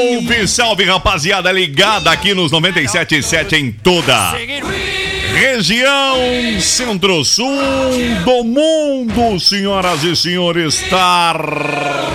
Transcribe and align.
Salve, 0.00 0.48
salve, 0.48 0.84
rapaziada, 0.84 1.52
ligada 1.52 2.10
aqui 2.10 2.32
nos 2.32 2.50
97.7 2.50 3.52
em 3.52 3.70
toda 3.70 4.34
região 5.34 6.16
centro-sul 6.58 7.46
do 8.24 8.42
mundo, 8.42 9.38
senhoras 9.38 10.02
e 10.02 10.16
senhores, 10.16 10.82
tarde 10.88 12.14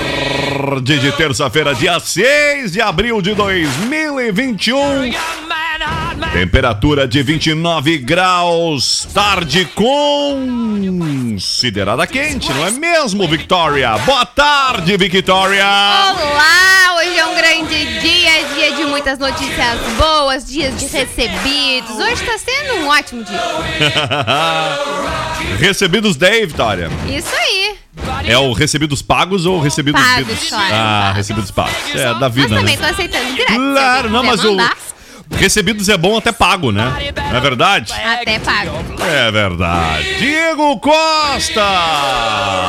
de 0.99 1.11
terça-feira, 1.11 1.75
dia 1.75 1.99
6 1.99 2.71
de 2.71 2.81
abril 2.81 3.21
de 3.21 3.35
2021. 3.35 5.11
Temperatura 6.31 7.07
de 7.07 7.21
29 7.23 7.97
graus, 7.99 9.07
tarde 9.13 9.65
considerada 11.35 12.05
quente, 12.07 12.51
não 12.53 12.65
é 12.67 12.71
mesmo, 12.71 13.27
Victoria? 13.27 13.97
Boa 13.99 14.25
tarde, 14.25 14.95
Victoria! 14.97 15.63
Olá, 15.65 16.95
hoje 16.97 17.17
é 17.17 17.25
um 17.25 17.35
grande 17.35 17.99
dia, 18.01 18.43
dia 18.53 18.71
de 18.75 18.83
muitas 18.85 19.17
notícias 19.19 19.79
boas, 19.97 20.45
dias 20.45 20.77
de 20.79 20.85
recebidos. 20.87 21.95
Hoje 21.97 22.23
tá 22.25 22.37
sendo 22.37 22.81
um 22.83 22.87
ótimo 22.89 23.23
dia. 23.23 23.39
Recebidos 25.59 26.15
Day, 26.17 26.45
Victoria. 26.45 26.89
Isso 27.07 27.33
aí. 27.35 27.75
É 28.25 28.37
o 28.37 28.51
recebidos 28.53 29.01
pagos 29.01 29.45
ou 29.45 29.59
recebidos 29.61 30.01
Pagos, 30.01 30.51
Ah, 30.53 31.13
recebidos 31.15 31.51
pagos. 31.51 31.73
É 31.93 32.05
da 32.13 32.19
Mas 32.21 32.33
vida, 32.33 32.55
também 32.55 32.75
né? 32.75 32.81
tô 32.87 32.93
aceitando 32.93 33.25
se 33.35 33.45
Claro, 33.45 34.09
não, 34.09 34.23
mas 34.23 34.43
o 34.43 34.51
mandar, 34.51 34.75
recebidos 35.31 35.89
é 35.89 35.97
bom 35.97 36.17
até 36.17 36.31
pago, 36.31 36.71
né? 36.71 37.11
Não 37.31 37.37
é 37.37 37.41
verdade? 37.41 37.91
Até 37.93 38.39
pago. 38.39 38.71
É 39.03 39.31
verdade. 39.31 40.15
Diego 40.19 40.77
Costa! 40.79 41.61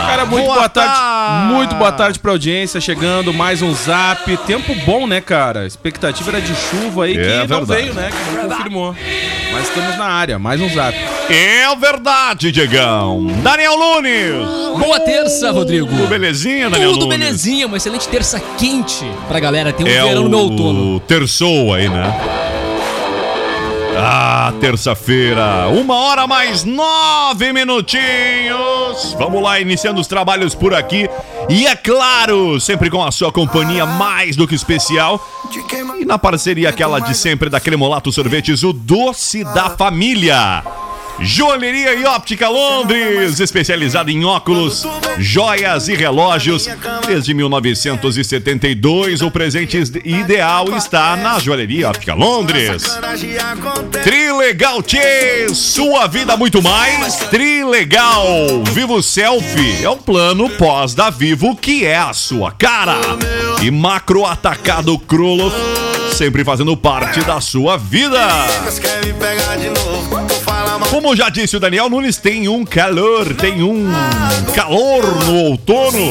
Cara, 0.07 0.25
muito 0.27 0.47
boa, 0.47 0.69
tarde. 0.69 1.53
Muito 1.53 1.75
boa 1.75 1.93
tarde 1.93 2.19
pra 2.19 2.31
audiência. 2.33 2.81
Chegando 2.81 3.33
mais 3.33 3.63
um 3.63 3.75
zap. 3.75 4.37
Tempo 4.39 4.75
bom, 4.85 5.07
né, 5.07 5.21
cara? 5.21 5.61
A 5.61 5.67
expectativa 5.67 6.31
era 6.31 6.41
de 6.41 6.55
chuva 6.55 7.05
aí 7.05 7.15
que 7.15 7.21
É 7.21 7.39
não 7.39 7.47
verdade. 7.47 7.67
veio, 7.83 7.95
né? 7.95 8.11
Que 8.11 8.37
não 8.37 8.49
confirmou. 8.49 8.95
Mas 9.53 9.69
estamos 9.69 9.97
na 9.99 10.07
área. 10.07 10.39
Mais 10.39 10.61
um 10.61 10.69
zap. 10.69 10.97
É 11.29 11.75
verdade, 11.77 12.53
Diegão. 12.53 13.27
Daniel 13.43 13.77
Nunes! 13.79 14.79
Boa 14.79 15.01
terça, 15.01 15.51
Rodrigo. 15.51 15.87
Tudo 15.89 16.07
belezinha, 16.07 16.71
Daniel 16.71 16.93
Tudo 16.93 17.07
Nunes? 17.07 17.19
belezinha, 17.19 17.67
uma 17.67 17.77
excelente 17.77 18.07
terça 18.09 18.41
quente 18.59 19.05
pra 19.29 19.41
galera. 19.41 19.73
Tem 19.73 19.85
um 19.85 19.89
É 19.89 20.03
verão 20.05 20.23
no 20.25 20.29
meu 20.31 20.39
outono. 20.41 20.97
o 20.97 21.01
terçou 21.01 21.75
aí, 21.75 21.89
né? 21.89 22.15
Ah, 23.99 24.53
terça-feira, 24.61 25.69
uma 25.69 25.95
hora 25.95 26.27
mais 26.27 26.65
nove 26.65 27.53
minutinhos. 27.53 29.15
Vamos 29.19 29.43
lá, 29.43 29.59
iniciando 29.59 30.01
os 30.01 30.07
trabalhos 30.07 30.55
por 30.55 30.75
aqui. 30.75 31.09
E 31.49 31.67
é 31.67 31.75
claro, 31.75 32.61
sempre 32.61 32.91
com 32.91 33.03
a 33.03 33.11
sua 33.11 33.33
companhia 33.33 33.87
mais 33.87 34.37
do 34.37 34.47
que 34.47 34.55
especial. 34.55 35.21
E 35.99 36.05
na 36.05 36.19
parceria 36.19 36.69
aquela 36.69 37.01
de 37.01 37.15
sempre 37.15 37.49
da 37.49 37.59
Cremolato 37.59 38.13
Sorvetes, 38.13 38.63
o 38.63 38.73
doce 38.73 39.45
da 39.45 39.71
família. 39.71 40.63
Joalheria 41.21 41.95
e 41.95 42.05
Óptica 42.05 42.49
Londres, 42.49 43.41
especializada 43.41 44.11
em 44.11 44.25
óculos, 44.25 44.87
joias 45.19 45.89
e 45.89 45.95
relógios. 45.95 46.69
Desde 47.07 47.33
1972, 47.33 49.23
o 49.23 49.31
presente 49.31 49.79
ideal 50.05 50.77
está 50.77 51.17
na 51.17 51.39
Joalheria 51.39 51.89
Óptica 51.89 52.15
Londres. 52.15 52.85
Trilegal 54.05 54.83
Tchê, 54.83 55.49
sua 55.55 56.07
vida 56.07 56.37
muito 56.37 56.63
mais. 56.63 57.17
Trilegal, 57.31 58.27
Vivo 58.73 59.03
Selfie 59.03 59.83
é 59.83 59.89
o 59.89 59.97
plano 59.97 60.51
pós 60.51 60.95
da 60.95 61.09
Vivo 61.09 61.57
que 61.57 61.85
é 61.87 61.97
a 61.97 62.13
sua 62.13 62.53
cara. 62.53 62.99
E 63.63 63.71
Macro 63.71 64.27
Atacado 64.27 64.99
Kroloff, 64.99 65.57
sempre 66.13 66.45
fazendo 66.45 66.77
parte 66.77 67.21
da 67.23 67.41
sua 67.41 67.79
vida. 67.79 68.21
Como 70.91 71.17
já 71.17 71.29
disse 71.29 71.57
o 71.57 71.61
Daniel 71.61 71.89
Nunes, 71.89 72.17
tem 72.17 72.49
um 72.49 72.65
calor, 72.65 73.35
tem 73.35 73.63
um 73.63 73.87
calor 74.55 75.25
no 75.25 75.35
outono. 75.45 76.11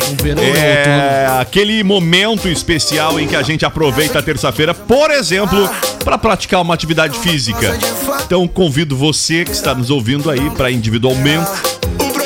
é 0.56 1.28
aquele 1.40 1.84
momento 1.84 2.48
especial 2.48 3.20
em 3.20 3.28
que 3.28 3.36
a 3.36 3.44
gente 3.44 3.66
aproveita 3.66 4.20
a 4.20 4.22
terça-feira, 4.22 4.74
por 4.74 5.12
exemplo, 5.12 5.70
para 6.04 6.18
praticar 6.18 6.62
uma 6.62 6.74
atividade 6.74 7.18
física. 7.20 7.78
Então 8.26 8.48
convido 8.48 8.96
você 8.96 9.46
que 9.46 9.52
está 9.52 9.76
nos 9.76 9.90
ouvindo 9.90 10.30
aí 10.30 10.50
para 10.52 10.72
individualmente, 10.72 11.50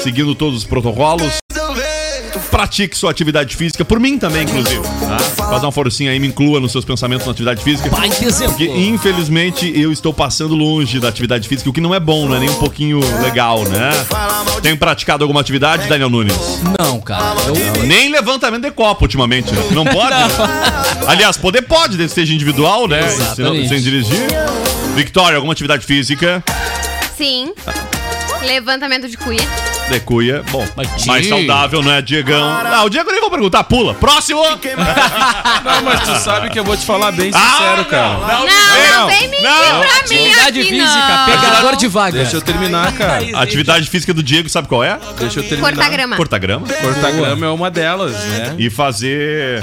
seguindo 0.03 0.33
todos 0.33 0.59
os 0.59 0.63
protocolos, 0.63 1.39
pratique 2.51 2.97
sua 2.97 3.11
atividade 3.11 3.55
física, 3.55 3.83
por 3.85 3.99
mim 3.99 4.17
também, 4.17 4.43
inclusive. 4.43 4.81
Tá? 4.81 5.19
Faz 5.49 5.63
uma 5.63 5.71
forcinha 5.71 6.11
aí, 6.11 6.19
me 6.19 6.27
inclua 6.27 6.59
nos 6.59 6.71
seus 6.71 6.85
pensamentos 6.85 7.25
na 7.25 7.31
atividade 7.31 7.63
física. 7.63 7.89
Exemplo. 8.21 8.49
Porque, 8.55 8.65
infelizmente, 8.67 9.71
eu 9.79 9.91
estou 9.91 10.13
passando 10.13 10.55
longe 10.55 10.99
da 10.99 11.07
atividade 11.09 11.47
física, 11.47 11.69
o 11.69 11.73
que 11.73 11.81
não 11.81 11.93
é 11.93 11.99
bom, 11.99 12.27
não 12.27 12.35
é 12.35 12.39
nem 12.39 12.49
um 12.49 12.55
pouquinho 12.55 12.99
legal, 13.21 13.63
né? 13.63 13.91
Tem 14.61 14.75
praticado 14.75 15.23
alguma 15.23 15.41
atividade, 15.41 15.87
Daniel 15.87 16.09
Nunes? 16.09 16.35
Não, 16.79 16.99
cara. 16.99 17.35
Eu, 17.47 17.83
Nem 17.83 18.09
levantamento 18.11 18.63
de 18.63 18.71
copo 18.71 19.05
ultimamente, 19.05 19.51
né? 19.53 19.61
Não 19.71 19.85
pode? 19.85 20.09
né? 20.09 20.27
Aliás, 21.07 21.37
poder 21.37 21.61
pode, 21.63 21.97
desde 21.97 22.13
que 22.13 22.21
seja 22.21 22.33
individual, 22.33 22.87
né? 22.87 23.01
Senão- 23.35 23.55
sem 23.67 23.79
dirigir. 23.81 24.27
Victoria, 24.95 25.35
alguma 25.35 25.53
atividade 25.53 25.85
física? 25.85 26.43
Sim. 27.17 27.53
Levantamento 28.41 29.07
de 29.07 29.17
cuia. 29.17 29.41
De 29.89 29.99
cuia. 30.01 30.43
Bom, 30.51 30.65
Mas, 30.75 31.05
mais 31.05 31.27
saudável, 31.27 31.81
não 31.81 31.91
é, 31.91 32.01
Diegão? 32.01 32.43
Ah, 32.47 32.83
o 32.83 32.89
Diego 32.89 33.11
nem 33.11 33.19
vou 33.19 33.31
perguntar, 33.31 33.63
pula. 33.63 33.93
Próximo! 33.95 34.39
Não, 35.63 35.81
mas 35.83 35.99
tu 36.01 36.15
sabe 36.23 36.49
que 36.49 36.59
eu 36.59 36.63
vou 36.63 36.75
te 36.77 36.85
falar 36.85 37.11
bem 37.11 37.31
Ah, 37.33 37.39
sincero, 37.57 37.85
cara. 37.85 38.13
não, 38.13 38.19
Não, 38.27 38.45
não, 38.45 38.99
não 38.99 39.07
vem 39.07 39.27
mentir 39.27 39.43
não. 39.43 39.59
pra 39.81 39.81
mim 39.81 39.99
atividade 39.99 40.59
aqui, 40.59 40.69
física, 40.69 41.07
não. 41.17 41.25
pegador 41.25 41.75
de 41.75 41.87
vaga. 41.87 42.17
Deixa 42.19 42.35
eu 42.37 42.41
terminar, 42.41 42.91
cara. 42.93 43.19
A 43.33 43.41
atividade 43.41 43.89
física 43.89 44.13
do 44.13 44.23
Diego, 44.23 44.47
sabe 44.49 44.67
qual 44.67 44.83
é? 44.83 44.97
Deixa 45.17 45.39
eu 45.39 45.43
terminar. 45.43 45.69
Cortar 45.73 45.89
grama. 45.89 46.15
Cortar 46.15 46.37
grama. 46.39 46.67
Cortar 46.67 47.11
grama 47.11 47.45
é 47.45 47.49
uma 47.49 47.69
delas, 47.71 48.13
né? 48.25 48.55
E 48.57 48.69
fazer. 48.69 49.61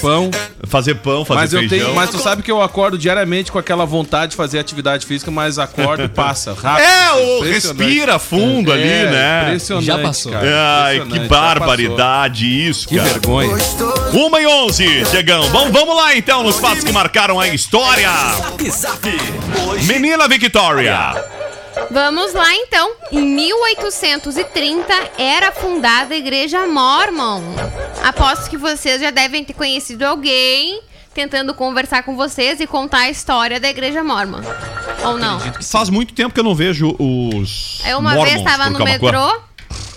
Pão. 0.00 0.30
Fazer 0.68 0.96
pão, 0.96 1.24
fazer 1.24 1.40
Mas 1.40 1.52
eu 1.52 1.60
feijão. 1.60 1.78
tenho, 1.78 1.94
mas 1.94 2.10
tu 2.10 2.18
sabe 2.18 2.42
que 2.42 2.50
eu 2.50 2.60
acordo 2.60 2.98
diariamente 2.98 3.52
com 3.52 3.58
aquela 3.58 3.84
vontade 3.84 4.30
de 4.32 4.36
fazer 4.36 4.58
atividade 4.58 5.06
física, 5.06 5.30
mas 5.30 5.60
acordo 5.60 6.02
e 6.02 6.08
passa 6.08 6.52
rápido. 6.54 6.84
É, 6.84 7.12
o 7.12 7.38
Impressionante. 7.44 7.84
respira 7.84 8.18
fundo 8.18 8.72
ali, 8.72 8.82
É, 8.82 9.10
né? 9.10 9.45
Impressionante, 9.48 9.86
Já 9.86 9.98
passou. 9.98 10.32
cara. 10.32 10.84
Ai, 10.84 11.00
que 11.06 11.18
barbaridade 11.20 12.68
isso, 12.68 12.88
passou. 12.88 12.98
Que 12.98 13.04
cara. 13.04 13.10
vergonha. 13.10 13.56
Uma 14.12 14.40
e 14.40 14.46
onze, 14.46 15.02
Diegão. 15.10 15.42
Vamos, 15.50 15.72
vamos 15.72 15.96
lá 15.96 16.16
então 16.16 16.42
nos 16.42 16.58
fatos 16.58 16.84
que 16.84 16.92
marcaram 16.92 17.38
a 17.40 17.48
história. 17.48 18.10
Menina 19.84 20.28
Victoria. 20.28 21.14
Vamos 21.90 22.32
lá 22.32 22.52
então. 22.54 22.92
Em 23.12 23.20
1830 23.22 24.92
era 25.18 25.52
fundada 25.52 26.14
a 26.14 26.16
Igreja 26.16 26.66
Mormon. 26.66 27.42
Aposto 28.02 28.48
que 28.48 28.56
vocês 28.56 29.00
já 29.00 29.10
devem 29.10 29.44
ter 29.44 29.52
conhecido 29.52 30.04
alguém 30.04 30.80
tentando 31.16 31.54
conversar 31.54 32.02
com 32.02 32.14
vocês 32.14 32.60
e 32.60 32.66
contar 32.66 32.98
a 32.98 33.10
história 33.10 33.58
da 33.58 33.70
Igreja 33.70 34.04
Mormon. 34.04 34.42
Ou 35.02 35.16
não? 35.16 35.40
Faz 35.62 35.88
muito 35.88 36.12
tempo 36.12 36.34
que 36.34 36.38
eu 36.38 36.44
não 36.44 36.54
vejo 36.54 36.94
os. 36.98 37.80
Eu 37.86 37.98
uma 37.98 38.10
Mormons 38.10 38.28
vez 38.30 38.44
estava 38.46 38.68
no 38.68 38.84
metrô 38.84 39.40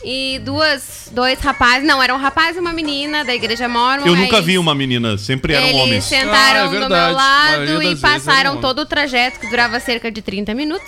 e 0.01 0.39
duas, 0.45 1.09
dois 1.11 1.37
rapazes, 1.41 1.85
não, 1.85 2.01
era 2.01 2.15
um 2.15 2.17
rapaz 2.17 2.55
e 2.55 2.59
uma 2.59 2.71
menina 2.71 3.25
da 3.25 3.35
Igreja 3.35 3.67
Mormon. 3.67 4.05
Eu 4.07 4.15
nunca 4.15 4.39
vi 4.41 4.57
uma 4.57 4.73
menina, 4.73 5.17
sempre 5.17 5.53
eram 5.53 5.67
Eles 5.67 5.81
homens. 5.81 6.03
sentaram 6.05 6.61
Ah, 6.61 6.63
é 6.63 6.63
do 6.63 6.69
verdade. 6.69 6.93
meu 6.93 6.97
A 6.97 7.13
maioria 7.13 7.73
lado 7.73 7.83
e 7.83 7.85
vezes 7.87 8.01
passaram 8.01 8.61
todo 8.61 8.79
o 8.79 8.85
trajeto 8.85 9.41
que 9.41 9.47
durava 9.49 9.77
cerca 9.81 10.09
de 10.09 10.21
30 10.21 10.55
minutos. 10.55 10.87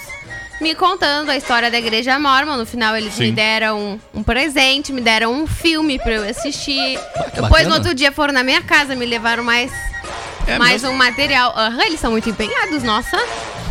me 0.61 0.73
contando 0.75 1.29
a 1.29 1.35
história 1.35 1.69
da 1.69 1.77
igreja 1.77 2.17
mormon. 2.19 2.55
No 2.55 2.65
final, 2.65 2.95
eles 2.95 3.13
Sim. 3.15 3.25
me 3.25 3.31
deram 3.33 3.99
um, 4.13 4.19
um 4.19 4.23
presente, 4.23 4.93
me 4.93 5.01
deram 5.01 5.33
um 5.33 5.45
filme 5.45 5.99
pra 5.99 6.13
eu 6.13 6.29
assistir. 6.29 6.97
Depois, 7.33 7.49
bacana. 7.49 7.69
no 7.69 7.75
outro 7.75 7.93
dia, 7.93 8.13
foram 8.13 8.31
na 8.33 8.43
minha 8.45 8.61
casa, 8.61 8.95
me 8.95 9.05
levaram 9.05 9.43
mais, 9.43 9.71
É 10.47 10.57
mais 10.57 10.83
um 10.83 10.93
material. 10.93 11.53
Aham, 11.55 11.83
eles 11.85 11.99
são 11.99 12.11
muito 12.11 12.29
empenhados, 12.29 12.83
nossa. 12.83 13.17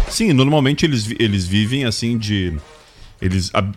Sim, 0.09 0.33
normalmente 0.33 0.85
eles, 0.85 1.09
eles 1.19 1.47
vivem 1.47 1.85
assim 1.85 2.17
de. 2.19 2.57
Eles. 3.21 3.51
ab- 3.53 3.75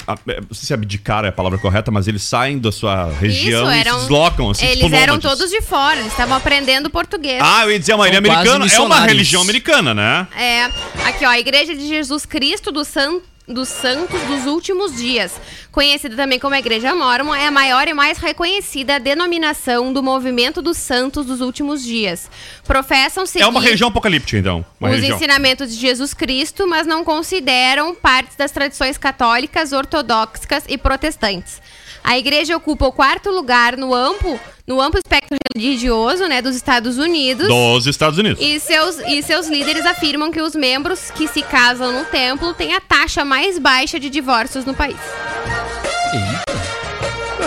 sei 0.51 0.67
se 0.67 0.73
abdicar 0.73 1.25
é 1.25 1.27
a 1.27 1.31
palavra 1.31 1.57
correta, 1.59 1.91
mas 1.91 2.07
eles 2.07 2.23
saem 2.23 2.57
da 2.59 2.71
sua 2.71 3.11
região 3.11 3.63
Isso, 3.63 3.71
e 3.75 3.79
eram. 3.79 3.93
se 3.95 3.99
deslocam, 4.01 4.49
assim, 4.49 4.65
eles 4.65 4.83
tipo 4.85 4.95
eram 4.95 5.19
todos 5.19 5.49
de 5.49 5.61
fora, 5.61 5.99
eles 5.99 6.11
estavam 6.13 6.37
aprendendo 6.37 6.89
português. 6.89 7.41
Ah, 7.43 7.63
eu 7.65 7.71
ia 7.71 7.79
dizer, 7.79 7.93
uma 7.93 8.07
ilha 8.07 8.21
São 8.21 8.23
quase 8.33 8.49
americana. 8.49 8.73
É 8.73 8.79
uma 8.85 8.99
religião 9.05 9.41
americana, 9.41 9.93
né? 9.93 10.27
É, 10.37 10.63
aqui 11.05 11.25
ó, 11.25 11.29
a 11.29 11.37
Igreja 11.39 11.75
de 11.75 11.85
Jesus 11.85 12.25
Cristo 12.25 12.71
dos, 12.71 12.87
San- 12.87 13.19
dos 13.47 13.67
Santos 13.67 14.21
dos 14.21 14.45
Últimos 14.45 14.95
Dias, 14.95 15.39
conhecida 15.71 16.15
também 16.15 16.39
como 16.39 16.55
a 16.55 16.59
Igreja 16.59 16.95
Mormon, 16.95 17.35
é 17.35 17.47
a 17.47 17.51
maior 17.51 17.87
e 17.87 17.93
mais 17.93 18.17
reconhecida 18.17 18.99
denominação 18.99 19.91
do 19.91 20.01
movimento 20.01 20.61
dos 20.61 20.77
Santos 20.77 21.25
dos 21.25 21.41
Últimos 21.41 21.83
Dias. 21.83 22.29
Professam 22.65 23.25
seguir 23.25 23.43
É 23.43 23.47
uma 23.47 23.59
região 23.59 23.89
apocalíptica, 23.89 24.37
então. 24.37 24.65
Uma 24.79 24.89
os 24.89 24.95
região. 24.95 25.17
ensinamentos 25.17 25.73
de 25.73 25.79
Jesus 25.79 26.13
Cristo, 26.13 26.67
mas 26.67 26.87
não 26.87 27.03
consideram 27.03 27.93
partes 27.93 28.37
das 28.37 28.51
tradições 28.51 28.97
católicas, 28.97 29.73
ortodoxas 29.73 30.63
e 30.67 30.77
protestantes. 30.77 31.61
A 32.03 32.17
igreja 32.17 32.55
ocupa 32.57 32.85
o 32.85 32.91
quarto 32.91 33.29
lugar 33.29 33.77
no 33.77 33.93
amplo, 33.93 34.37
no 34.67 34.81
amplo 34.81 34.99
espectro 34.99 35.37
religioso 35.55 36.27
né, 36.27 36.41
dos 36.41 36.55
Estados 36.55 36.97
Unidos. 36.97 37.47
Dos 37.47 37.87
Estados 37.87 38.19
Unidos. 38.19 38.43
E 38.43 38.59
seus, 38.59 38.99
e 38.99 39.23
seus 39.23 39.47
líderes 39.47 39.85
afirmam 39.85 40.31
que 40.31 40.41
os 40.41 40.53
membros 40.53 41.09
que 41.11 41.27
se 41.27 41.41
casam 41.41 41.91
no 41.93 42.05
templo 42.05 42.53
têm 42.53 42.73
a 42.73 42.81
taxa 42.81 43.23
mais 43.23 43.57
baixa 43.57 43.99
de 43.99 44.09
divórcios 44.09 44.65
no 44.65 44.73
país. 44.73 44.97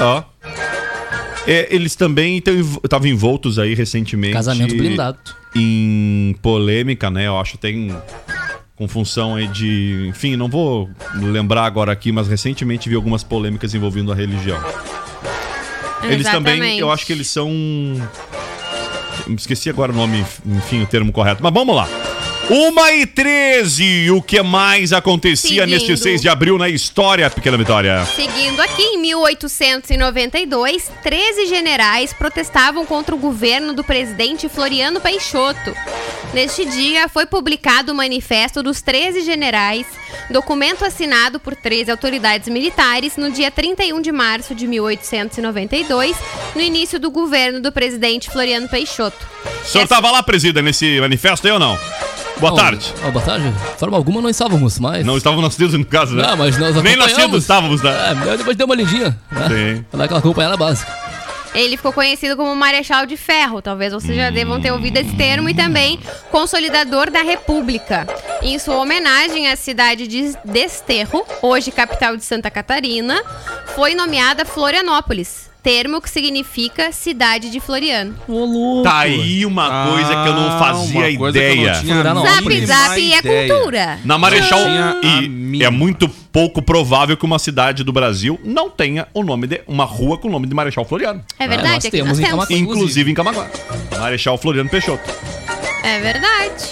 Ó. 0.00 0.22
É, 1.46 1.68
eles 1.70 1.94
também 1.94 2.42
estavam 2.82 3.06
envoltos 3.06 3.58
aí 3.58 3.74
recentemente. 3.74 4.32
Casamento 4.32 4.74
blindado. 4.74 5.18
Em 5.54 6.34
polêmica, 6.42 7.10
né? 7.10 7.26
Eu 7.26 7.38
acho 7.38 7.56
tem 7.56 7.96
com 8.76 8.86
função 8.86 9.34
aí 9.34 9.48
de. 9.48 10.06
Enfim, 10.08 10.36
não 10.36 10.48
vou 10.48 10.88
lembrar 11.14 11.64
agora 11.64 11.90
aqui, 11.90 12.12
mas 12.12 12.28
recentemente 12.28 12.88
vi 12.88 12.94
algumas 12.94 13.24
polêmicas 13.24 13.74
envolvendo 13.74 14.12
a 14.12 14.14
religião. 14.14 14.62
Eles 16.02 16.26
também, 16.26 16.54
Exatamente. 16.54 16.80
eu 16.80 16.92
acho 16.92 17.06
que 17.06 17.12
eles 17.12 17.26
são. 17.26 17.50
Esqueci 19.36 19.70
agora 19.70 19.90
o 19.90 19.94
nome, 19.94 20.24
enfim, 20.44 20.82
o 20.82 20.86
termo 20.86 21.10
correto. 21.10 21.42
Mas 21.42 21.52
vamos 21.52 21.74
lá. 21.74 21.88
Uma 22.48 22.92
e 22.92 23.06
13, 23.06 24.12
o 24.12 24.22
que 24.22 24.40
mais 24.40 24.92
acontecia 24.92 25.62
Seguindo. 25.62 25.68
neste 25.68 25.96
6 25.96 26.22
de 26.22 26.28
abril 26.28 26.56
na 26.56 26.68
história, 26.68 27.28
Pequena 27.28 27.56
Vitória? 27.56 28.06
Seguindo 28.14 28.60
aqui, 28.60 28.82
em 28.82 29.00
1892, 29.00 30.88
13 31.02 31.46
generais 31.46 32.12
protestavam 32.12 32.86
contra 32.86 33.16
o 33.16 33.18
governo 33.18 33.72
do 33.72 33.82
presidente 33.82 34.48
Floriano 34.48 35.00
Peixoto. 35.00 35.74
Neste 36.34 36.66
dia, 36.66 37.08
foi 37.08 37.24
publicado 37.24 37.92
o 37.92 37.94
Manifesto 37.94 38.62
dos 38.62 38.82
13 38.82 39.22
Generais, 39.22 39.86
documento 40.30 40.84
assinado 40.84 41.40
por 41.40 41.56
13 41.56 41.90
autoridades 41.90 42.48
militares 42.48 43.16
no 43.16 43.30
dia 43.30 43.50
31 43.50 44.02
de 44.02 44.12
março 44.12 44.54
de 44.54 44.66
1892, 44.66 46.14
no 46.54 46.60
início 46.60 47.00
do 47.00 47.10
governo 47.10 47.60
do 47.60 47.72
presidente 47.72 48.30
Floriano 48.30 48.68
Peixoto. 48.68 49.16
O 49.62 49.66
senhor 49.66 49.84
estava 49.84 50.10
lá, 50.10 50.22
presida, 50.22 50.60
nesse 50.60 51.00
manifesto 51.00 51.46
aí 51.46 51.52
ou 51.54 51.58
não? 51.58 51.78
Boa 52.38 52.50
Não, 52.50 52.56
tarde. 52.58 52.92
ó, 53.02 53.10
boa 53.10 53.24
tarde. 53.24 53.50
De 53.50 53.78
forma 53.78 53.96
alguma 53.96 54.20
não 54.20 54.28
estávamos, 54.28 54.78
mas. 54.78 55.06
Não 55.06 55.16
estávamos 55.16 55.42
nascidos 55.42 55.72
no 55.72 55.86
caso, 55.86 56.14
né? 56.14 56.22
Não, 56.22 56.36
mas 56.36 56.58
nós 56.58 56.76
Nem 56.82 56.94
nascidos 56.96 57.44
estávamos, 57.44 57.80
né? 57.80 57.90
É, 58.30 58.36
depois 58.36 58.54
dei 58.54 58.64
uma 58.66 58.74
lidinha. 58.74 59.18
Né? 59.30 59.48
Sim. 59.48 59.84
Dar 59.96 60.04
aquela 60.04 60.20
acompanhada 60.20 60.54
básica. 60.54 60.92
Ele 61.56 61.78
ficou 61.78 61.90
conhecido 61.90 62.36
como 62.36 62.54
Marechal 62.54 63.06
de 63.06 63.16
Ferro, 63.16 63.62
talvez 63.62 63.90
vocês 63.90 64.14
já 64.14 64.28
devam 64.28 64.60
ter 64.60 64.70
ouvido 64.70 64.98
esse 64.98 65.16
termo, 65.16 65.48
e 65.48 65.54
também 65.54 65.98
Consolidador 66.30 67.10
da 67.10 67.22
República. 67.22 68.06
Em 68.42 68.58
sua 68.58 68.76
homenagem 68.76 69.48
à 69.48 69.56
cidade 69.56 70.06
de 70.06 70.34
Desterro, 70.44 71.24
hoje 71.40 71.70
capital 71.70 72.14
de 72.14 72.24
Santa 72.24 72.50
Catarina, 72.50 73.18
foi 73.74 73.94
nomeada 73.94 74.44
Florianópolis, 74.44 75.45
termo 75.66 76.00
que 76.00 76.08
significa 76.08 76.92
cidade 76.92 77.50
de 77.50 77.58
Floriano. 77.58 78.14
Ô, 78.28 78.44
louco. 78.44 78.82
Tá 78.84 78.98
aí 79.00 79.44
uma 79.44 79.88
coisa 79.90 80.08
que 80.10 80.28
eu 80.28 80.32
não 80.34 80.46
Ah, 80.52 80.58
fazia 80.60 81.18
coisa 81.18 81.38
que 81.40 81.44
eu 81.44 81.56
não 81.56 81.62
ideia. 81.62 81.72
tinha 81.80 81.94
Florianópolis. 81.94 82.70
a 82.70 82.74
Zap, 82.76 82.88
zap 82.88 83.00
e 83.00 83.12
é 83.12 83.18
ideia. 83.18 83.52
cultura. 83.54 83.98
Na 84.04 84.16
Marechal. 84.16 84.60
E 85.52 85.64
é 85.64 85.68
muito 85.68 86.08
pouco 86.08 86.62
provável 86.62 87.16
que 87.16 87.24
uma 87.24 87.40
cidade 87.40 87.82
do 87.82 87.92
Brasil 87.92 88.38
não 88.44 88.70
tenha 88.70 89.08
o 89.12 89.24
nome 89.24 89.48
de. 89.48 89.60
uma 89.66 89.84
rua 89.84 90.16
com 90.16 90.28
o 90.28 90.30
nome 90.30 90.46
de 90.46 90.54
Marechal 90.54 90.84
Floriano. 90.84 91.24
É 91.36 91.48
nós 91.48 91.56
verdade, 91.56 91.88
aqui 91.88 91.90
temos 91.90 92.10
nós 92.10 92.18
em 92.20 92.22
temos. 92.22 92.46
Camacuã. 92.46 92.56
Inclusive 92.58 93.10
em 93.10 93.14
Camaguá. 93.14 93.48
Marechal 93.98 94.38
Floriano 94.38 94.70
Peixoto. 94.70 95.02
É 95.82 95.98
verdade. 95.98 96.64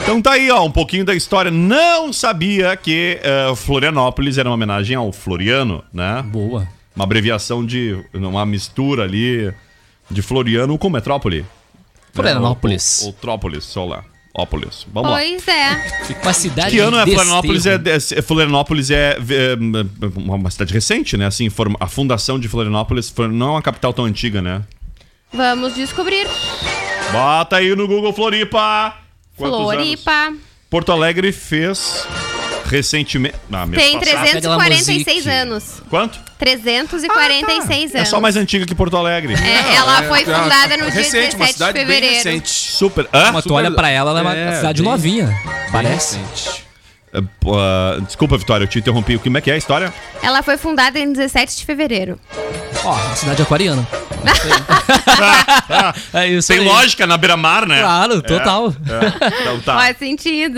Então 0.00 0.22
tá 0.22 0.32
aí, 0.32 0.50
ó, 0.50 0.64
um 0.64 0.70
pouquinho 0.70 1.04
da 1.04 1.14
história. 1.14 1.50
Não 1.50 2.10
sabia 2.10 2.74
que 2.74 3.20
eh, 3.22 3.52
Florianópolis 3.54 4.38
era 4.38 4.48
uma 4.48 4.54
homenagem 4.54 4.96
ao 4.96 5.12
Floriano, 5.12 5.84
né? 5.92 6.22
Boa. 6.26 6.66
Uma 6.98 7.04
abreviação 7.04 7.64
de. 7.64 7.96
uma 8.12 8.44
mistura 8.44 9.04
ali 9.04 9.54
de 10.10 10.20
Floriano 10.20 10.76
com 10.76 10.90
metrópole. 10.90 11.46
Florianópolis. 12.12 13.02
Ou, 13.02 13.06
ou 13.08 13.12
Trópolis, 13.12 13.64
sei 13.66 13.86
lá. 13.86 14.04
Ópolis. 14.34 14.84
Vamos 14.92 15.12
lá. 15.12 15.18
Pois 15.18 15.46
é. 15.46 16.16
Uma 16.22 16.32
cidade 16.32 16.70
Que 16.72 16.80
ano 16.80 16.98
é 16.98 17.06
Florianópolis? 17.06 17.66
É, 17.66 17.74
é- 18.16 18.22
Florianópolis 18.22 18.90
é, 18.90 19.16
é, 19.16 19.56
uma 20.16 20.50
cidade 20.50 20.74
recente, 20.74 21.16
né? 21.16 21.26
Assim, 21.26 21.48
a 21.80 21.86
fundação 21.86 22.38
de 22.38 22.48
Florianópolis 22.48 23.12
não 23.32 23.48
é 23.48 23.50
uma 23.52 23.62
capital 23.62 23.92
tão 23.92 24.04
antiga, 24.04 24.42
né? 24.42 24.62
Vamos 25.32 25.74
descobrir. 25.74 26.26
Bota 27.12 27.56
aí 27.56 27.74
no 27.76 27.86
Google 27.86 28.12
Floripa. 28.12 28.96
Quantos 29.36 29.58
anos? 29.58 29.72
Floripa. 29.72 30.34
Porto 30.68 30.92
Alegre 30.92 31.32
fez 31.32 32.06
recentemente. 32.68 33.34
Ah, 33.52 33.66
Tem 33.66 33.98
passado. 33.98 34.20
346 34.20 34.98
musique. 35.06 35.28
anos. 35.30 35.82
Quanto? 35.90 36.18
346 36.38 37.94
É 37.94 37.98
anos. 37.98 38.08
só 38.08 38.20
mais 38.20 38.36
antiga 38.36 38.64
que 38.66 38.74
Porto 38.74 38.96
Alegre. 38.96 39.34
É, 39.34 39.74
ela 39.74 40.02
foi 40.04 40.20
É, 40.22 40.24
fundada 40.24 40.76
no 40.76 40.84
dia 40.90 41.02
recente, 41.02 41.36
17 41.36 41.36
uma 41.36 41.46
de 41.46 41.52
cidade 41.52 41.72
bem 41.72 41.86
fevereiro. 41.86 42.14
recente. 42.16 42.48
Super. 42.48 43.08
Hã? 43.12 43.32
Mas 43.32 43.44
tu 43.44 43.54
olha 43.54 43.70
pra 43.70 43.88
ela, 43.90 44.10
ela 44.10 44.20
é 44.20 44.22
uma 44.22 44.36
É, 44.36 44.56
cidade 44.56 44.82
bem- 44.82 44.90
novinha. 44.90 45.36
Parece. 45.72 46.18
É, 47.12 47.18
ah, 47.20 47.98
desculpa, 48.06 48.36
Vitória, 48.36 48.64
eu 48.64 48.68
te 48.68 48.78
interrompi. 48.78 49.18
Como 49.18 49.38
é 49.38 49.40
que 49.40 49.50
é 49.50 49.54
a 49.54 49.58
história? 49.58 49.92
Ela 50.22 50.42
foi 50.42 50.56
fundada 50.58 50.98
em 50.98 51.12
17 51.12 51.56
de 51.56 51.64
fevereiro. 51.64 52.20
Ó, 52.84 52.92
uma 52.92 53.16
cidade 53.16 53.42
aquariana. 53.42 53.86
é 56.12 56.26
isso 56.28 56.48
Tem 56.48 56.58
aí. 56.60 56.64
lógica 56.64 57.06
na 57.06 57.16
beira-mar, 57.16 57.66
né? 57.66 57.80
Claro, 57.80 58.22
total. 58.22 58.68
É, 58.70 59.28
Então 59.40 59.60
tá. 59.60 59.74
Faz 59.74 59.96
sentido. 59.98 60.56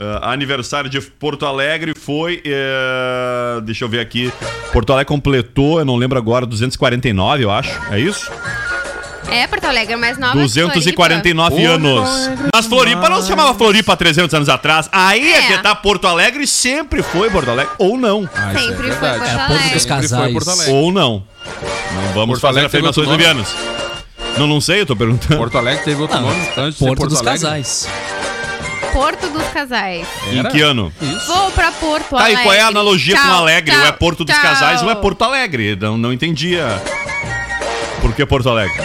Ah, 0.00 0.32
aniversário 0.32 0.88
de 0.88 1.00
Porto 1.00 1.44
Alegre 1.44 1.92
foi. 1.98 2.40
eh, 2.44 3.60
deixa 3.62 3.84
eu 3.84 3.88
ver 3.88 3.98
aqui. 4.00 4.32
Porto 4.72 4.92
Alegre 4.92 5.08
completou, 5.08 5.80
eu 5.80 5.84
não 5.84 5.96
lembro 5.96 6.16
agora, 6.16 6.46
249, 6.46 7.42
eu 7.44 7.50
acho. 7.50 7.70
É 7.90 7.98
isso? 7.98 8.30
É, 9.30 9.46
Porto 9.46 9.64
Alegre 9.64 9.94
é 9.94 9.96
mais 9.96 10.16
nova 10.16 10.32
que 10.34 10.38
249 10.38 11.50
Floripa. 11.56 11.74
anos. 11.74 12.08
Mas 12.54 12.66
Floripa 12.66 13.08
não 13.10 13.20
se 13.20 13.28
chamava 13.28 13.52
Floripa 13.54 13.92
há 13.92 13.96
300 13.96 14.32
anos 14.32 14.48
atrás. 14.48 14.88
Aí 14.92 15.32
é, 15.32 15.38
É. 15.38 15.42
que 15.48 15.58
tá 15.62 15.74
Porto 15.74 16.06
Alegre 16.06 16.46
sempre 16.46 17.02
foi 17.02 17.28
Porto 17.28 17.50
Alegre. 17.50 17.72
Ou 17.78 17.98
não. 17.98 18.28
Ah, 18.34 18.54
isso 18.54 18.64
Sempre 18.68 18.88
é 18.88 18.92
foi. 18.92 19.08
Porto 19.10 19.24
É 19.24 19.30
Alegre. 19.32 19.70
dos 19.74 19.82
Sempre 19.82 19.94
foi 20.08 20.08
Casais. 20.08 20.32
Porto 20.32 20.50
Alegre. 20.50 20.72
Ou 20.72 20.92
não. 20.92 21.24
Não 21.92 22.02
vamos 22.14 22.38
Porto 22.38 22.54
fazer 22.54 22.64
afirmações 22.66 23.08
levianas. 23.08 23.54
Não, 24.38 24.46
não 24.46 24.60
sei, 24.60 24.80
eu 24.82 24.86
tô 24.86 24.94
perguntando. 24.96 25.36
Porto 25.36 25.58
Alegre 25.58 25.84
teve 25.84 26.00
outro 26.00 26.16
Não, 26.20 26.28
nome 26.30 26.40
antes 26.56 26.78
Porto, 26.78 26.98
Porto 26.98 27.10
dos 27.10 27.20
Alegre. 27.20 27.40
Casais. 27.42 27.88
Porto 28.92 29.28
dos 29.30 29.44
Casais. 29.48 30.06
Em 30.32 30.42
que 30.44 30.60
ano? 30.60 30.92
Vou 31.26 31.50
pra 31.52 31.70
Porto 31.72 32.10
Tá, 32.16 32.20
Alegre. 32.24 32.40
e 32.40 32.44
qual 32.44 32.54
é 32.54 32.60
a 32.60 32.66
analogia 32.68 33.16
com 33.16 33.22
Tchau, 33.22 33.36
Alegre? 33.38 33.70
tchau, 33.72 33.80
ou 33.80 33.86
é 33.86 33.92
Porto 33.92 34.24
dos 34.24 34.34
tchau. 34.34 34.42
Casais 34.42 34.82
ou 34.82 34.90
é 34.90 34.94
Porto 34.94 35.22
Alegre? 35.22 35.76
Não, 35.80 35.96
não 35.98 36.12
entendia. 36.12 36.66
Por 38.00 38.12
que 38.14 38.24
Porto 38.26 38.48
Alegre? 38.48 38.76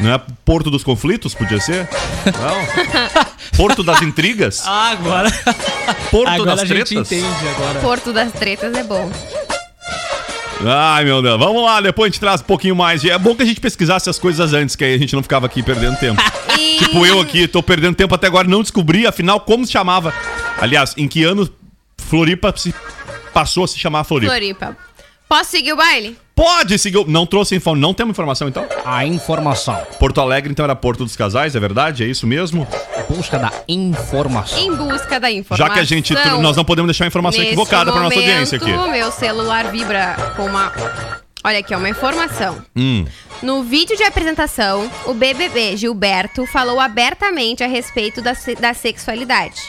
Não 0.00 0.12
é 0.14 0.20
Porto 0.44 0.70
dos 0.70 0.84
Conflitos? 0.84 1.34
Podia 1.34 1.60
ser? 1.60 1.88
Não. 2.26 3.24
Porto 3.56 3.82
das 3.82 4.02
Intrigas? 4.02 4.62
Ah, 4.66 4.90
agora. 4.90 5.30
Porto 6.10 6.28
agora 6.28 6.50
das 6.56 6.60
a 6.60 6.64
gente 6.66 6.84
Tretas? 6.94 7.12
entende 7.12 7.48
agora. 7.56 7.80
Porto 7.80 8.12
das 8.12 8.32
Tretas 8.32 8.74
é 8.74 8.82
bom. 8.82 9.10
Ai, 10.66 11.04
meu 11.04 11.22
Deus. 11.22 11.38
Vamos 11.38 11.62
lá, 11.62 11.80
depois 11.80 12.08
a 12.08 12.10
gente 12.10 12.20
traz 12.20 12.40
um 12.40 12.44
pouquinho 12.44 12.74
mais. 12.76 13.04
É 13.04 13.18
bom 13.18 13.34
que 13.34 13.42
a 13.42 13.46
gente 13.46 13.60
pesquisasse 13.60 14.08
as 14.10 14.18
coisas 14.18 14.52
antes, 14.52 14.74
que 14.76 14.84
aí 14.84 14.94
a 14.94 14.98
gente 14.98 15.14
não 15.14 15.22
ficava 15.22 15.46
aqui 15.46 15.62
perdendo 15.62 15.96
tempo. 15.98 16.20
E... 16.58 16.78
tipo 16.78 17.04
eu 17.06 17.20
aqui, 17.20 17.46
tô 17.48 17.62
perdendo 17.62 17.94
tempo 17.96 18.14
até 18.14 18.26
agora, 18.26 18.46
não 18.48 18.62
descobri, 18.62 19.06
afinal, 19.06 19.40
como 19.40 19.64
se 19.66 19.72
chamava. 19.72 20.12
Aliás, 20.60 20.94
em 20.96 21.06
que 21.08 21.24
ano 21.24 21.48
Floripa 21.98 22.52
se 22.56 22.74
passou 23.32 23.64
a 23.64 23.68
se 23.68 23.78
chamar 23.78 24.04
Floripa? 24.04 24.32
Floripa. 24.32 24.76
Posso 25.28 25.50
seguir 25.50 25.72
o 25.72 25.76
baile? 25.76 26.16
Pode 26.36 26.78
seguir. 26.78 26.98
o- 26.98 27.06
Não 27.08 27.26
trouxe 27.26 27.56
informação. 27.56 27.80
Não 27.88 27.94
temos 27.94 28.12
informação, 28.12 28.46
então? 28.46 28.64
A 28.84 29.04
informação. 29.04 29.76
Porto 29.98 30.20
Alegre, 30.20 30.52
então, 30.52 30.64
era 30.64 30.76
Porto 30.76 31.02
dos 31.02 31.16
Casais, 31.16 31.56
é 31.56 31.60
verdade? 31.60 32.04
É 32.04 32.06
isso 32.06 32.26
mesmo? 32.26 32.68
Busca 33.08 33.38
da 33.38 33.50
informação. 33.66 34.58
Em 34.58 34.72
busca 34.76 35.18
da 35.18 35.30
informação. 35.30 35.66
Já 35.66 35.72
que 35.72 35.80
a 35.80 35.84
gente. 35.84 36.14
Nós 36.40 36.56
não 36.56 36.64
podemos 36.64 36.88
deixar 36.88 37.04
a 37.04 37.08
informação 37.08 37.40
Nesse 37.40 37.52
equivocada 37.54 37.90
pra 37.90 38.02
nossa 38.02 38.16
audiência 38.16 38.56
aqui. 38.56 38.70
Meu 38.70 39.10
celular 39.10 39.70
vibra 39.72 40.14
com 40.36 40.44
uma. 40.46 40.72
Olha 41.46 41.60
aqui, 41.60 41.72
ó, 41.72 41.78
uma 41.78 41.88
informação. 41.88 42.60
Hum. 42.74 43.04
No 43.40 43.62
vídeo 43.62 43.96
de 43.96 44.02
apresentação, 44.02 44.90
o 45.06 45.14
BBB 45.14 45.76
Gilberto 45.76 46.44
falou 46.46 46.80
abertamente 46.80 47.62
a 47.62 47.68
respeito 47.68 48.20
da, 48.20 48.34
se- 48.34 48.56
da 48.56 48.74
sexualidade. 48.74 49.62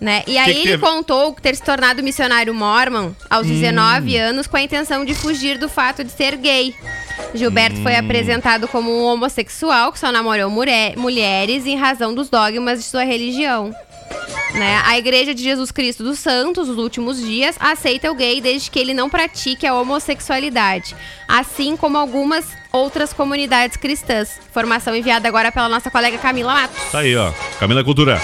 Né? 0.00 0.24
E 0.26 0.36
aí 0.36 0.52
que 0.52 0.58
ele 0.62 0.70
teve? 0.72 0.82
contou 0.84 1.32
ter 1.34 1.54
se 1.54 1.62
tornado 1.62 2.02
missionário 2.02 2.52
mormon 2.52 3.12
aos 3.30 3.46
Hum. 3.46 3.50
19 3.50 4.16
anos 4.16 4.48
com 4.48 4.56
a 4.56 4.62
intenção 4.62 5.04
de 5.04 5.14
fugir 5.14 5.56
do 5.58 5.68
fato 5.68 6.02
de 6.02 6.10
ser 6.10 6.34
gay. 6.36 6.74
Gilberto 7.32 7.80
foi 7.82 7.92
Hum. 7.94 7.98
apresentado 8.00 8.66
como 8.66 8.90
um 8.90 9.04
homossexual 9.04 9.92
que 9.92 10.00
só 10.00 10.10
namorou 10.10 10.50
mulher- 10.50 10.96
mulheres 10.96 11.64
em 11.64 11.76
razão 11.76 12.12
dos 12.12 12.28
dogmas 12.28 12.80
de 12.80 12.84
sua 12.86 13.04
religião. 13.04 13.72
Né? 14.54 14.82
A 14.84 14.98
Igreja 14.98 15.34
de 15.34 15.42
Jesus 15.42 15.70
Cristo 15.70 16.04
dos 16.04 16.18
Santos, 16.18 16.68
nos 16.68 16.76
últimos 16.76 17.18
dias, 17.18 17.56
aceita 17.58 18.10
o 18.10 18.14
gay 18.14 18.40
desde 18.40 18.70
que 18.70 18.78
ele 18.78 18.92
não 18.92 19.08
pratique 19.08 19.66
a 19.66 19.74
homossexualidade, 19.74 20.94
assim 21.26 21.76
como 21.76 21.96
algumas 21.96 22.46
outras 22.70 23.12
comunidades 23.12 23.76
cristãs. 23.76 24.38
Informação 24.50 24.94
enviada 24.94 25.26
agora 25.26 25.50
pela 25.50 25.68
nossa 25.68 25.90
colega 25.90 26.18
Camila 26.18 26.52
Matos. 26.52 26.90
Tá 26.90 26.98
aí, 26.98 27.16
ó. 27.16 27.32
Camila 27.58 27.82
Cultura. 27.82 28.20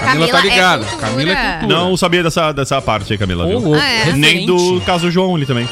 Camila 0.00 0.28
tá 0.28 0.40
ligada. 0.40 0.84
É. 0.84 0.96
Camila 0.96 1.32
é 1.32 1.52
cultura. 1.58 1.66
Não 1.66 1.96
sabia 1.96 2.22
dessa, 2.22 2.52
dessa 2.52 2.80
parte 2.82 3.12
aí, 3.12 3.18
Camila. 3.18 3.46
Viu? 3.46 3.58
louco. 3.58 3.74
Ah, 3.74 3.88
é? 3.88 4.12
Nem 4.12 4.46
do 4.46 4.80
caso 4.82 5.10
João 5.10 5.34
ali 5.34 5.46
também. 5.46 5.68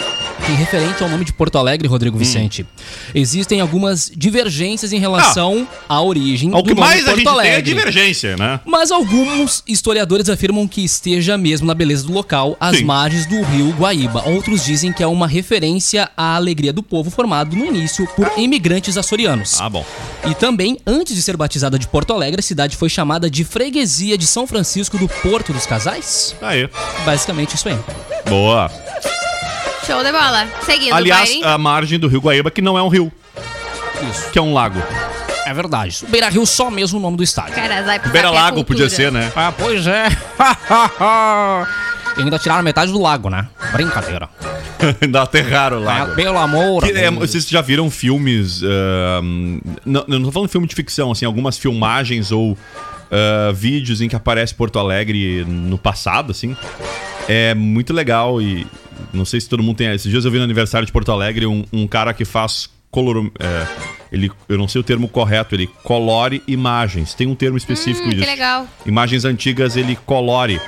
E 0.48 0.54
referente 0.54 1.02
ao 1.02 1.08
nome 1.08 1.24
de 1.24 1.32
Porto 1.32 1.56
Alegre, 1.56 1.86
Rodrigo 1.88 2.18
Vicente, 2.18 2.66
existem 3.14 3.60
algumas 3.60 4.10
divergências 4.14 4.92
em 4.92 4.98
relação 4.98 5.66
à 5.88 6.02
origem 6.02 6.50
O 6.54 6.62
que 6.62 6.74
do 6.74 6.80
nome 6.80 6.88
mais 6.88 7.02
a 7.02 7.04
Porto 7.04 7.16
gente 7.18 7.24
tem 7.24 7.32
é 7.32 7.32
Alegre. 7.32 7.62
divergência, 7.74 8.36
né? 8.36 8.60
Mas 8.66 8.90
alguns 8.90 9.62
historiadores 9.66 10.28
afirmam 10.28 10.66
que 10.66 10.84
esteja 10.84 11.38
mesmo 11.38 11.66
na 11.66 11.74
beleza 11.74 12.06
do 12.06 12.12
local, 12.12 12.56
às 12.58 12.78
Sim. 12.78 12.84
margens 12.84 13.24
do 13.26 13.40
rio 13.42 13.70
Guaíba. 13.78 14.28
Outros 14.28 14.64
dizem 14.64 14.92
que 14.92 15.02
é 15.02 15.06
uma 15.06 15.28
referência 15.28 16.10
à 16.16 16.34
alegria 16.34 16.72
do 16.72 16.82
povo 16.82 17.10
formado 17.10 17.54
no 17.56 17.64
início 17.64 18.06
por 18.16 18.30
imigrantes 18.36 18.96
açorianos. 18.98 19.60
Ah, 19.60 19.70
bom. 19.70 19.84
E 20.28 20.34
também, 20.34 20.76
antes 20.86 21.14
de 21.14 21.22
ser 21.22 21.36
batizada 21.36 21.78
de 21.78 21.86
Porto 21.86 22.12
Alegre, 22.12 22.40
a 22.40 22.42
cidade 22.42 22.76
foi 22.76 22.88
chamada 22.88 23.30
de 23.30 23.44
Freguesia 23.44 24.18
de 24.18 24.26
São 24.26 24.46
Francisco 24.46 24.98
do 24.98 25.08
Porto 25.08 25.52
dos 25.52 25.66
Casais. 25.66 26.34
Aí. 26.42 26.68
Basicamente 27.06 27.54
isso 27.54 27.68
aí. 27.68 27.78
Boa. 28.28 28.70
Show 29.86 30.02
de 30.04 30.12
bola. 30.12 30.46
Seguindo, 30.64 30.94
Aliás, 30.94 31.28
vai. 31.40 31.52
a 31.52 31.58
margem 31.58 31.98
do 31.98 32.08
Rio 32.08 32.20
Guaíba, 32.20 32.50
que 32.50 32.62
não 32.62 32.78
é 32.78 32.82
um 32.82 32.88
rio, 32.88 33.10
Isso. 34.10 34.30
que 34.30 34.38
é 34.38 34.42
um 34.42 34.54
lago. 34.54 34.80
É 35.44 35.52
verdade. 35.52 36.04
Beira 36.08 36.28
Rio 36.28 36.46
só 36.46 36.70
mesmo 36.70 36.98
o 36.98 37.02
nome 37.02 37.16
do 37.16 37.22
estádio. 37.22 37.54
Cara, 37.54 37.82
vai 37.82 37.98
Beira 37.98 38.28
Café 38.28 38.40
Lago 38.40 38.64
podia 38.64 38.88
ser, 38.88 39.10
né? 39.10 39.32
Ah, 39.34 39.52
pois 39.56 39.86
é. 39.86 40.06
e 42.16 42.20
ainda 42.22 42.38
tiraram 42.38 42.62
metade 42.62 42.92
do 42.92 43.00
lago, 43.00 43.28
né? 43.28 43.48
Brincadeira. 43.72 44.28
Ainda 45.00 45.22
aterraram 45.22 45.78
o 45.78 45.82
É, 45.82 45.84
lago. 45.84 46.14
pelo 46.16 46.36
amor. 46.38 46.82
Que, 46.82 46.90
é, 46.90 47.08
vocês 47.08 47.48
já 47.48 47.60
viram 47.60 47.88
filmes. 47.88 48.62
ahn, 48.64 49.60
não, 49.86 50.04
não 50.08 50.22
tô 50.24 50.32
falando 50.32 50.48
filme 50.48 50.66
de 50.66 50.74
ficção, 50.74 51.12
assim, 51.12 51.24
algumas 51.24 51.56
filmagens 51.56 52.32
ou 52.32 52.58
ah, 53.12 53.52
vídeos 53.54 54.00
em 54.00 54.08
que 54.08 54.16
aparece 54.16 54.52
Porto 54.54 54.80
Alegre 54.80 55.44
no 55.46 55.78
passado, 55.78 56.32
assim. 56.32 56.56
É 57.28 57.54
muito 57.54 57.92
legal 57.92 58.42
e 58.42 58.66
não 59.12 59.24
sei 59.24 59.40
se 59.40 59.48
todo 59.48 59.62
mundo 59.62 59.76
tem. 59.76 59.88
Esses 59.92 60.10
dias 60.10 60.24
eu 60.24 60.30
vi 60.30 60.38
no 60.38 60.44
aniversário 60.44 60.86
de 60.86 60.92
Porto 60.92 61.10
Alegre 61.12 61.46
um, 61.46 61.64
um 61.72 61.86
cara 61.86 62.12
que 62.14 62.24
faz 62.24 62.68
color. 62.90 63.30
é, 63.38 63.66
ele, 64.12 64.30
eu 64.48 64.58
não 64.58 64.68
sei 64.68 64.80
o 64.80 64.84
termo 64.84 65.08
correto, 65.08 65.54
ele 65.54 65.66
colore 65.82 66.42
imagens. 66.46 67.14
Tem 67.14 67.26
um 67.26 67.34
termo 67.34 67.56
específico 67.56 68.06
Hum, 68.06 68.10
que 68.10 68.16
disso. 68.16 68.26
legal. 68.30 68.66
Imagens 68.84 69.24
antigas 69.24 69.76
ele 69.76 69.96
colore. 70.04 70.60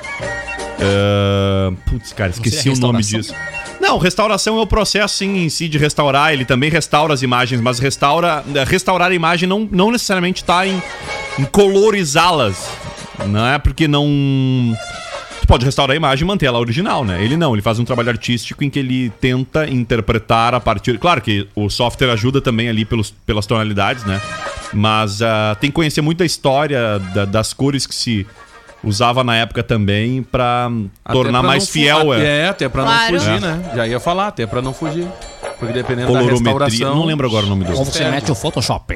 Ah, 0.79 1.71
putz, 1.87 2.11
cara, 2.13 2.31
esqueci 2.31 2.57
seria 2.57 2.73
o 2.73 2.79
nome 2.79 3.01
disso. 3.03 3.33
Não, 3.79 3.97
restauração 3.97 4.57
é 4.57 4.61
o 4.61 4.65
processo 4.67 5.17
sim, 5.17 5.37
em 5.45 5.49
si 5.49 5.67
de 5.67 5.77
restaurar. 5.77 6.33
Ele 6.33 6.45
também 6.45 6.69
restaura 6.69 7.13
as 7.13 7.21
imagens, 7.21 7.61
mas 7.61 7.77
restaura, 7.77 8.43
restaurar 8.65 9.11
a 9.11 9.13
imagem 9.15 9.47
não, 9.47 9.67
não 9.71 9.91
necessariamente 9.91 10.41
está 10.41 10.65
em, 10.65 10.81
em 11.37 11.45
colorizá-las. 11.45 12.67
Não 13.27 13.45
é 13.45 13.59
porque 13.59 13.87
não. 13.87 14.75
Tu 15.45 15.47
pode 15.47 15.63
restaurar 15.63 15.93
a 15.93 15.95
imagem 15.95 16.23
e 16.23 16.27
manter 16.27 16.47
ela 16.47 16.57
original, 16.57 17.05
né? 17.05 17.23
Ele 17.23 17.37
não, 17.37 17.53
ele 17.53 17.61
faz 17.61 17.77
um 17.77 17.85
trabalho 17.85 18.09
artístico 18.09 18.63
em 18.63 18.69
que 18.69 18.79
ele 18.79 19.11
tenta 19.21 19.69
interpretar 19.69 20.55
a 20.55 20.59
partir. 20.59 20.97
Claro 20.97 21.21
que 21.21 21.47
o 21.55 21.69
software 21.69 22.09
ajuda 22.11 22.41
também 22.41 22.67
ali 22.67 22.83
pelos, 22.83 23.11
pelas 23.11 23.45
tonalidades, 23.45 24.03
né? 24.05 24.19
Mas 24.73 25.21
ah, 25.21 25.55
tem 25.61 25.69
que 25.69 25.75
conhecer 25.75 26.01
muito 26.01 26.23
a 26.23 26.25
história 26.25 26.97
da- 27.13 27.25
das 27.25 27.53
cores 27.53 27.85
que 27.85 27.93
se 27.93 28.25
usava 28.83 29.23
na 29.23 29.35
época 29.35 29.61
também 29.61 30.23
pra 30.23 30.67
Até 31.03 31.13
tornar 31.13 31.39
pra 31.41 31.47
mais 31.49 31.69
fiel. 31.69 32.11
até- 32.11 32.25
É, 32.25 32.47
até 32.47 32.67
pra 32.67 32.81
Claro. 32.83 33.13
não 33.13 33.19
fugir, 33.19 33.35
É. 33.35 33.39
né? 33.39 33.71
Já 33.75 33.87
ia 33.87 33.99
falar, 33.99 34.27
até 34.29 34.47
pra 34.47 34.63
não 34.63 34.73
fugir. 34.73 35.07
Porque 35.59 35.73
dependendo 35.73 36.11
da 36.11 36.21
restauração... 36.21 36.95
Não 36.95 37.05
lembro 37.05 37.27
agora 37.27 37.45
o 37.45 37.49
nome 37.49 37.65
do. 37.65 37.77
Ou 37.77 37.85
você 37.85 38.03
mete 38.09 38.31
o 38.31 38.35
Photoshop. 38.35 38.95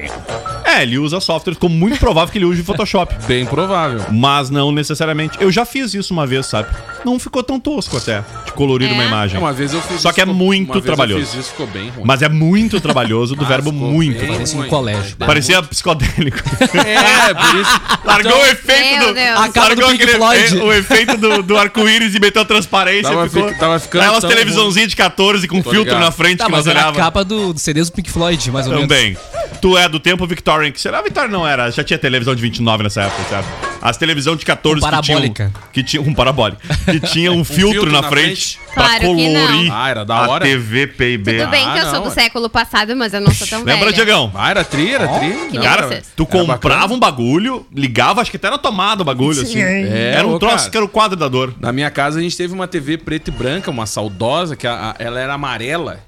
É, 0.70 0.84
ele 0.84 0.98
usa 0.98 1.18
software, 1.18 1.56
como 1.56 1.74
muito 1.74 1.98
provável 1.98 2.30
que 2.30 2.38
ele 2.38 2.44
use 2.44 2.62
Photoshop. 2.62 3.12
Bem 3.26 3.44
provável. 3.44 4.00
Mas 4.12 4.50
não 4.50 4.70
necessariamente. 4.70 5.36
Eu 5.40 5.50
já 5.50 5.64
fiz 5.64 5.94
isso 5.94 6.14
uma 6.14 6.26
vez, 6.26 6.46
sabe? 6.46 6.68
Não 7.04 7.18
ficou 7.18 7.42
tão 7.42 7.58
tosco 7.58 7.96
até, 7.96 8.22
de 8.44 8.52
colorir 8.52 8.88
É. 8.88 8.92
uma 8.92 9.04
imagem. 9.04 9.38
Uma 9.38 9.52
vez 9.52 9.72
eu 9.72 9.80
fiz 9.80 10.00
Só 10.00 10.08
isso, 10.10 10.14
que 10.14 10.20
é 10.20 10.24
muito 10.26 10.68
uma 10.68 10.74
vez 10.74 10.84
trabalhoso. 10.84 11.20
Eu 11.22 11.26
fiz 11.26 11.34
isso, 11.40 11.50
ficou 11.50 11.66
bem 11.66 11.88
ruim. 11.88 12.04
Mas 12.04 12.22
é 12.22 12.28
muito 12.28 12.80
trabalhoso, 12.80 13.34
do 13.34 13.44
verbo 13.46 13.72
muito. 13.72 14.18
bem 14.20 14.28
Parece 14.32 14.56
um 14.56 14.66
colégio. 14.66 15.16
Parecia 15.16 15.62
psicodélico. 15.62 16.38
É, 16.74 17.34
por 17.34 17.54
isso... 17.60 17.80
Largou 18.04 18.30
Então, 18.32 18.40
o 18.42 18.46
efeito 18.46 19.06
do. 19.06 19.14
Deus. 19.14 19.40
A 19.40 19.48
cara 19.48 19.74
do 19.76 19.82
Floyd. 19.82 20.54
o 20.58 20.72
efeito 20.72 21.16
do, 21.16 21.42
do 21.42 21.56
arco-íris 21.56 22.14
e 22.14 22.20
meteu 22.20 22.42
a 22.42 22.44
transparência. 22.44 23.10
Tava 23.10 23.28
ficou, 23.28 23.48
fi- 23.48 23.54
tava 23.58 23.78
ficando 23.78 24.02
Aquelas 24.02 24.24
televisãozinhas 24.24 24.88
de 24.90 24.96
14 24.96 25.46
com 25.48 25.62
filtro 25.62 25.80
ligado. 25.80 26.00
na 26.00 26.10
frente 26.10 26.38
Tá, 26.38 26.46
que 26.46 26.50
nós 26.50 26.60
mas 26.64 26.66
era 26.66 26.80
a 26.80 26.82
olhava. 26.84 26.96
capa 26.98 27.24
do, 27.24 27.52
do 27.52 27.58
CDs 27.60 27.88
do 27.90 27.94
Pink 27.94 28.10
Floyd, 28.10 28.50
mais 28.50 28.66
ou 28.66 28.72
menos. 28.74 28.88
Também. 28.88 29.16
Tu 29.60 29.76
é 29.78 29.88
do 29.88 30.00
tempo 30.00 30.26
Victorian, 30.26 30.70
que 30.70 30.80
será 30.80 31.02
Victorian 31.02 31.30
não 31.30 31.46
era, 31.46 31.70
já 31.70 31.84
tinha 31.84 31.98
televisão 31.98 32.34
de 32.34 32.42
29 32.42 32.82
nessa 32.82 33.02
época, 33.02 33.22
certo? 33.28 33.46
As 33.82 33.96
televisão 33.96 34.36
de 34.36 34.44
14 34.44 34.80
Com 34.82 34.86
que 34.90 35.00
tinham 35.02 35.18
parabólica. 35.20 35.52
que 35.72 35.82
tinha 35.82 36.02
um 36.02 36.12
parabólica, 36.12 36.60
que 36.84 37.00
tinha 37.08 37.32
um, 37.32 37.42
filtro, 37.42 37.72
filtro 37.80 37.92
na, 37.92 38.02
na 38.02 38.08
frente, 38.10 38.58
frente. 38.58 38.74
pra 38.74 38.84
Claro 38.84 39.04
colorir 39.06 39.72
Ah, 39.72 39.88
era 39.88 40.04
da 40.04 40.14
a 40.16 40.28
hora. 40.28 40.44
TV 40.44 40.86
PIB. 40.86 41.38
Tudo 41.38 41.50
bem 41.50 41.64
Ah, 41.66 41.72
que 41.72 41.78
eu 41.78 41.84
sou 41.84 41.92
não, 41.94 42.02
do 42.02 42.08
é. 42.08 42.10
século 42.10 42.50
passado, 42.50 42.94
mas 42.94 43.14
eu 43.14 43.20
não 43.22 43.32
sou 43.32 43.46
tão 43.46 43.60
Lembra, 43.64 43.86
velha. 43.86 43.92
Diegão? 43.92 44.30
Ah, 44.34 44.50
era 44.50 44.64
tri, 44.64 44.92
era 44.94 45.08
tri. 45.08 45.28
nem 45.50 45.60
Cara, 45.62 45.86
vocês. 45.88 46.08
tu 46.14 46.24
Era 46.30 46.32
comprava 46.44 46.56
bacana. 46.82 46.94
um 46.94 46.98
bagulho, 46.98 47.66
ligava, 47.74 48.20
acho 48.20 48.30
que 48.30 48.36
até 48.36 48.50
na 48.50 48.58
tomada 48.58 49.00
o 49.00 49.04
bagulho, 49.04 49.40
assim. 49.40 49.62
É, 49.62 50.12
era 50.16 50.26
um 50.26 50.38
troço 50.38 50.56
cara. 50.58 50.70
que 50.70 50.76
era 50.76 50.84
o 50.84 50.88
quadro 50.88 51.16
da 51.16 51.28
dor. 51.28 51.54
Na 51.58 51.72
minha 51.72 51.90
casa 51.90 52.18
a 52.18 52.22
gente 52.22 52.36
teve 52.36 52.52
uma 52.52 52.68
TV 52.68 52.98
preta 52.98 53.30
e 53.30 53.32
branca, 53.32 53.70
uma 53.70 53.86
saudosa, 53.86 54.54
que 54.56 54.66
a- 54.66 54.90
a- 54.90 54.94
ela 55.02 55.18
era 55.18 55.32
amarela. 55.34 56.00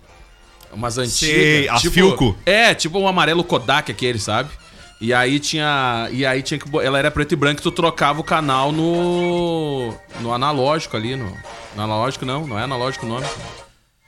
Umas 0.72 0.96
antigas. 0.98 1.14
Sei, 1.18 1.68
a 1.68 1.78
Filco. 1.78 2.36
É, 2.46 2.74
tipo 2.74 2.98
um 2.98 3.06
amarelo 3.08 3.44
Kodak 3.44 3.90
aquele, 3.92 4.18
sabe? 4.18 4.48
E 5.02 5.12
aí 5.12 5.40
tinha. 5.40 6.08
E 6.12 6.24
aí 6.24 6.42
tinha 6.42 6.58
que. 6.60 6.66
Ela 6.78 6.96
era 6.98 7.10
preta 7.10 7.34
e 7.34 7.36
branca 7.36 7.60
e 7.60 7.62
tu 7.62 7.72
trocava 7.72 8.20
o 8.20 8.24
canal 8.24 8.70
no. 8.70 9.92
No 10.20 10.32
analógico 10.32 10.96
ali, 10.96 11.16
no. 11.16 11.36
No 11.74 11.82
analógico 11.82 12.24
não, 12.24 12.46
não 12.46 12.56
é 12.58 12.62
analógico 12.62 13.04
o 13.04 13.08
nome. 13.08 13.26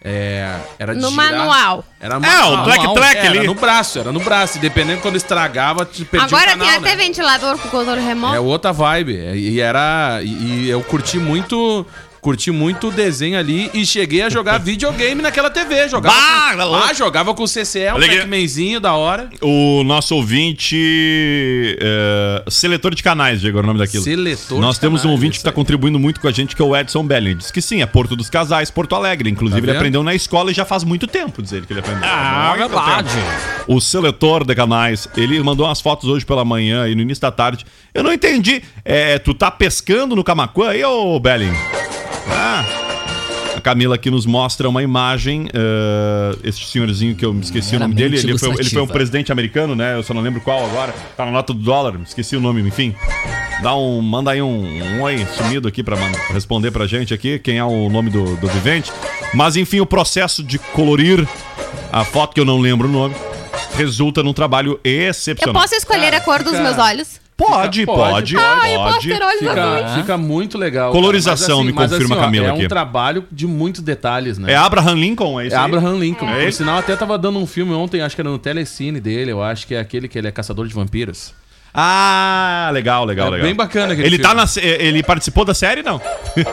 É. 0.07 0.55
Era 0.79 0.95
de 0.95 1.01
No 1.01 1.11
girar. 1.11 1.33
manual. 1.33 1.85
Era 1.99 2.15
É, 2.15 2.19
o 2.19 2.21
manual. 2.21 2.65
track 2.65 2.95
track 2.95 3.17
Era 3.17 3.29
ali. 3.39 3.47
no 3.47 3.55
braço, 3.55 3.99
era 3.99 4.13
no 4.13 4.21
braço. 4.21 4.59
E 4.59 4.61
dependendo 4.61 5.01
quando 5.01 5.17
estragava, 5.17 5.85
tu 5.87 6.05
perdia 6.05 6.27
Agora 6.27 6.51
o 6.55 6.59
canal, 6.59 6.67
tem 6.69 6.77
até 6.77 6.91
né? 6.91 6.97
ventilador 6.97 7.59
com 7.59 7.69
controle 7.71 8.01
remoto. 8.03 8.35
É 8.35 8.41
outra 8.41 8.71
vibe. 8.73 9.19
É, 9.19 9.35
E 9.37 9.61
era. 9.61 10.21
E, 10.23 10.29
e 10.67 10.69
eu 10.71 10.83
curti 10.83 11.19
muito. 11.19 11.87
Curti 12.25 12.51
muito 12.51 12.89
o 12.89 12.91
desenho 12.91 13.39
ali 13.39 13.71
e 13.75 13.85
cheguei 13.85 14.23
a 14.23 14.31
jogar 14.31 14.57
videogame 14.57 15.21
naquela 15.21 15.51
TV. 15.51 15.91
Jogava 15.91 16.17
Bah, 16.17 16.53
com, 16.53 16.57
tá 16.57 16.89
ah, 16.89 16.95
jogava 16.95 17.35
com 17.35 17.43
o 17.43 17.47
CCE, 17.47 17.81
um. 17.95 18.01
Pac-Manzinho 18.01 18.81
da 18.81 18.95
hora. 18.95 19.29
O 19.43 19.85
nosso 19.85 20.17
ouvinte. 20.17 20.75
é, 21.79 22.43
seletor 22.49 22.95
de 22.95 23.03
canais, 23.03 23.43
Diego, 23.43 23.59
é 23.59 23.61
o 23.61 23.67
nome 23.67 23.79
daquilo. 23.79 24.03
Seletor 24.03 24.59
Nós 24.59 24.79
temos 24.79 25.01
um 25.01 25.03
canais, 25.03 25.15
ouvinte 25.19 25.33
que 25.33 25.37
está 25.37 25.53
contribuindo 25.53 25.99
muito 25.99 26.19
com 26.19 26.27
a 26.27 26.33
gente, 26.33 26.57
que 26.57 26.63
é 26.63 26.65
o 26.65 26.75
Edson 26.75 27.05
Belling. 27.05 27.37
Diz 27.37 27.51
que 27.51 27.61
sim, 27.61 27.83
é 27.83 27.87
Porto 27.87 28.17
dos 28.17 28.31
Casais, 28.31 28.71
Porto 28.71 28.95
Alegre. 28.95 29.29
Inclusive, 29.29 29.61
Tá 29.61 29.69
ele 29.69 29.77
aprendeu 29.77 30.03
na 30.03 30.15
escola 30.15 30.51
e 30.51 30.55
já 30.55 30.65
faz 30.65 30.83
muito 30.83 31.07
tempo, 31.07 31.43
diz 31.43 31.53
ele 31.53 31.67
que 31.67 31.75
ele 31.75 31.81
aprendeu. 31.81 32.09
Ah, 32.09 32.55
verdade. 32.57 33.11
tempo. 33.11 33.65
O 33.69 33.83
seletor 33.83 34.47
de 34.47 34.55
canais, 34.55 35.07
ele 35.15 35.39
mandou 35.43 35.67
umas 35.67 35.83
fotos 35.83 36.09
hoje 36.09 36.25
pela 36.25 36.43
manhã 36.43 36.89
e 36.89 36.95
no 36.95 37.03
início 37.03 37.21
da 37.21 37.31
tarde. 37.31 37.67
Eu 37.93 38.03
não 38.03 38.15
entendi. 38.15 38.63
É, 38.83 39.19
tu 39.19 39.35
tá 39.35 39.51
pescando 39.51 40.17
no 40.17 40.25
Camacuã 40.25 40.71
aí, 40.71 40.83
ô 40.83 41.21
Belling? 41.21 41.53
Ah. 42.31 42.65
Camila 43.63 43.95
aqui 43.95 44.11
nos 44.11 44.27
mostra 44.27 44.69
uma 44.69 44.83
imagem. 44.83 45.49
eh, 45.55 46.37
esse 46.45 46.65
senhorzinho 46.65 47.15
que 47.15 47.25
eu 47.25 47.33
me 47.33 47.41
esqueci 47.41 47.77
o 47.77 47.79
nome 47.79 47.95
dele. 47.95 48.19
Ele 48.19 48.37
foi, 48.39 48.51
ele 48.51 48.69
foi 48.71 48.83
um 48.83 48.87
presidente 48.87 49.33
americano, 49.33 49.75
né? 49.75 49.95
Eu 49.97 50.03
só 50.03 50.13
não 50.13 50.21
lembro 50.21 50.41
qual 50.41 50.65
agora. 50.65 50.93
Tá 51.17 51.25
na 51.25 51.31
nota 51.33 51.53
do 51.55 51.61
dólar, 51.61 51.93
me 51.97 52.05
esqueci 52.05 52.37
o 52.37 52.41
nome, 52.41 52.61
enfim. 52.61 52.95
Dá 53.63 53.75
um, 53.75 54.03
manda 54.03 54.33
aí 54.33 54.43
um, 54.43 54.83
um 54.97 55.01
oi 55.03 55.25
sumido 55.37 55.67
aqui 55.69 55.83
pra 55.83 55.97
man- 55.97 56.13
responder 56.33 56.71
pra 56.73 56.87
gente 56.87 57.15
aqui 57.15 57.39
quem 57.39 57.57
é 57.59 57.65
o 57.65 57.89
nome 57.89 58.11
do, 58.11 58.37
do 58.37 58.49
vivente. 58.49 58.93
Mas 59.33 59.57
enfim, 59.57 59.81
o 59.81 59.87
processo 59.87 60.43
de 60.43 60.59
colorir 60.59 61.27
a 61.91 62.05
foto 62.05 62.35
que 62.35 62.41
eu 62.41 62.45
não 62.45 62.59
lembro 62.61 62.87
o 62.89 62.91
nome 62.91 63.15
resulta 63.77 64.23
num 64.23 64.33
trabalho 64.35 64.79
Eu 64.85 65.09
excepcional. 65.09 65.55
posso 65.63 65.75
escolher 65.75 66.03
Cara, 66.11 66.17
a 66.19 66.21
cor 66.21 66.43
dos 66.43 66.53
fica- 66.53 66.63
meus 66.63 66.79
olhos? 66.79 67.21
Pode, 67.37 67.81
Fica- 67.81 67.93
pode, 67.93 68.11
pode. 68.13 68.35
pode. 68.35 68.37
Ah, 68.37 68.71
eu 68.71 68.79
posso 68.81 69.01
ter 69.09 69.21
olhos 69.23 69.39
Fica, 69.41 69.65
azuis. 69.65 69.95
fica 70.01 70.17
muito 70.17 70.57
legal. 70.57 70.93
Colorização, 70.93 71.57
cara. 71.59 71.65
me 71.67 71.73
confirma, 71.73 72.17
ó, 72.17 72.21
Camila, 72.21 72.47
É 72.47 72.51
aqui. 72.53 72.65
um 72.65 72.69
trabalho 72.69 73.25
de 73.33 73.45
muitos 73.47 73.81
detalhes, 73.81 74.39
né? 74.39 74.53
É 74.53 74.57
Abraham 74.57 74.95
Lincoln, 74.95 75.41
é 75.41 75.47
isso 75.49 75.57
É 75.57 75.59
aí? 75.59 75.65
Abraham 75.65 75.99
Lincoln. 75.99 76.29
É 76.29 76.45
Por 76.45 76.53
sinal, 76.53 76.79
até 76.79 76.95
tava 76.95 77.19
dando 77.19 77.41
um 77.41 77.47
filme 77.47 77.73
ontem, 77.73 78.01
acho 78.01 78.15
que 78.15 78.21
era 78.23 78.31
no 78.31 78.39
Telecine 78.39 79.01
dele, 79.01 79.33
eu 79.33 79.43
acho 79.43 79.67
que 79.67 79.75
é 79.75 79.81
aquele 79.81 80.07
que 80.07 80.17
ele 80.17 80.29
é 80.29 80.31
caçador 80.31 80.69
de 80.69 80.75
vampiros. 80.75 81.35
Ah, 81.77 82.71
legal, 82.73 83.05
legal, 83.05 83.27
É 83.27 83.31
legal. 83.31 83.47
bem 83.47 83.55
bacana 83.55 83.93
aquele 83.95 84.07
Ele 84.07 84.19
tá 84.19 84.29
filme. 84.29 84.41
na, 84.43 84.47
se- 84.47 84.61
ele 84.61 85.03
participou 85.03 85.45
da 85.45 85.53
série, 85.55 85.83
não? 85.83 86.01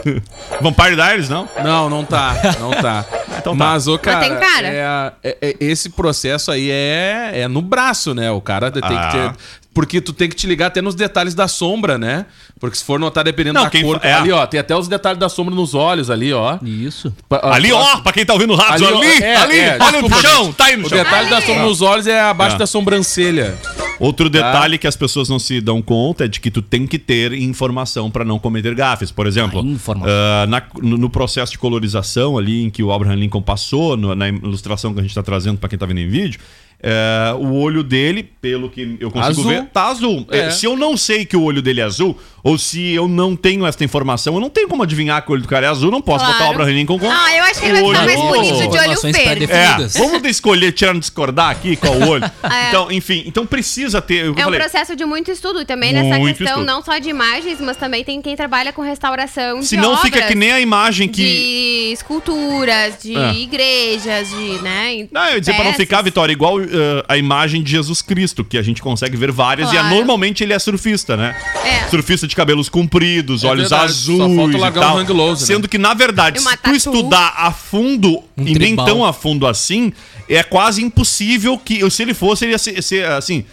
Vampire 0.60 0.96
Diaries, 0.96 1.30
não? 1.30 1.48
Não, 1.64 1.90
não 1.90 2.04
tá, 2.04 2.36
não 2.60 2.72
tá. 2.72 3.06
Então 3.42 3.58
tá. 3.58 3.66
Mas, 3.66 3.88
ô, 3.88 3.98
cara, 3.98 4.20
tem 4.20 4.36
cara? 4.38 4.68
é 4.68 5.14
é- 5.24 5.38
é- 5.42 5.56
esse 5.60 5.90
processo 5.90 6.52
aí 6.52 6.70
é, 6.70 7.32
é 7.42 7.48
no 7.48 7.60
braço, 7.62 8.14
né? 8.14 8.30
O 8.30 8.40
cara 8.42 8.70
tem 8.70 8.82
Ah. 8.84 8.88
que 9.12 9.18
ter... 9.18 9.32
Porque 9.74 10.02
tu 10.02 10.12
tem 10.12 10.28
que 10.30 10.36
te 10.36 10.46
ligar 10.46 10.68
até 10.68 10.82
nos 10.82 10.94
detalhes 10.96 11.34
da 11.34 11.48
sombra, 11.48 11.98
né? 11.98 12.26
Porque 12.60 12.76
se 12.78 12.84
for 12.84 13.00
notar, 13.00 13.24
dependendo 13.24 13.54
Não, 13.56 13.64
da 13.64 13.70
quem 13.70 13.84
cor... 13.84 14.00
é. 14.04 14.14
Ali, 14.14 14.32
ó, 14.32 14.46
tem 14.46 14.60
até 14.60 14.76
os 14.76 14.88
detalhes 14.88 15.18
da 15.18 15.30
sombra 15.30 15.56
nos 15.56 15.74
olhos 15.74 16.10
ali, 16.12 16.32
ó. 16.34 16.60
Isso. 16.62 17.12
Pa- 17.30 17.40
Ali, 17.54 17.72
ó, 17.72 18.02
pra 18.02 18.12
quem 18.12 18.26
tá 18.26 18.34
ouvindo 18.34 18.54
o 18.54 18.56
rádio, 18.58 18.86
Ali, 18.88 18.96
ó, 18.96 19.00
ali, 19.00 19.24
é, 19.24 19.36
ali, 19.38 19.60
é, 19.60 19.78
olha 19.80 20.02
no 20.02 20.10
desculpa, 20.10 20.22
chão, 20.28 20.46
gente. 20.46 20.56
tá 20.56 20.66
aí 20.66 20.76
no 20.78 20.86
O 20.86 20.90
chão. 20.90 20.98
detalhe 20.98 21.30
da 21.30 21.42
sombra 21.42 21.64
nos 21.64 21.82
olhos 21.82 22.06
é 22.06 22.20
abaixo 22.20 22.56
É. 22.58 22.60
da 22.60 22.68
sobrancelha. 22.68 23.56
Outro 24.02 24.30
detalhe 24.30 24.78
que 24.78 24.88
as 24.88 24.96
pessoas 24.96 25.30
não 25.30 25.38
se 25.40 25.62
dão 25.62 25.82
conta 25.82 26.26
é 26.26 26.28
de 26.28 26.40
que 26.40 26.50
tu 26.50 26.62
tem 26.62 26.88
que 26.88 26.98
ter 26.98 27.34
informação 27.34 28.10
pra 28.10 28.26
não 28.26 28.40
cometer 28.40 28.74
gafes. 28.76 29.12
Por 29.12 29.28
exemplo, 29.28 29.62
Ah, 29.62 30.44
ah, 30.44 30.48
na- 30.48 30.64
no, 30.82 31.10
processo 31.10 31.52
de 31.52 31.58
colorização 31.60 32.38
ali 32.38 32.64
em 32.64 32.70
que 32.70 32.82
o 32.84 32.92
Abraham 32.92 33.16
Lincoln 33.16 33.42
passou, 33.42 33.96
no- 33.96 34.16
na 34.16 34.28
ilustração 34.30 34.94
que 34.94 35.00
a 35.00 35.04
gente 35.04 35.14
tá 35.16 35.24
trazendo 35.24 35.58
pra 35.58 35.70
quem 35.70 35.78
tá 35.78 35.86
vendo 35.86 36.00
em 36.00 36.08
vídeo, 36.08 36.40
é, 36.84 37.34
o 37.38 37.54
olho 37.54 37.84
dele, 37.84 38.24
pelo 38.42 38.70
que 38.70 38.98
eu 39.00 39.12
consigo 39.12 39.32
Azul. 39.42 39.44
ver, 39.52 39.66
tá 39.68 39.88
azul. 39.88 40.26
É, 40.32 40.40
É. 40.40 40.50
Se 40.52 40.66
eu 40.66 40.76
não 40.76 40.98
sei 40.98 41.26
que 41.26 41.38
o 41.38 41.44
olho 41.44 41.62
dele 41.62 41.80
é 41.82 41.84
azul, 41.84 42.18
ou 42.44 42.58
se 42.58 42.92
eu 42.94 43.08
não 43.08 43.36
tenho 43.36 43.66
essa 43.68 43.84
informação, 43.84 44.34
eu 44.34 44.40
não 44.40 44.50
tenho 44.50 44.68
como 44.68 44.82
adivinhar 44.82 45.24
que 45.24 45.30
o 45.30 45.34
olho 45.34 45.44
do 45.44 45.48
cara 45.48 45.68
é 45.68 45.70
azul, 45.70 45.92
não 45.92 46.02
posso 46.02 46.26
botar 46.26 46.36
o 46.36 46.38
Claro. 46.38 46.54
Abraham 46.54 46.72
Lincoln 46.74 46.98
com 46.98 47.10
Ah, 47.12 47.38
eu 47.38 47.44
acho 47.44 47.60
que 47.60 47.66
ele 47.68 47.82
vai 47.82 47.86
ficar 47.92 48.06
mais 48.06 48.20
bonito 48.20 48.68
de 48.72 48.78
olho 48.80 49.02
verde. 49.14 49.46
é, 49.52 49.88
vamos 50.00 50.24
escolher, 50.28 50.72
tirar, 50.72 50.98
discordar 50.98 51.52
aqui 51.52 51.76
qual 51.76 51.94
o 51.94 52.08
olho. 52.10 52.24
É. 52.52 52.70
Então, 52.70 52.92
enfim, 52.92 53.24
então 53.28 53.46
precisa 53.46 54.02
ter. 54.02 54.26
Eu 54.26 54.34
É 54.36 54.42
um 54.42 54.44
falei, 54.46 54.60
processo 54.60 54.96
de 54.96 55.06
muito 55.06 55.30
estudo 55.32 55.64
também 55.66 55.94
nessa 55.94 56.18
Muito 56.20 56.38
questão 56.38 56.62
estudo. 56.62 56.66
não 56.66 56.82
só 56.84 56.98
de 56.98 57.10
imagens, 57.10 57.60
mas 57.62 57.78
também 57.78 58.04
tem 58.04 58.22
quem 58.22 58.36
trabalha 58.36 58.74
com 58.74 58.82
restauração 58.82 59.62
se 59.62 59.78
não 59.78 59.96
fica 59.98 60.22
que 60.24 60.34
nem 60.36 60.52
a 60.52 60.60
imagem 60.60 61.08
que. 61.08 61.22
de 61.24 61.94
esculturas, 61.94 62.96
de 63.02 63.16
É. 63.16 63.34
igrejas, 63.34 64.30
de, 64.30 64.62
né? 64.64 65.08
Não, 65.12 65.26
eu 65.28 65.34
ia 65.36 65.40
dizer 65.40 65.54
pra 65.54 65.64
não 65.64 65.72
peças. 65.72 65.86
ficar, 65.86 66.02
Vitória, 66.02 66.34
igual 66.34 66.60
eh, 66.72 67.06
a 67.08 67.18
imagem 67.18 67.62
de 67.62 67.72
Jesus 67.72 68.02
Cristo, 68.02 68.44
que 68.44 68.58
a 68.58 68.62
gente 68.62 68.82
consegue 68.82 69.16
ver 69.18 69.32
várias, 69.32 69.70
e 69.70 69.74
Claro. 69.74 69.88
é, 69.88 69.96
normalmente 69.96 70.44
ele 70.44 70.54
é 70.54 70.60
surfista, 70.60 71.16
né? 71.18 71.36
É. 71.64 71.88
Surfista 71.90 72.28
de 72.28 72.36
cabelos 72.36 72.70
compridos, 72.70 73.44
É 73.44 73.48
olhos 73.48 73.70
verdade, 73.70 73.92
só 73.94 74.12
azuis. 74.14 74.56
e 74.56 74.72
tal. 74.80 74.98
um 74.98 75.00
né? 75.42 75.46
Sendo 75.48 75.68
que, 75.68 75.78
na 75.78 75.94
verdade, 75.94 76.40
E 76.40 76.42
se 76.42 76.58
tu 76.58 76.72
estudar 76.72 77.34
a 77.38 77.52
fundo, 77.52 78.24
Um 78.38 78.48
e 78.48 78.58
nem 78.58 78.76
tão 78.76 79.06
a 79.06 79.12
fundo 79.14 79.46
assim, 79.46 79.92
é 80.30 80.42
quase 80.44 80.82
impossível 80.84 81.58
que, 81.58 81.90
se 81.92 82.02
ele 82.02 82.14
fosse, 82.14 82.46
ele 82.46 82.54
ia 82.54 82.58
ser, 82.58 82.82
ser, 82.82 83.06
assim. 83.06 83.44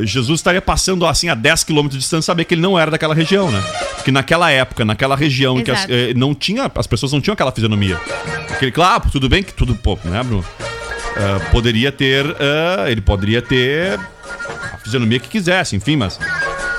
Jesus 0.00 0.38
estaria 0.38 0.62
passando 0.62 1.04
assim 1.04 1.28
a 1.28 1.34
10 1.34 1.64
km 1.64 1.88
de 1.88 1.98
distância 1.98 2.22
saber 2.26 2.44
que 2.44 2.54
ele 2.54 2.60
não 2.60 2.78
era 2.78 2.88
daquela 2.88 3.12
região, 3.14 3.50
né? 3.50 3.60
Porque 3.96 4.12
naquela 4.12 4.48
época, 4.48 4.84
naquela 4.84 5.16
região 5.16 5.58
em 5.58 5.64
que 5.64 5.72
as, 5.72 5.78
Exato. 5.80 5.92
eh, 5.92 6.14
não 6.14 6.36
tinha, 6.36 6.70
as 6.72 6.86
pessoas 6.86 7.10
não 7.12 7.20
tinham 7.20 7.32
aquela 7.32 7.50
fisionomia. 7.50 8.00
Aquele, 8.48 8.70
claro, 8.70 9.10
tudo 9.10 9.28
bem 9.28 9.42
que 9.42 9.52
tudo 9.52 9.74
pouco, 9.74 10.06
né, 10.08 10.22
Bruno? 10.22 10.44
Ah, 11.16 11.40
poderia 11.50 11.90
ter. 11.90 12.24
ah, 12.40 12.90
ele 12.90 13.00
poderia 13.00 13.42
ter 13.42 13.98
a 14.72 14.78
fisionomia 14.78 15.18
que 15.18 15.28
quisesse, 15.28 15.74
enfim, 15.76 15.96
mas. 15.96 16.18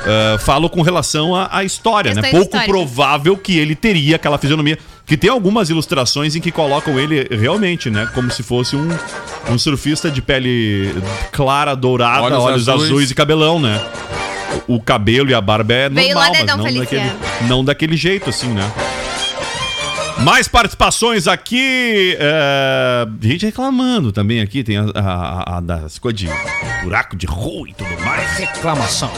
ah, 0.05 0.37
falo 0.39 0.69
com 0.69 0.81
relação 0.81 1.35
à, 1.35 1.49
à 1.51 1.63
história, 1.63 2.13
né? 2.13 2.21
Pouco 2.21 2.45
históricas. 2.45 2.67
provável 2.67 3.35
que 3.37 3.57
ele 3.57 3.75
teria 3.75 4.15
aquela 4.15 4.37
fisionomia. 4.37 4.77
Que 5.05 5.17
tem 5.17 5.27
algumas 5.29 5.71
ilustrações 5.71 6.35
em 6.35 6.39
que 6.39 6.51
colocam 6.51 6.99
ele 6.99 7.27
realmente, 7.35 7.89
né? 7.89 8.07
Como 8.13 8.29
se 8.29 8.43
fosse 8.43 8.75
um, 8.75 8.87
um 9.49 9.57
surfista 9.57 10.11
de 10.11 10.21
pele 10.21 10.93
clara, 11.31 11.75
dourada, 11.75 12.21
olhos, 12.21 12.43
Olhos 12.43 12.69
azuis. 12.69 12.91
azuis. 12.91 13.11
e 13.11 13.15
cabelão, 13.15 13.59
né? 13.59 13.83
O, 14.67 14.75
o 14.75 14.79
cabelo 14.79 15.31
e 15.31 15.33
a 15.33 15.41
barba 15.41 15.73
é 15.73 15.89
Veio 15.89 16.13
normal, 16.13 16.31
mas 16.31 16.45
não 16.45 16.73
daquele, 16.79 17.11
não 17.47 17.65
daquele 17.65 17.97
jeito, 17.97 18.29
assim, 18.29 18.49
né? 18.49 18.71
Mais 20.23 20.47
participações 20.47 21.27
aqui. 21.27 22.15
é, 22.19 23.07
gente 23.21 23.45
reclamando 23.45 24.11
também 24.11 24.41
aqui. 24.41 24.63
Tem 24.63 24.77
a, 24.77 24.85
a- 24.93 25.57
a- 25.57 25.61
das 25.61 25.97
coisas 25.97 26.19
de 26.19 26.27
buraco 26.83 27.15
de 27.15 27.25
rua 27.25 27.69
e 27.69 27.73
tudo 27.73 27.89
mais. 28.03 28.29
Reclamação. 28.37 29.11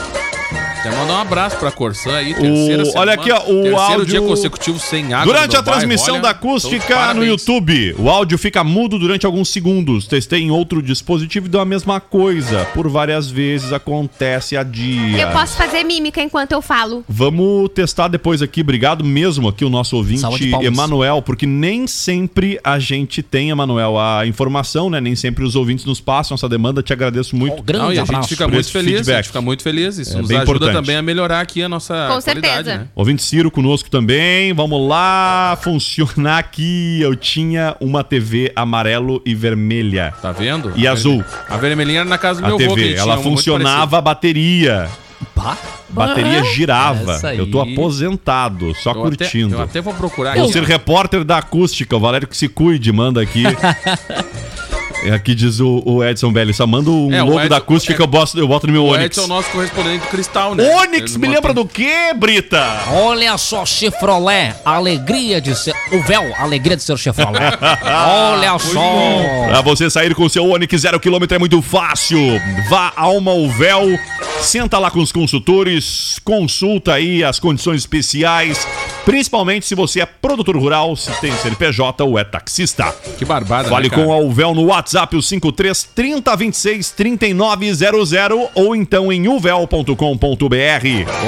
Quer 0.84 0.91
mandar 0.98 1.13
um 1.13 1.22
abraço 1.22 1.58
pra 1.58 1.72
Corsã 1.72 2.15
aí, 2.15 2.34
terceira 2.34 2.84
O- 2.84 2.98
olha 2.98 3.13
aqui, 3.13 3.32
ó, 3.32 3.38
o 3.38 3.44
terceiro 3.46 3.78
áudio- 3.78 4.06
dia 4.06 4.22
consecutivo 4.22 4.80
sem 4.80 5.13
água 5.13 5.26
Durante 5.32 5.54
no 5.54 5.60
a 5.60 5.62
bairro, 5.62 5.80
transmissão 5.80 6.13
olha, 6.15 6.24
da 6.24 6.30
então, 6.32 6.50
acústica 6.50 6.94
no 6.96 7.00
parabéns. 7.02 7.28
YouTube, 7.28 7.96
o 8.00 8.10
áudio 8.10 8.38
fica 8.39 8.63
mudo 8.63 8.98
durante 8.98 9.24
alguns 9.26 9.50
segundos. 9.50 10.08
Testei 10.08 10.41
em 10.41 10.50
outro 10.50 10.82
dispositivo 10.82 11.46
e 11.46 11.50
deu 11.50 11.60
a 11.62 11.65
mesma 11.65 12.00
coisa. 12.00 12.65
Por 12.74 12.89
várias 12.89 13.30
vezes 13.30 13.72
acontece 13.72 14.58
a 14.58 14.63
dia. 14.63 15.22
Eu 15.22 15.28
posso 15.32 15.56
fazer 15.56 15.84
mímica 15.84 16.20
enquanto 16.20 16.52
eu 16.54 16.63
falo. 16.63 17.04
Vamos 17.08 17.70
testar 17.76 18.08
depois 18.08 18.41
aqui. 18.41 18.62
Obrigado 18.62 19.04
mesmo 19.04 19.48
aqui 19.50 19.63
o 19.63 19.70
nosso 19.70 19.96
ouvinte. 19.96 20.24
Emanuel, 20.63 21.22
porque 21.22 21.46
nem 21.46 21.86
sempre 21.86 22.60
a 22.63 22.80
gente 22.80 23.22
tem, 23.22 23.52
Emanuel, 23.52 24.00
a 24.00 24.26
informação, 24.26 24.89
né? 24.89 25.00
Nem 25.00 25.15
sempre 25.15 25.44
os 25.44 25.56
ouvintes 25.56 25.86
nos 25.86 26.02
passam 26.02 26.34
essa 26.34 26.50
demanda. 26.50 26.82
Te 26.82 26.91
agradeço 26.91 27.36
muito. 27.36 27.58
Oh, 27.60 27.62
grande 27.62 27.84
Não, 27.86 27.94
e 27.94 28.00
a 28.00 28.06
gente 28.06 28.28
fica 28.28 28.48
muito 28.48 28.72
feliz, 28.72 28.94
a 28.94 28.96
feedback. 28.98 29.15
gente 29.17 29.28
fica 29.28 29.41
muito 29.41 29.62
feliz. 29.62 29.98
Isso 30.00 30.15
É 30.17 30.20
nos 30.22 30.28
bem 30.28 30.38
ajuda 30.39 30.52
importante. 30.56 30.71
Também 30.74 30.96
a 30.96 31.02
melhorar 31.02 31.42
aqui 31.42 31.62
a 31.64 31.70
nossa 31.70 31.94
Com 32.14 32.22
qualidade, 32.22 32.54
certeza. 32.66 32.78
né? 32.80 32.88
Ouvinte 32.96 33.24
Ciro 33.24 33.50
conosco 33.52 33.90
também. 33.90 34.54
Vamos 34.54 34.88
lá. 34.88 35.58
Funcionar 35.62 36.38
aqui. 36.40 37.00
Eu 37.02 37.16
tinha 37.16 37.76
uma 37.80 38.04
TV 38.04 38.52
amarelo 38.56 39.22
e 39.26 39.34
vermelha. 39.36 40.14
Tá 40.22 40.32
vendo? 40.32 40.74
E 40.76 40.88
A 40.88 40.92
azul. 40.92 41.18
vermelha- 41.24 41.46
A 41.50 41.58
vermelhinha 41.58 42.00
era 42.02 42.10
na 42.10 42.18
casa 42.18 42.40
do 42.42 42.46
A 42.46 42.50
meu 42.50 42.58
avô, 42.66 42.76
que 42.76 42.82
TV, 42.82 42.96
ela 42.96 43.18
funcionava 43.18 43.98
a 43.98 44.02
bateria. 44.02 44.88
Pá. 45.36 45.58
Bateria 45.90 46.44
girava. 46.44 47.20
Eu 47.36 47.50
tô 47.52 47.60
aposentado, 47.62 48.74
só. 48.76 48.92
Eu 48.92 49.06
até- 49.06 49.18
curtindo. 49.26 49.56
eu 49.56 49.62
até 49.62 49.82
vou 49.82 49.94
procurar 49.94 50.36
Vou 50.38 50.48
ser 50.52 50.64
repórter 50.64 51.24
da 51.24 51.38
acústica. 51.38 51.96
O 51.96 52.00
Valério 52.00 52.28
que 52.28 52.36
se 52.38 52.48
cuide, 52.48 52.92
manda 52.92 53.22
aqui. 53.22 53.44
É, 55.04 55.12
Aqui 55.12 55.34
diz 55.36 55.60
o, 55.60 55.82
o 55.86 56.04
Edson 56.04 56.32
Belli. 56.32 56.54
Só 56.54 56.66
manda 56.68 56.90
um 56.90 57.12
É, 57.14 57.22
o 57.22 57.26
logo 57.26 57.40
Edson- 57.40 57.50
da 57.50 57.58
acústica 57.58 57.94
que 57.94 58.02
eu, 58.02 58.08
boto, 58.08 58.38
eu 58.38 58.48
boto 58.48 58.68
no 58.68 58.74
meu 58.74 58.84
O 58.86 58.90
Onix. 58.90 59.06
Edson 59.06 59.22
é 59.22 59.26
o 59.26 59.28
nosso 59.28 59.50
correspondente 59.52 60.00
do 60.06 60.08
Cristal, 60.10 60.56
né? 60.56 60.76
Onix, 60.78 61.16
me 61.18 61.28
lembra 61.28 61.54
do 61.54 61.66
quê, 61.66 62.14
Brita? 62.16 62.64
Olha 62.94 63.38
só, 63.38 63.66
Chevrolet, 63.66 64.56
alegria 64.64 65.42
de 65.42 65.56
ser. 65.56 65.74
O 65.92 66.02
véu, 66.04 66.24
alegria 66.38 66.76
de 66.78 66.84
ser 66.84 66.98
Chevrolet. 66.98 67.58
Olha 67.86 68.58
só. 68.60 69.48
Pra 69.50 69.62
você 69.62 69.90
sair 69.90 70.14
com 70.16 70.28
seu 70.30 70.46
Onix 70.50 70.82
zero 70.82 71.00
quilômetro 71.00 71.36
é 71.36 71.40
muito 71.40 71.62
fácil. 71.62 72.20
Vá 72.70 72.94
a 72.96 73.08
uma 73.10 73.32
Uvel, 73.34 73.98
senta 74.40 74.78
lá 74.78 74.90
com 74.92 75.00
os 75.00 75.12
consultores, 75.12 76.20
consulta 76.24 76.94
aí 76.94 77.24
as 77.24 77.40
condições 77.40 77.82
especiais, 77.82 78.68
principalmente 79.06 79.66
se 79.66 79.76
você 79.76 80.02
é 80.02 80.06
produtor 80.06 80.56
rural, 80.58 80.96
se 80.96 81.12
tem 81.20 81.32
CNPJ 81.36 82.04
ou 82.04 82.18
é 82.20 82.24
taxista. 82.24 82.94
Que 83.18 83.26
barbada, 83.26 83.70
Fale 83.70 83.90
né, 83.90 83.96
com 83.96 84.12
a 84.14 84.18
Uvel 84.18 84.54
no 84.54 84.66
WhatsApp, 84.66 85.16
o 85.16 85.22
53 85.22 85.84
3026 85.96 86.92
3900 86.92 88.12
ou 88.56 88.76
então 88.76 89.12
em 89.12 89.28
uvel.com.br. 89.28 89.96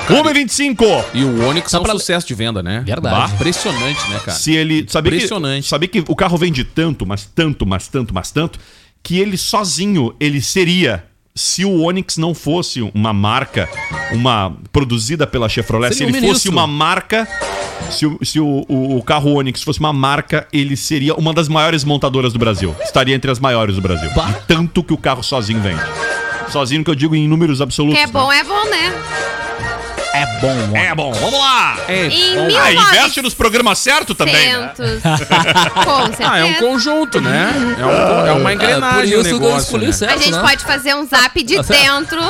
125. 0.07 0.83
E 1.13 1.23
o 1.23 1.47
Onix 1.47 1.67
é 1.67 1.69
Só 1.69 1.79
um 1.79 1.83
pra- 1.83 1.93
sucesso 1.93 2.27
de 2.27 2.33
venda, 2.33 2.61
né? 2.63 2.83
Verdade. 2.85 3.33
Impressionante, 3.33 4.09
né, 4.09 4.19
cara? 4.23 4.37
Se 4.37 4.53
ele. 4.55 4.85
Sabia 4.87 5.11
que, 5.11 5.17
Impressionante. 5.17 5.67
sabia 5.67 5.87
que 5.89 6.03
o 6.07 6.15
carro 6.15 6.37
vende 6.37 6.63
tanto, 6.63 7.05
mas 7.05 7.25
tanto, 7.25 7.65
mas 7.65 7.87
tanto, 7.87 8.13
mas 8.13 8.31
tanto, 8.31 8.59
que 9.01 9.19
ele 9.19 9.37
sozinho 9.37 10.15
ele 10.19 10.41
seria. 10.41 11.03
Se 11.35 11.65
o 11.65 11.81
Onix 11.81 12.17
não 12.17 12.33
fosse 12.35 12.79
uma 12.93 13.11
marca, 13.11 13.67
uma 14.11 14.55
produzida 14.71 15.25
pela 15.25 15.49
Chevrolet, 15.49 15.91
Seria 15.95 15.97
se 15.97 16.03
um 16.03 16.07
ele 16.17 16.27
fosse 16.27 16.47
ministro. 16.47 16.51
uma 16.51 16.67
marca, 16.67 17.27
se, 17.89 18.05
o, 18.05 18.19
se 18.23 18.39
o, 18.39 18.63
o- 18.67 18.97
o 18.97 19.01
carro 19.03 19.33
Onix 19.33 19.63
fosse 19.63 19.79
uma 19.79 19.91
marca, 19.91 20.47
ele 20.53 20.77
seria 20.77 21.15
uma 21.15 21.33
das 21.33 21.47
maiores 21.47 21.83
montadoras 21.83 22.33
do 22.33 22.39
Brasil. 22.39 22.75
Estaria 22.83 23.15
entre 23.15 23.31
as 23.31 23.39
maiores 23.39 23.75
do 23.77 23.81
Brasil. 23.81 24.11
Bah. 24.15 24.27
De 24.27 24.45
tanto 24.47 24.83
que 24.83 24.93
o 24.93 24.97
carro 24.97 25.23
sozinho 25.23 25.59
vende. 25.59 25.81
Sozinho 26.51 26.83
que 26.83 26.91
eu 26.91 26.95
digo 26.95 27.15
em 27.15 27.27
números 27.27 27.61
absolutos. 27.61 27.97
Que 27.97 28.03
é 28.03 28.05
né? 28.05 28.11
bom, 28.13 28.31
é 28.31 28.43
bom, 28.43 28.69
né? 28.69 28.93
É 30.13 30.25
bom, 30.39 30.55
mano. 30.55 30.77
É 30.77 30.93
bom, 30.95 31.11
vamos 31.11 31.39
lá. 31.39 31.77
É, 31.87 32.05
Em 32.05 32.35
bom. 32.35 32.47
Ah, 32.59 32.71
investe 32.71 33.21
nos 33.21 33.33
programas 33.33 33.79
certos 33.79 34.15
também, 34.15 34.35
né? 34.35 34.71
1900. 34.77 35.03
Com 35.83 36.05
certeza. 36.07 36.29
Ah, 36.31 36.37
é 36.39 36.43
um 36.45 36.53
conjunto, 36.55 37.19
né? 37.19 37.51
É, 37.79 37.85
um- 37.85 38.27
é 38.27 38.31
uma 38.33 38.51
É, 38.51 38.53
engrenagem 38.53 39.09
por 39.11 39.17
o 39.17 39.21
isso 39.27 39.33
negócio, 39.39 39.77
né? 39.79 39.91
certo, 39.91 40.13
A 40.13 40.17
gente 40.17 40.31
né? 40.35 40.41
pode 40.41 40.63
fazer 40.63 40.93
um 40.95 41.05
zap 41.07 41.43
de 41.43 41.59
dentro. 41.63 42.21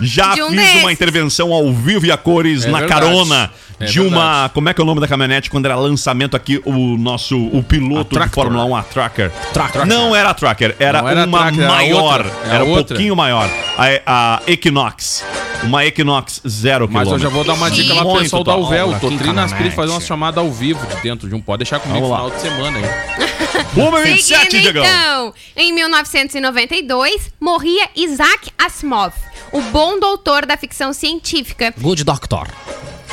Já 0.00 0.34
de 0.34 0.42
um 0.42 0.48
fiz 0.48 0.56
desses. 0.56 0.80
uma 0.80 0.92
intervenção 0.92 1.52
ao 1.52 1.72
vivo 1.72 2.06
e 2.06 2.10
a 2.12 2.16
cores 2.16 2.64
É 2.64 2.70
na 2.70 2.80
verdade. 2.80 3.00
carona 3.00 3.50
É 3.80 3.84
de 3.84 4.00
uma. 4.00 4.08
verdade. 4.32 4.54
Como 4.54 4.68
é 4.68 4.74
que 4.74 4.80
é 4.80 4.84
o 4.84 4.86
nome 4.86 5.00
da 5.00 5.06
caminhonete 5.08 5.48
quando 5.50 5.66
era 5.66 5.76
lançamento 5.76 6.36
aqui? 6.36 6.60
O 6.64 6.96
nosso. 6.96 7.36
O 7.48 7.62
piloto 7.62 8.18
A 8.18 8.26
de. 8.26 8.32
Fórmula 8.32 8.64
1, 8.64 8.76
a 8.76 8.82
Tracker. 8.82 9.30
Tracker. 9.52 9.86
Não 9.86 10.14
era 10.16 10.30
a 10.30 10.34
Tracker, 10.34 10.74
era 10.78 10.98
era 10.98 11.24
uma 11.26 11.38
Tracker, 11.38 11.60
era 11.62 11.72
maior. 11.72 12.20
outra. 12.26 12.38
Era 12.44 12.54
Era 12.56 12.64
um 12.64 12.68
outra. 12.70 12.84
pouquinho 12.96 13.14
maior. 13.16 13.48
A, 13.76 13.86
a 14.06 14.42
Equinox. 14.46 15.24
Uma 15.64 15.84
Equinox 15.84 16.40
zero 16.48 16.88
Mas 16.88 17.08
eu 17.08 17.18
quilômetro. 17.18 17.18
já 17.18 17.28
vou 17.34 17.44
dar 17.44 17.54
uma 17.54 17.68
dica 17.70 17.92
lá 17.94 18.04
pro 18.04 18.18
pessoal 18.18 18.44
da. 18.44 18.56
Uvel. 18.56 18.96
Tô 19.00 19.10
Cananete. 19.16 19.70
fazer 19.72 19.90
uma 19.92 20.00
chamada 20.00 20.40
ao 20.40 20.50
vivo 20.52 20.84
de 20.86 21.00
dentro 21.02 21.28
de 21.28 21.34
um. 21.34 21.40
Pode 21.40 21.58
deixar 21.64 21.80
comigo 21.80 22.06
no 22.06 22.14
final 22.14 22.30
de 22.30 22.40
semana 22.40 22.78
aí. 22.78 22.84
1,27, 23.74 24.22
Seguindo, 24.22 24.62
Diegão. 24.62 24.84
então, 24.84 25.34
em 25.56 25.72
1992, 25.72 27.32
morria 27.40 27.88
Isaac 27.96 28.50
Asimov, 28.58 29.12
o 29.52 29.60
bom 29.62 29.98
doutor 29.98 30.46
da 30.46 30.56
ficção 30.56 30.92
científica. 30.92 31.74
Good 31.80 32.04
Doctor. 32.04 32.46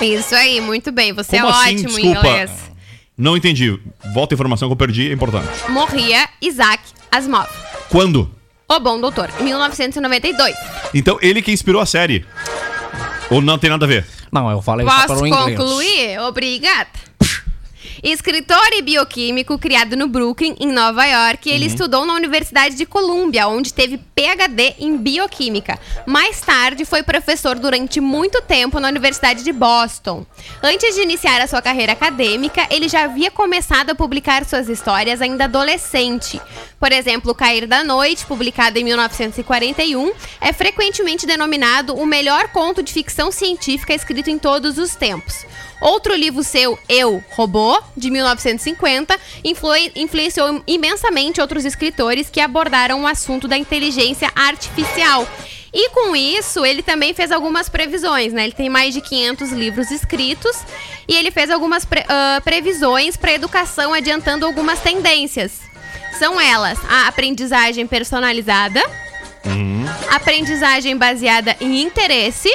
Isso 0.02 0.36
aí, 0.36 0.60
muito 0.62 0.92
bem. 0.92 1.14
Você 1.14 1.38
Como 1.40 1.48
é 1.48 1.52
assim? 1.52 1.74
ótimo 1.76 2.00
em 2.00 2.04
Desculpa. 2.04 2.20
inglês. 2.28 2.52
Não 3.18 3.38
entendi. 3.38 3.80
Volta 4.14 4.34
a 4.34 4.36
informação 4.36 4.68
que 4.68 4.74
eu 4.74 4.78
perdi, 4.78 5.10
é 5.10 5.14
importante. 5.14 5.48
Morria 5.70 6.28
Isaac 6.42 6.84
Asimov, 7.12 7.48
Quando? 7.90 8.30
o 8.68 8.80
bom 8.80 9.00
doutor, 9.00 9.30
em 9.40 9.44
1992. 9.46 10.56
Então, 10.94 11.18
ele 11.22 11.42
que 11.42 11.52
inspirou 11.52 11.82
a 11.82 11.86
série. 11.86 12.26
Ou 13.30 13.42
não 13.42 13.58
tem 13.58 13.70
nada 13.70 13.86
a 13.86 13.88
ver? 13.88 14.06
Não, 14.32 14.50
eu 14.52 14.62
falei 14.62 14.86
só 14.86 14.94
Posso 14.94 15.08
para 15.08 15.18
o 15.24 15.28
inglês. 15.28 15.58
concluir? 15.58 16.20
Obrigada. 16.20 16.90
Escritor 18.06 18.70
e 18.74 18.84
bioquímico 18.84 19.58
criado 19.58 19.98
no 19.98 20.08
Brooklyn, 20.08 20.56
em 20.60 20.68
Nova 20.72 21.04
York, 21.08 21.50
Uhum. 21.50 21.56
ele 21.56 21.66
estudou 21.66 22.06
na 22.06 22.14
Universidade 22.14 22.76
de 22.76 22.86
Columbia, 22.86 23.48
onde 23.48 23.74
teve 23.74 23.98
PhD 23.98 24.76
em 24.78 24.96
bioquímica. 24.96 25.80
Mais 26.06 26.40
tarde, 26.40 26.86
foi 26.86 27.02
professor 27.02 27.58
durante 27.58 28.00
muito 28.00 28.44
tempo 28.44 28.80
na 28.80 28.90
Universidade 28.90 29.44
de 29.44 29.52
Boston. 29.52 30.24
Antes 30.62 30.94
de 30.94 31.02
iniciar 31.02 31.42
a 31.42 31.48
sua 31.48 31.64
carreira 31.64 31.94
acadêmica, 31.94 32.68
ele 32.70 32.88
já 32.88 33.06
havia 33.06 33.32
começado 33.32 33.90
a 33.90 33.96
publicar 33.96 34.46
suas 34.46 34.70
histórias 34.70 35.20
ainda 35.20 35.46
adolescente. 35.46 36.40
Por 36.80 36.92
exemplo, 36.92 37.34
Cair 37.34 37.66
da 37.66 37.84
Noite, 37.84 38.24
publicado 38.28 38.78
em 38.78 38.84
1941, 38.84 40.14
é 40.40 40.54
frequentemente 40.54 41.26
denominado 41.26 41.96
o 41.96 42.06
melhor 42.06 42.50
conto 42.50 42.84
de 42.84 42.94
ficção 42.94 43.32
científica 43.32 43.96
escrito 43.96 44.30
em 44.30 44.38
todos 44.38 44.78
os 44.78 44.94
tempos. 44.94 45.44
Outro 45.82 46.16
livro 46.16 46.42
seu, 46.44 46.80
Eu, 46.88 47.24
Robô, 47.32 47.80
de 47.96 48.10
1950, 48.10 49.20
influi- 49.44 49.92
influenciou 49.96 50.64
imensamente 50.66 51.42
outros 51.42 51.66
escritores 51.66 52.30
que 52.30 52.40
abordaram 52.40 53.04
o 53.04 53.08
assunto 53.08 53.48
da 53.48 53.58
inteligência 53.58 54.32
artificial. 54.36 55.28
E 55.74 55.90
com 55.90 56.16
isso, 56.16 56.66
ele 56.66 56.82
também 56.82 57.14
fez 57.14 57.32
algumas 57.34 57.68
previsões, 57.68 58.32
né? 58.32 58.46
Ele 58.46 58.54
tem 58.54 58.70
mais 58.70 58.94
de 58.94 59.02
500 59.02 59.52
livros 59.52 59.92
escritos 59.92 60.56
e 61.08 61.14
ele 61.14 61.32
fez 61.32 61.52
algumas 61.52 61.84
pre- 61.84 62.06
ah, 62.08 62.42
previsões 62.46 63.18
para 63.18 63.32
a 63.32 63.36
educação, 63.36 63.94
adiantando 63.94 64.46
algumas 64.46 64.80
tendências. 64.80 65.60
São 66.18 66.40
elas: 66.40 66.80
a 66.90 67.10
aprendizagem 67.10 67.86
personalizada, 67.86 68.82
aprendizagem 70.10 70.96
baseada 70.98 71.56
em 71.60 71.82
interesse, 71.82 72.50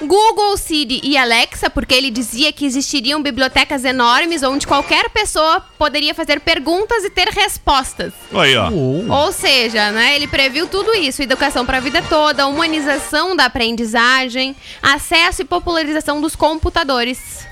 Google, 0.00 0.56
Siri 0.56 1.00
e 1.02 1.16
Alexa, 1.16 1.70
porque 1.70 1.94
ele 1.94 2.10
dizia 2.10 2.52
que 2.52 2.66
existiriam 2.66 3.22
bibliotecas 3.22 3.84
enormes 3.84 4.42
onde 4.42 4.66
qualquer 4.66 5.08
pessoa 5.10 5.60
poderia 5.78 6.14
fazer 6.14 6.40
perguntas 6.40 7.04
e 7.04 7.10
ter 7.10 7.28
respostas. 7.28 8.12
Aí, 8.32 8.56
ó. 8.56 8.70
Ou 8.70 9.32
seja, 9.32 9.90
né, 9.90 10.16
ele 10.16 10.26
previu 10.26 10.66
tudo 10.66 10.94
isso: 10.94 11.22
educação 11.22 11.64
para 11.64 11.78
a 11.78 11.80
vida 11.80 12.02
toda, 12.02 12.46
humanização 12.46 13.34
da 13.34 13.46
aprendizagem, 13.46 14.54
acesso 14.82 15.42
e 15.42 15.44
popularização 15.44 16.20
dos 16.20 16.36
computadores. 16.36 17.46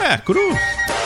Ué, 0.00 0.18
cruz. 0.18 0.58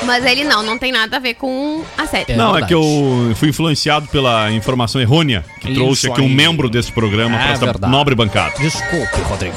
Mas 0.05 0.25
ele 0.27 0.43
não, 0.45 0.63
não 0.65 0.77
tem 0.77 0.91
nada 0.91 1.17
a 1.17 1.21
ver 1.21 1.35
com 1.35 1.85
a 1.97 2.07
série. 2.07 2.33
É 2.33 2.37
não, 2.37 2.57
é 2.59 2.67
que 2.67 2.75
eu 2.75 3.33
fui 3.37 3.49
influenciado 3.51 4.09
pela 4.09 4.51
informação 4.51 5.01
errônea 5.01 5.45
que 5.61 5.69
Isso 5.71 5.75
trouxe 5.81 6.11
aqui 6.11 6.21
um 6.21 6.25
aí. 6.27 6.35
membro 6.35 6.69
desse 6.69 6.91
programa 6.91 7.37
É 7.37 7.43
para 7.43 7.53
esta 7.53 7.65
verdade. 7.67 7.93
nobre 7.93 8.15
bancada. 8.15 8.53
Desculpe, 8.59 9.21
Rodrigo. 9.29 9.57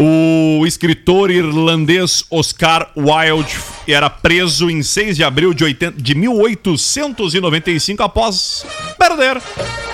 O 0.00 0.64
escritor 0.66 1.30
irlandês 1.30 2.24
Oscar 2.30 2.90
Wilde 2.96 3.56
era 3.86 4.08
preso 4.10 4.70
em 4.70 4.82
6 4.82 5.16
de 5.16 5.22
abril 5.22 5.52
de, 5.54 5.62
80 5.64 6.00
de 6.02 6.14
1895 6.14 8.02
após 8.02 8.66
perder 8.98 9.40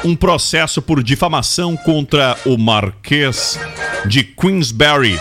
um 0.05 0.15
processo 0.17 0.81
por 0.81 1.03
difamação 1.03 1.77
contra 1.77 2.37
o 2.47 2.57
Marquês 2.57 3.59
de 4.07 4.23
Queensberry. 4.23 5.19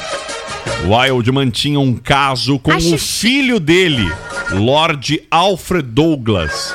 Wilde 0.88 1.32
mantinha 1.32 1.80
um 1.80 1.96
caso 1.96 2.58
com 2.60 2.72
Acho 2.72 2.96
o 2.96 2.98
filho 2.98 3.60
dele, 3.60 4.12
Lord 4.52 5.22
Alfred 5.30 5.88
Douglas, 5.88 6.74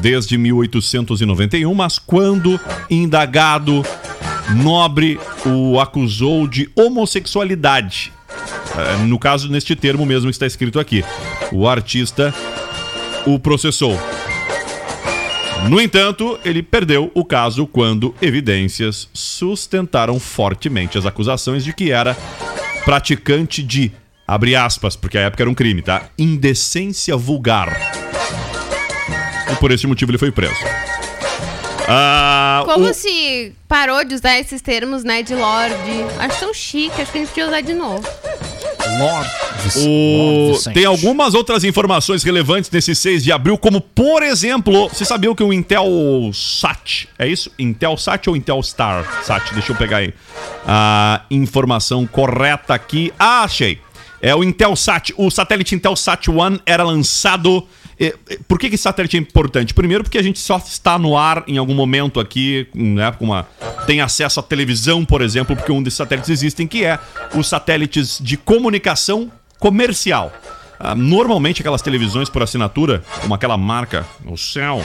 desde 0.00 0.36
1891, 0.38 1.74
mas 1.74 1.98
quando 1.98 2.60
indagado, 2.90 3.82
Nobre 4.50 5.18
o 5.46 5.80
acusou 5.80 6.46
de 6.46 6.68
homossexualidade. 6.76 8.12
Eh, 8.76 9.04
No 9.06 9.18
caso, 9.18 9.48
neste 9.48 9.74
termo 9.74 10.04
mesmo 10.04 10.28
que 10.28 10.34
está 10.34 10.46
escrito 10.46 10.78
aqui. 10.78 11.04
O 11.50 11.66
artista 11.66 12.34
o 13.26 13.38
processou. 13.38 13.98
No 15.68 15.80
entanto, 15.80 16.38
ele 16.44 16.62
perdeu 16.62 17.10
o 17.14 17.24
caso 17.24 17.66
quando 17.66 18.14
evidências 18.20 19.08
sustentaram 19.14 20.18
fortemente 20.18 20.98
as 20.98 21.06
acusações 21.06 21.64
de 21.64 21.72
que 21.72 21.92
era 21.92 22.16
praticante 22.84 23.62
de, 23.62 23.92
abre 24.26 24.54
aspas, 24.56 24.96
porque 24.96 25.18
a 25.18 25.22
época 25.22 25.42
era 25.42 25.50
um 25.50 25.54
crime, 25.54 25.82
tá? 25.82 26.06
Indecência 26.18 27.16
vulgar. 27.16 27.68
E 29.50 29.56
por 29.56 29.70
esse 29.70 29.86
motivo 29.86 30.10
ele 30.10 30.18
foi 30.18 30.30
preso. 30.32 30.54
Ah, 31.88 32.62
Como 32.64 32.86
o- 32.90 32.94
se 32.94 33.52
parou 33.68 34.04
de 34.04 34.14
usar 34.14 34.38
esses 34.38 34.62
termos, 34.62 35.02
né, 35.04 35.22
de 35.22 35.34
Lorde. 35.34 35.74
Acho 36.18 36.40
tão 36.40 36.54
chique, 36.54 37.02
acho 37.02 37.10
que 37.12 37.18
a 37.18 37.20
gente 37.20 37.28
podia 37.30 37.46
usar 37.48 37.60
de 37.60 37.74
novo. 37.74 38.02
Lord, 38.98 39.28
Vic- 39.28 39.51
O-. 39.76 40.72
Tem 40.72 40.84
algumas 40.84 41.34
outras 41.34 41.64
informações 41.64 42.22
relevantes 42.22 42.70
nesse 42.70 42.94
6 42.94 43.24
de 43.24 43.32
abril, 43.32 43.56
como 43.58 43.80
por 43.80 44.22
exemplo, 44.22 44.88
você 44.88 45.04
sabia 45.04 45.34
que 45.34 45.42
o 45.42 45.52
Intel 45.52 45.86
Sat, 46.32 47.08
é 47.18 47.26
isso? 47.26 47.50
Intel 47.58 47.96
Sat 47.96 48.28
ou 48.28 48.36
Intel 48.36 48.62
Star 48.62 49.24
Sat? 49.24 49.52
Deixa 49.54 49.72
eu 49.72 49.76
pegar 49.76 49.98
aí 49.98 50.12
a 50.66 51.22
informação 51.30 52.06
correta 52.06 52.74
aqui. 52.74 53.12
Ah, 53.18 53.42
achei. 53.42 53.78
É 54.20 54.32
o 54.36 54.44
Intelsat, 54.44 55.12
o 55.16 55.28
satélite 55.32 55.74
Intelsat 55.74 56.28
One 56.30 56.60
era 56.64 56.84
lançado. 56.84 57.66
eh, 57.98 58.14
eh, 58.30 58.38
Por 58.46 58.56
que, 58.56 58.68
que 58.68 58.76
esse 58.76 58.84
satélite 58.84 59.16
é 59.16 59.20
importante? 59.20 59.74
Primeiro, 59.74 60.04
porque 60.04 60.16
a 60.16 60.22
gente 60.22 60.38
só 60.38 60.58
está 60.58 60.96
no 60.96 61.18
ar 61.18 61.42
em 61.48 61.58
algum 61.58 61.74
momento 61.74 62.20
aqui, 62.20 62.68
né? 62.72 63.10
Com 63.18 63.24
uma, 63.24 63.48
tem 63.84 64.00
acesso 64.00 64.38
à 64.38 64.42
televisão, 64.42 65.04
por 65.04 65.22
exemplo, 65.22 65.56
porque 65.56 65.72
um 65.72 65.82
desses 65.82 65.96
satélites 65.96 66.30
existem, 66.30 66.68
que 66.68 66.84
é 66.84 67.00
os 67.34 67.48
satélites 67.48 68.20
de 68.22 68.36
comunicação 68.36 69.28
comercial. 69.62 70.32
Ah, 70.76 70.96
normalmente 70.96 71.62
aquelas 71.62 71.80
televisões 71.80 72.28
por 72.28 72.42
assinatura, 72.42 73.04
como 73.20 73.32
aquela 73.32 73.56
marca, 73.56 74.04
o 74.26 74.36
Cell, 74.36 74.84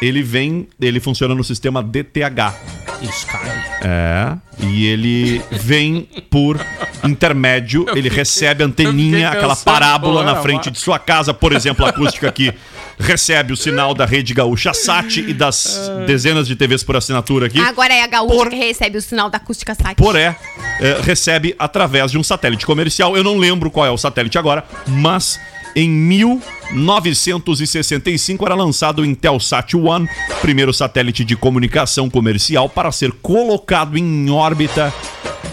ele 0.00 0.22
vem, 0.22 0.66
ele 0.80 0.98
funciona 0.98 1.34
no 1.34 1.44
sistema 1.44 1.82
DTH. 1.82 2.54
Sky. 3.02 3.36
É, 3.82 4.34
e 4.60 4.86
ele 4.86 5.42
vem 5.50 6.08
por 6.30 6.58
intermédio, 7.04 7.84
ele 7.94 8.08
recebe 8.08 8.64
anteninha, 8.64 9.28
aquela 9.28 9.54
parábola 9.54 10.24
na 10.24 10.36
frente 10.36 10.70
de 10.70 10.78
sua 10.78 10.98
casa, 10.98 11.34
por 11.34 11.52
exemplo, 11.52 11.84
a 11.84 11.90
acústica 11.90 12.26
aqui 12.26 12.50
recebe 12.98 13.52
o 13.52 13.56
sinal 13.56 13.94
da 13.94 14.04
rede 14.04 14.34
gaúcha 14.34 14.72
Sat 14.74 15.20
e 15.20 15.32
das 15.32 15.78
dezenas 16.06 16.46
de 16.46 16.54
TVs 16.56 16.82
por 16.82 16.96
assinatura 16.96 17.46
aqui. 17.46 17.60
Agora 17.60 17.92
é 17.92 18.02
a 18.02 18.06
gaúcha 18.06 18.34
Por- 18.36 18.50
que 18.50 18.56
recebe 18.56 18.98
o 18.98 19.02
sinal 19.02 19.30
da 19.30 19.38
acústica 19.38 19.74
site. 19.74 19.96
Poré 19.98 20.36
é, 20.80 21.00
recebe 21.02 21.54
através 21.58 22.10
de 22.10 22.18
um 22.18 22.22
satélite 22.22 22.66
comercial. 22.66 23.16
Eu 23.16 23.24
não 23.24 23.36
lembro 23.38 23.70
qual 23.70 23.86
é 23.86 23.90
o 23.90 23.96
satélite 23.98 24.36
agora, 24.38 24.64
mas 24.86 25.38
em 25.76 25.88
1965 25.88 28.46
era 28.46 28.54
lançado 28.54 29.02
o 29.02 29.04
Intelsat 29.04 29.74
One, 29.76 30.08
primeiro 30.40 30.72
satélite 30.72 31.24
de 31.24 31.34
comunicação 31.36 32.08
comercial 32.08 32.68
para 32.68 32.92
ser 32.92 33.10
colocado 33.10 33.98
em 33.98 34.30
órbita 34.30 34.94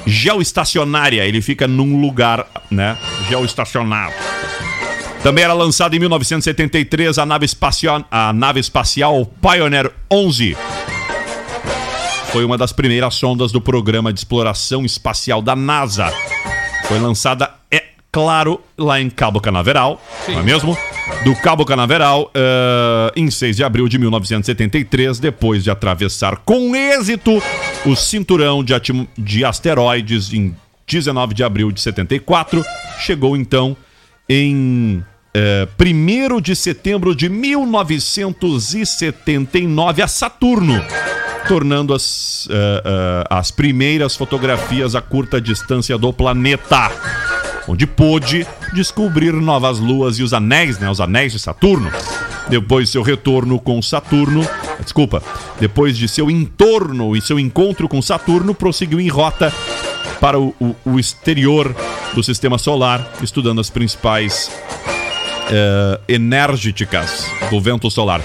geoestacionária. 0.06 1.25
Ele 1.25 1.41
fica 1.41 1.67
num 1.67 1.99
lugar, 2.01 2.45
né, 2.69 2.95
geoestacionado. 3.30 4.13
Também 5.23 5.43
era 5.43 5.53
lançado 5.53 5.95
em 5.95 5.99
1973 5.99 7.19
a 7.19 7.25
nave 7.25 7.45
espacial, 7.45 8.03
a 8.10 8.34
nave 8.34 8.60
espacial 8.60 9.25
Pioneer 9.41 9.91
11 10.12 10.57
foi 12.31 12.45
uma 12.45 12.57
das 12.57 12.71
primeiras 12.71 13.15
sondas 13.15 13.51
do 13.51 13.60
programa 13.60 14.13
de 14.13 14.19
exploração 14.19 14.86
espacial 14.86 15.41
da 15.41 15.53
NASA. 15.53 16.13
Foi 16.86 16.97
lançada, 16.97 17.51
é 17.69 17.84
claro, 18.10 18.62
lá 18.77 19.01
em 19.01 19.10
Cabo 19.10 19.41
Canaveral, 19.41 20.01
Sim. 20.25 20.34
não 20.34 20.39
é 20.39 20.43
mesmo? 20.43 20.77
Do 21.25 21.36
Cabo 21.36 21.65
Canaveral, 21.65 22.31
eh, 22.34 23.12
em 23.17 23.29
6 23.29 23.57
de 23.57 23.65
abril 23.65 23.89
de 23.89 23.97
1973, 23.97 25.19
depois 25.19 25.62
de 25.62 25.69
atravessar 25.69 26.38
com 26.38 26.73
êxito 26.73 27.43
o 27.86 27.95
cinturão 27.97 28.63
de, 28.63 28.73
de 29.17 29.43
asteroides 29.43 30.31
em 30.31 30.55
19 30.88 31.34
de 31.34 31.43
abril 31.43 31.69
de 31.69 31.81
74, 31.81 32.63
chegou 32.97 33.36
então 33.36 33.75
em 34.34 35.04
eh, 35.34 35.67
1 35.78 36.39
de 36.39 36.56
setembro 36.56 37.13
de 37.13 37.28
1979 37.28 40.02
a 40.02 40.08
Saturno, 40.08 40.82
tornando 41.50 41.94
as, 41.94 42.48
eh, 42.50 42.84
eh, 42.86 43.24
as 43.30 43.52
primeiras 43.52 44.15
fotografias 44.15 44.96
a 44.96 45.02
curta 45.02 45.41
distância 45.41 45.98
do 45.98 46.13
planeta, 46.13 46.89
onde 47.67 47.86
pôde 47.86 48.48
descobrir 48.74 49.34
novas 49.34 49.80
luas 49.80 50.17
e 50.17 50.24
os 50.24 50.34
anéis, 50.34 50.80
né, 50.80 50.89
os 50.89 51.02
anéis 51.02 51.34
de 51.34 51.39
Saturno. 51.39 51.91
Depois 52.48 52.86
de 52.88 52.94
seu 52.94 53.02
retorno 53.02 53.60
com 53.60 53.82
Saturno, 53.82 54.48
desculpa, 54.82 55.22
depois 55.60 55.98
de 55.98 56.08
seu 56.08 56.32
entorno 56.32 57.17
e 57.17 57.22
seu 57.22 57.38
encontro 57.38 57.89
com 57.89 58.02
Saturno, 58.02 58.56
prosseguiu 58.56 59.02
em 59.02 59.10
rota 59.10 59.54
para 60.22 60.39
o, 60.39 60.56
o- 60.60 60.74
o 60.86 60.98
exterior 61.00 61.76
do 62.13 62.24
sistema 62.24 62.58
solar, 62.58 63.13
estudando 63.21 63.62
as 63.62 63.69
principais 63.69 64.52
eh, 65.50 66.00
enérgicas 66.08 67.26
do 67.50 67.60
vento 67.60 67.89
solar. 67.89 68.21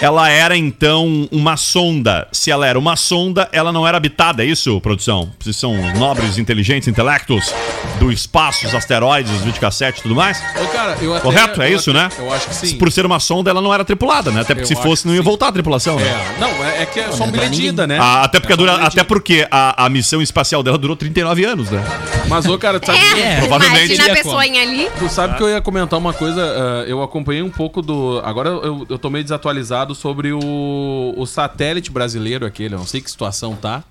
Ela 0.00 0.28
era 0.30 0.56
então 0.56 1.28
uma 1.32 1.56
sonda. 1.56 2.28
Se 2.30 2.50
ela 2.52 2.66
era 2.66 2.78
uma 2.78 2.94
sonda, 2.94 3.48
ela 3.52 3.72
não 3.72 3.86
era 3.86 3.96
habitada, 3.96 4.44
é 4.44 4.46
isso, 4.46 4.80
produção? 4.80 5.32
Vocês 5.40 5.56
são 5.56 5.74
nobres, 5.96 6.38
inteligentes, 6.38 6.86
intelectos 6.86 7.52
do 7.98 8.12
espaço, 8.12 8.66
os 8.66 8.74
asteroides, 8.74 9.32
os 9.32 9.40
videocassete 9.40 9.98
e 9.98 10.02
tudo 10.02 10.14
mais? 10.14 10.40
Ô, 10.62 10.66
cara, 10.68 10.96
eu 11.02 11.12
até- 11.14 11.22
Correto? 11.22 11.62
É 11.62 11.72
eu 11.72 11.76
isso, 11.76 11.90
até- 11.90 11.98
né? 12.00 12.10
Eu 12.16 12.32
acho 12.32 12.46
que 12.48 12.54
sim. 12.54 12.78
Por 12.78 12.92
ser 12.92 13.04
uma 13.04 13.18
sonda, 13.18 13.50
ela 13.50 13.60
não 13.60 13.74
era 13.74 13.84
tripulada, 13.84 14.30
né? 14.30 14.42
Até 14.42 14.54
porque 14.54 14.72
Eu 14.72 14.76
se 14.76 14.82
fosse, 14.82 15.02
que 15.02 15.08
não 15.08 15.14
ia 15.16 15.20
sim. 15.20 15.24
voltar 15.24 15.48
a 15.48 15.52
tripulação, 15.52 15.96
né? 15.96 16.06
É, 16.06 16.40
não, 16.40 16.48
é, 16.64 16.82
é 16.82 16.86
que 16.86 17.00
é 17.00 17.10
só 17.10 17.24
um 17.24 17.26
Não 17.26 17.26
dá 17.26 17.32
bilhete 17.32 17.50
de 17.50 17.56
ninguém. 17.56 17.68
ida, 17.70 17.86
né? 17.88 17.98
Ah, 18.00 18.22
até 18.22 18.38
porque, 18.38 18.52
É 18.52 18.56
dura, 18.56 18.74
até 18.76 19.02
porque 19.02 19.48
a, 19.50 19.84
a 19.84 19.88
missão 19.88 20.22
espacial 20.22 20.62
dela 20.62 20.78
durou 20.78 20.94
39 20.96 21.44
anos, 21.44 21.70
né? 21.70 21.84
Mas, 22.28 22.46
ô, 22.46 22.56
cara, 22.56 22.78
tu 22.78 22.86
sabe 22.86 22.98
que... 23.00 23.20
É, 23.20 23.38
provavelmente 23.40 23.94
imagina 23.94 24.12
a 24.12 24.16
pessoinha 24.16 24.62
ali. 24.62 24.88
Tu 24.98 25.08
sabe 25.08 25.36
que 25.36 25.42
eu 25.42 25.48
ia 25.48 25.60
comentar 25.60 25.98
uma 25.98 26.12
coisa, 26.12 26.40
ah, 26.40 26.84
eu 26.86 27.02
acompanhei 27.02 27.42
um 27.42 27.50
pouco 27.50 27.82
do. 27.82 28.22
Agora 28.24 28.48
eu, 28.50 28.86
eu 28.88 28.98
tô 28.98 29.10
meio 29.10 29.24
desatualizado 29.24 29.87
sobre 29.94 30.32
o, 30.32 31.14
o 31.16 31.26
satélite 31.26 31.90
brasileiro 31.90 32.44
aquele, 32.46 32.74
eu 32.74 32.78
não 32.78 32.86
sei 32.86 33.00
que 33.00 33.10
situação 33.10 33.54
tá. 33.56 33.84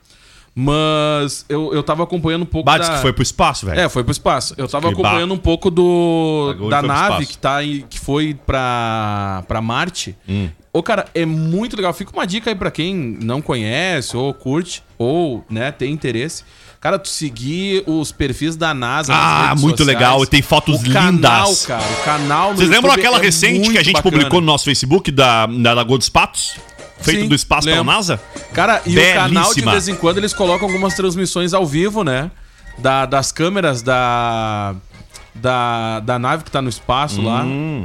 Mas 0.59 1.45
eu, 1.47 1.71
eu 1.71 1.83
tava 1.83 2.01
acompanhando 2.01 2.41
um 2.41 2.45
pouco. 2.47 2.65
Bades 2.65 2.89
da... 2.89 2.95
que 2.95 3.01
foi 3.03 3.13
pro 3.13 3.21
espaço, 3.21 3.63
velho. 3.67 3.79
É, 3.79 3.87
foi 3.87 4.03
pro 4.03 4.11
espaço. 4.11 4.55
Eu 4.57 4.67
tava 4.67 4.87
Que 4.87 4.93
acompanhando 4.93 5.31
um 5.31 5.37
pouco 5.37 5.69
do 5.69 6.47
Pagou 6.51 6.67
e 6.67 6.71
da 6.71 6.81
nave 6.81 7.27
que 7.27 7.37
tá 7.37 7.63
em- 7.63 7.81
que 7.87 7.99
foi 7.99 8.33
pra, 8.43 9.43
pra 9.47 9.61
Marte. 9.61 10.15
Hum. 10.27 10.49
Ô, 10.73 10.81
cara, 10.81 11.05
é 11.13 11.27
muito 11.27 11.75
legal. 11.75 11.93
Fica 11.93 12.11
uma 12.11 12.25
dica 12.25 12.49
aí 12.49 12.55
pra 12.55 12.71
quem 12.71 12.95
não 13.21 13.39
conhece 13.39 14.17
ou 14.17 14.33
curte 14.33 14.83
ou, 14.97 15.45
né, 15.47 15.71
tem 15.71 15.93
interesse. 15.93 16.43
Cara, 16.79 16.99
tu 16.99 17.07
seguir 17.09 17.83
os 17.87 18.11
perfis 18.11 18.55
da 18.55 18.73
NASA 18.73 19.11
nas 19.11 19.21
Ah, 19.51 19.55
muito 19.57 19.77
sociais. 19.79 19.87
legal, 19.99 20.23
e 20.23 20.27
tem 20.27 20.41
fotos 20.41 20.79
o 20.81 20.91
Canal, 20.91 21.45
lindas. 21.49 21.65
cara, 21.65 21.83
o 21.83 22.03
canal 22.05 22.55
Vocês 22.55 22.69
lembram 22.69 22.91
YouTube 22.91 22.99
aquela 22.99 23.17
é 23.17 23.21
recente 23.25 23.69
que 23.71 23.77
a 23.77 23.83
gente 23.83 23.93
bacana. 23.93 24.11
publicou 24.15 24.39
no 24.41 24.45
nosso 24.47 24.65
Facebook 24.65 25.09
da, 25.11 25.47
da 25.47 25.73
Lagoa 25.73 25.97
dos 25.97 26.09
Patos? 26.09 26.55
Feito 27.01 27.21
Sim, 27.21 27.27
do 27.27 27.35
espaço 27.35 27.65
pela 27.65 27.77
lembro. 27.77 27.93
NASA? 27.93 28.19
Cara, 28.53 28.81
e 28.85 28.97
o 28.97 29.13
canal 29.13 29.29
de 29.29 29.33
Belíssima. 29.61 29.71
vez 29.71 29.87
em 29.87 29.95
quando 29.95 30.17
eles 30.19 30.33
colocam 30.33 30.67
algumas 30.67 30.93
transmissões 30.95 31.53
ao 31.53 31.65
vivo, 31.65 32.03
né? 32.03 32.31
Da, 32.77 33.05
das 33.07 33.31
câmeras 33.31 33.81
da, 33.81 34.75
da, 35.41 35.99
da 36.01 36.19
nave 36.19 36.43
que 36.43 36.51
tá 36.51 36.61
no 36.61 36.69
espaço 36.69 37.21
lá. 37.21 37.43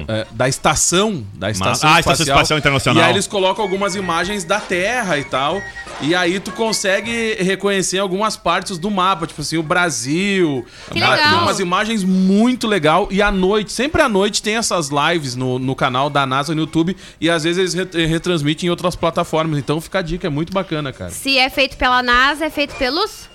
é, 0.09 0.27
da 0.31 0.49
estação. 0.49 1.25
Da 1.35 1.51
estação 1.51 1.89
Hum. 1.91 1.93
Ah, 1.95 2.01
Estação 2.01 2.25
Espacial 2.27 2.59
Internacional. 2.59 3.03
E 3.03 3.07
aí 3.07 3.13
eles 3.13 3.27
colocam 3.27 3.63
algumas 3.65 3.95
imagens 3.95 4.45
da 4.45 4.59
Terra 4.61 5.19
e 5.19 5.25
tal. 5.25 5.61
E 6.01 6.15
aí 6.15 6.41
tu 6.41 6.51
consegue 6.53 7.37
reconhecer 7.41 7.99
algumas 7.99 8.37
partes 8.37 8.79
do 8.79 8.91
mapa, 8.91 9.27
tipo 9.27 9.41
assim, 9.41 9.57
o 9.57 9.63
Brasil. 9.63 10.65
Que 10.91 10.99
legal. 11.01 11.17
Tem 11.17 11.39
umas 11.39 11.61
imagens 11.61 12.03
muito 12.05 12.67
legal. 12.67 13.09
E 13.11 13.21
à 13.23 13.31
noite, 13.31 13.73
sempre 13.73 14.03
à 14.03 14.09
noite, 14.09 14.43
tem 14.43 14.57
essas 14.57 14.89
lives 14.91 15.37
no, 15.37 15.59
no 15.59 15.75
canal 15.77 16.11
da 16.11 16.27
NASA 16.27 16.55
no 16.55 16.63
YouTube. 16.63 16.97
E 17.21 17.31
às 17.31 17.45
vezes 17.45 17.75
eles 17.75 17.75
re- 17.93 18.07
retransmitem 18.07 18.67
em 18.67 18.71
outras 18.71 18.97
plataformas. 18.97 19.59
Então 19.59 19.81
fica 19.81 19.99
a 20.01 20.03
dica, 20.03 20.27
é 20.27 20.31
muito 20.31 20.53
bacana, 20.53 20.93
cara. 20.93 21.11
Se 21.11 21.39
é 21.39 21.49
feito 21.51 21.77
pela 21.77 22.03
NASA, 22.03 22.45
é 22.47 22.51
feito 22.51 22.75
pelos. 22.77 23.29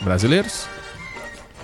Brasileiros? 0.00 0.66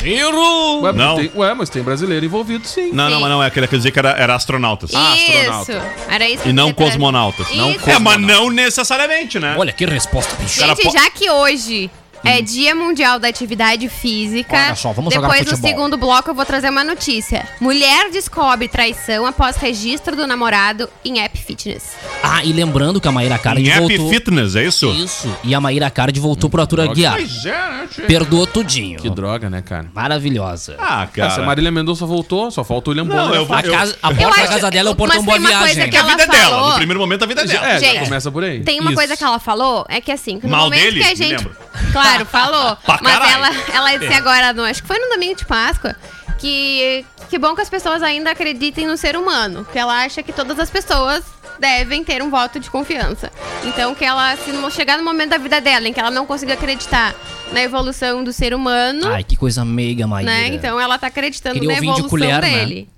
Erro! 0.05 0.83
Ué, 0.83 0.93
Não. 0.93 1.17
Mas 1.17 1.29
tem, 1.29 1.41
ué, 1.41 1.55
mas 1.55 1.69
tem 1.71 1.83
brasileiro 1.83 2.25
envolvido, 2.25 2.67
sim. 2.67 2.91
Não, 2.93 3.05
não, 3.09 3.17
Sim. 3.17 3.21
mas 3.23 3.31
não, 3.31 3.43
é 3.43 3.47
aquele 3.47 3.67
que 3.67 3.77
dizer 3.77 3.91
que 3.91 3.99
era, 3.99 4.11
era 4.11 4.35
astronautas. 4.35 4.91
Ah, 4.95 5.17
isso. 5.17 5.73
Era 6.09 6.29
isso 6.29 6.43
que 6.43 6.49
E 6.49 6.51
eu 6.51 6.55
não 6.55 6.73
cosmonautas. 6.73 7.47
Não 7.55 7.71
Isso. 7.73 7.91
É, 7.91 7.99
mas 7.99 8.21
não 8.21 8.51
necessariamente, 8.51 9.39
né? 9.39 9.57
Olha 9.59 9.73
que 9.73 9.85
resposta, 9.85 10.35
bicho. 10.37 10.61
Gente, 10.65 10.91
já 10.91 11.11
que 11.11 11.31
hoje 11.31 11.91
é 12.25 12.43
Dia 12.43 12.75
Mundial 12.75 13.19
da 13.19 13.29
Atividade 13.29 13.89
Física, 13.89 14.57
Olha 14.57 14.75
só, 14.75 14.93
vamos 14.93 15.13
jogar 15.15 15.29
depois 15.29 15.45
no 15.47 15.51
futebol. 15.57 15.71
segundo 15.71 15.97
bloco 15.97 16.31
eu 16.31 16.35
vou 16.35 16.45
trazer 16.45 16.71
uma 16.71 16.85
notícia. 16.85 17.47
Mulher 17.61 18.11
descobre 18.11 18.69
traição 18.69 19.25
após 19.27 19.57
registro 19.57 20.15
do 20.17 20.27
namorado 20.27 20.89
em 21.05 21.21
app 21.21 21.39
fitness. 21.39 21.93
Ah, 22.23 22.45
e 22.45 22.53
lembrando 22.53 23.01
que 23.01 23.09
a 23.09 23.13
Maíra 23.13 23.39
Card 23.39 23.61
Em 23.63 23.71
app 23.71 23.81
voltou... 23.81 24.11
fitness, 24.11 24.57
é 24.57 24.65
isso? 24.65 24.91
Isso. 24.91 25.35
E 25.45 25.55
a 25.55 25.61
Maíra 25.61 25.91
Card 25.91 26.19
voltou 26.21 26.49
pro 26.51 26.61
Arthur 26.61 26.81
Aguiar. 26.81 27.15
Pois 27.17 27.45
é, 27.47 27.51
né? 27.51 27.89
Perdoou 28.07 28.47
tudinho. 28.47 28.99
Que 29.01 29.09
droga, 29.11 29.49
né, 29.49 29.63
cara? 29.63 29.87
Maravilhosa. 29.95 30.77
Ah, 30.79 31.07
Cara, 31.07 31.31
se 31.31 31.35
a 31.35 31.37
cara. 31.37 31.47
Marília 31.47 31.71
Mendonça 31.71 32.05
voltou, 32.07 32.51
só 32.51 32.63
falta 32.65 32.91
o 32.91 32.93
William 32.93 33.05
Não, 33.05 33.17
Bonner. 33.27 33.41
eu 33.41 33.47
vou- 33.47 33.57
A, 33.57 33.63
casa, 33.63 33.97
a 34.03 34.11
Eu 34.11 34.17
porta 34.17 34.41
da 34.43 34.47
casa 34.49 34.71
dela 34.71 34.91
é 34.91 34.93
o 34.93 34.95
mas 34.95 34.97
portão 34.97 35.17
tem 35.19 35.25
Boa 35.27 35.39
uma 35.39 35.49
coisa 35.61 35.75
Viagem. 35.75 35.91
que 35.91 35.97
É 35.97 36.01
a 36.01 36.03
ela 36.03 36.11
vida 36.11 36.27
dela. 36.27 36.51
falou- 36.51 36.69
No 36.71 36.75
primeiro 36.77 37.01
momento, 37.01 37.23
a 37.23 37.27
vida 37.27 37.41
é 37.43 37.47
dela. 37.47 37.67
É, 37.69 37.79
já 37.81 37.87
Gente, 37.87 38.05
começa 38.05 38.31
por 38.31 38.45
aí. 38.45 38.61
Tem 38.61 38.81
uma 38.81 38.91
Isso. 38.91 38.97
coisa 38.99 39.17
que 39.17 39.25
ela 39.25 39.39
falou, 39.39 39.87
é 39.89 40.01
que 40.01 40.11
assim, 40.13 40.39
no 40.43 40.49
Mal 40.49 40.65
momento 40.65 40.83
dele? 40.83 41.01
que 41.01 41.07
a 41.07 41.15
gente. 41.15 41.31
lembro. 41.45 41.57
Claro, 42.09 42.27
falou. 42.27 42.77
Pra 42.85 42.99
mas 43.03 43.33
ela, 43.33 43.49
ela 43.75 43.97
disse 43.97 44.15
agora, 44.15 44.53
no, 44.53 44.65
acho 44.65 44.83
que 44.83 44.89
foi 44.89 44.99
no 44.99 45.09
domingo 45.11 45.37
de 45.37 45.45
Páscoa, 45.45 45.95
que 46.39 47.05
que 47.29 47.39
bom 47.39 47.55
que 47.55 47.61
as 47.61 47.69
pessoas 47.69 48.03
ainda 48.03 48.31
acreditem 48.31 48.87
no 48.87 48.97
ser 48.97 49.17
humano. 49.17 49.67
Que 49.71 49.79
ela 49.79 50.03
acha 50.05 50.23
que 50.23 50.33
todas 50.33 50.59
as 50.59 50.71
pessoas 50.71 51.23
devem 51.59 52.03
ter 52.05 52.23
um 52.23 52.31
voto 52.31 52.59
de 52.59 52.71
confiança. 52.71 53.31
Então 53.65 53.95
que 53.95 54.05
ela, 54.05 54.37
se 54.37 54.53
não 54.53 54.71
chegar 54.71 54.97
no 54.97 55.05
momento 55.05 55.31
da 55.31 55.39
vida 55.39 55.61
dela 55.61 55.89
em 55.89 55.93
que 55.93 56.01
ela 56.01 56.11
não 56.11 56.25
consiga 56.25 56.55
acreditar 56.55 57.15
na 57.53 57.61
evolução 57.63 58.23
do 58.25 58.33
ser 58.33 58.55
humano, 58.55 59.09
Ai, 59.09 59.25
que 59.25 59.37
coisa 59.37 59.65
meiga, 59.65 60.07
Maíra. 60.07 60.31
né? 60.31 60.47
Então 60.49 60.81
ela 60.81 60.99
tá 60.99 61.09
acreditando 61.09 61.55
Queria 61.55 61.69
na 61.69 61.75
ouvir 61.75 61.87
de 61.87 61.93
evolução 61.93 62.09
colher, 62.11 62.41
né? 62.41 62.59
dele. 62.65 62.89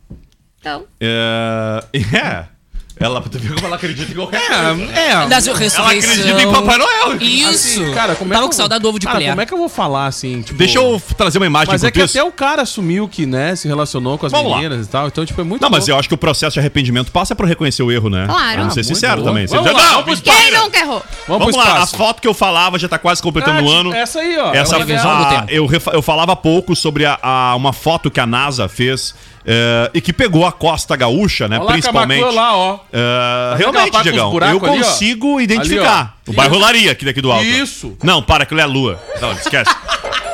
Então, 0.60 0.84
É. 1.00 1.84
É. 2.16 2.59
Ela, 3.00 3.20
tu 3.22 3.38
viu 3.38 3.54
como 3.54 3.66
ela 3.66 3.76
acredita 3.76 4.12
em 4.12 4.14
qualquer 4.14 4.40
coisa. 4.46 4.92
É, 4.94 5.06
é. 5.06 5.10
Sua 5.10 5.22
Ela 5.22 5.28
ressurreição. 5.28 5.86
acredita 5.86 6.42
em 6.42 6.52
Papai 6.52 6.76
Noel. 6.76 7.16
Isso. 7.18 7.48
Assim, 7.82 7.94
cara, 7.94 8.14
como 8.14 8.30
é 8.30 8.36
Tava 8.36 8.46
que 8.46 8.50
com 8.50 8.54
eu- 8.54 8.56
saudade 8.58 8.82
do 8.82 8.88
ovo 8.90 8.98
de 8.98 9.06
cara, 9.06 9.16
colher. 9.18 9.30
como 9.30 9.40
é 9.40 9.46
que 9.46 9.54
eu 9.54 9.58
vou 9.58 9.68
falar 9.70 10.06
assim? 10.06 10.42
Tipo, 10.42 10.58
Deixa 10.58 10.78
eu 10.78 11.00
trazer 11.16 11.38
uma 11.38 11.46
imagem 11.46 11.68
Mas 11.72 11.80
pro 11.80 11.88
é 11.88 11.90
que 11.90 11.98
texto. 12.00 12.16
até 12.18 12.28
o 12.28 12.30
cara 12.30 12.60
assumiu 12.60 13.08
que, 13.08 13.24
né, 13.24 13.56
se 13.56 13.66
relacionou 13.66 14.18
com 14.18 14.26
as 14.26 14.32
Vamos 14.32 14.50
lá. 14.52 14.58
meninas 14.58 14.86
e 14.86 14.90
tal. 14.90 15.06
Então, 15.06 15.24
tipo, 15.24 15.40
é 15.40 15.44
muito 15.44 15.62
Não, 15.62 15.70
mas 15.70 15.80
louco. 15.80 15.92
eu 15.92 15.98
acho 15.98 16.08
que 16.08 16.14
o 16.14 16.18
processo 16.18 16.52
de 16.54 16.60
arrependimento 16.60 17.10
passa 17.10 17.34
por 17.34 17.46
reconhecer 17.46 17.82
o 17.82 17.90
erro, 17.90 18.10
né? 18.10 18.26
Claro. 18.26 18.58
Vamos 18.58 18.74
ser 18.74 18.80
Ah, 18.80 18.82
muito 18.84 18.94
sinceros 18.94 19.22
bom. 19.24 19.30
também. 19.30 19.46
Você 19.46 19.56
Vamos 19.56 19.72
lá, 19.72 19.82
não, 19.92 20.02
vamos 20.04 20.20
quem 20.20 20.32
Para. 20.34 20.60
nunca 20.60 20.78
errou? 20.78 21.02
Vamos, 21.26 21.38
Vamos 21.46 21.56
pro 21.56 21.56
lá, 21.56 21.64
a 21.64 21.74
espaço. 21.76 21.96
foto 21.96 22.20
que 22.20 22.28
eu 22.28 22.34
falava 22.34 22.78
já 22.78 22.86
tá 22.86 22.98
quase 22.98 23.22
completando 23.22 23.60
Ah, 23.60 23.62
um 23.62 23.68
ano. 23.70 23.94
Essa 23.94 24.20
aí, 24.20 24.36
ó. 24.38 24.52
Essa, 24.52 24.76
previsão 24.76 25.16
do 25.22 25.28
tempo. 25.30 25.46
eu, 25.48 25.64
refa- 25.64 25.92
eu 25.92 26.02
falava 26.02 26.36
pouco 26.36 26.76
sobre 26.76 27.06
a, 27.06 27.18
a- 27.22 27.56
uma 27.56 27.72
foto 27.72 28.10
que 28.10 28.20
a 28.20 28.26
NASA 28.26 28.68
fez 28.68 29.14
eh, 29.44 29.90
e 29.94 30.00
que 30.00 30.12
pegou 30.12 30.46
a 30.46 30.52
costa 30.52 30.94
gaúcha, 30.96 31.48
né? 31.48 31.56
Olha 31.56 31.64
lá, 31.64 31.72
principalmente. 31.72 32.34
Lá, 32.34 32.56
ó. 32.56 32.76
Vendo 32.76 33.68
aquela 33.70 33.80
realmente, 33.82 34.02
Diegão, 34.02 34.32
eu 34.34 34.44
ali, 34.44 34.56
ó? 34.56 34.60
consigo 34.60 35.40
identificar. 35.40 36.00
Ali, 36.00 36.10
ó. 36.28 36.30
o 36.30 36.34
bairro 36.34 36.54
Isso. 36.56 36.64
Laria, 36.64 36.92
aqui 36.92 37.04
daqui 37.04 37.20
do 37.20 37.32
alto. 37.32 37.44
Isso. 37.44 37.96
Não, 38.02 38.22
para, 38.22 38.44
aquilo 38.44 38.60
é 38.60 38.64
a 38.64 38.66
lua. 38.66 39.00
Não, 39.20 39.32
esquece. 39.32 39.70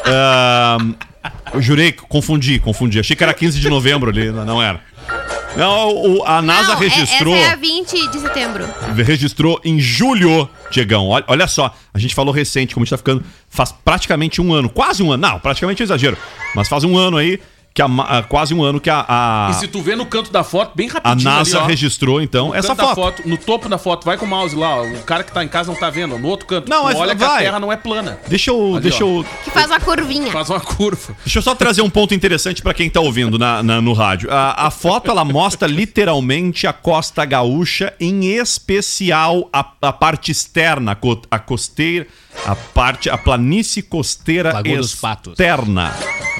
Ahn, 0.05 0.95
eu 1.55 1.63
jurei, 1.63 1.93
confundi, 1.93 2.59
confundi. 2.59 2.99
Achei 3.01 3.17
que 3.17 3.23
era 3.23 3.35
15 3.35 3.59
de 3.61 3.69
novembro 3.69 4.11
ali, 4.11 4.31
não 4.31 4.63
era. 4.63 4.81
Não, 5.57 5.95
o- 5.95 6.25
a 6.25 6.43
NASA 6.43 6.75
Não, 6.75 6.83
é- 6.83 6.89
registrou 6.89 7.35
Essa 7.35 7.47
é 7.47 7.53
a 7.53 7.57
20 7.57 8.09
de 8.11 8.19
setembro. 8.21 8.69
registrou 9.05 9.59
em 9.65 9.81
julho, 9.81 10.49
Diegão. 10.71 11.09
Olha, 11.09 11.25
olha 11.29 11.47
só, 11.47 11.75
a 11.95 11.99
gente 11.99 12.15
falou 12.15 12.33
recente, 12.35 12.75
como 12.75 12.83
a 12.83 12.85
gente 12.85 12.91
tá 12.91 12.99
ficando. 12.99 13.25
Faz 13.49 13.73
praticamente 13.73 14.41
um 14.41 14.53
ano, 14.53 14.69
quase 14.69 15.03
um 15.03 15.11
ano. 15.11 15.27
Não, 15.27 15.39
praticamente 15.41 15.83
é 15.83 15.85
exagero. 15.85 16.19
Mas 16.55 16.69
faz 16.69 16.85
um 16.85 16.99
ano 16.99 17.17
aí, 17.17 17.41
que 17.77 17.83
a, 17.83 17.87
ah, 17.87 18.23
quase 18.23 18.55
um 18.55 18.63
ano 18.63 18.81
que 18.81 18.89
a, 18.89 19.05
a, 19.07 19.51
E 19.51 19.55
se 19.55 19.69
tu 19.69 19.83
vê 19.83 19.95
no 19.95 20.07
canto 20.07 20.33
da 20.33 20.43
foto, 20.43 20.73
bem 20.75 20.89
a 20.89 20.95
rapidinho 20.95 21.31
NASA 21.31 21.59
ali, 21.59 21.65
ó, 21.65 21.69
registrou, 21.69 22.23
então, 22.23 22.49
no 22.49 22.55
essa 22.55 22.69
canto 22.69 22.89
da 22.89 22.95
foto. 22.95 23.29
No 23.29 23.37
topo 23.37 23.69
da 23.69 23.77
foto, 23.77 24.03
vai 24.03 24.17
com 24.17 24.25
o 24.25 24.29
mouse 24.29 24.57
lá, 24.57 24.77
ó, 24.77 24.83
o 24.83 25.03
cara 25.03 25.23
que 25.23 25.31
tá 25.31 25.45
em 25.45 25.49
casa 25.49 25.71
não 25.71 25.79
tá 25.79 25.91
vendo, 25.91 26.15
ó, 26.15 26.19
no 26.19 26.27
outro 26.27 26.47
canto. 26.47 26.71
Não, 26.71 26.79
tu 26.79 26.85
mas 26.85 26.97
olha 26.97 27.15
que 27.15 27.23
a 27.23 27.29
vai. 27.29 27.43
Terra 27.43 27.61
não 27.61 27.71
é 27.71 27.77
plana. 27.77 28.19
Deixa 28.29 28.51
eu, 28.51 28.77
Ali, 28.77 28.81
deixa 28.81 29.03
eu, 29.03 29.27
Que 29.45 29.51
faz 29.51 29.67
uma 29.67 29.79
curvinha. 29.79 30.33
Faz 30.33 30.49
uma 30.49 30.59
curva. 30.59 31.15
deixa 31.23 31.39
eu 31.39 31.43
só 31.43 31.55
trazer 31.55 31.83
um 31.83 31.91
ponto 31.91 32.15
interessante 32.15 32.63
pra 32.63 32.73
quem 32.73 32.89
tá 32.89 33.01
ouvindo 33.03 33.39
na, 33.39 33.63
na- 33.63 33.83
no 33.83 33.93
rádio. 33.93 34.33
A, 34.33 34.69
a 34.69 34.71
foto 34.71 35.11
ela 35.11 35.23
mostra 35.23 35.69
literalmente 35.69 36.67
a 36.67 36.73
costa 36.73 37.27
gaúcha, 37.27 37.93
em 38.01 38.25
especial 38.39 39.51
a, 39.53 39.67
a 39.83 39.93
parte 39.93 40.33
externa, 40.33 40.93
a, 40.93 41.37
a 41.37 41.39
costeira, 41.39 42.07
A 42.45 42.55
parte, 42.55 43.11
a 43.11 43.19
planície 43.19 43.83
costeira 43.83 44.53
Lagoa 44.53 44.81
externa. 44.81 45.93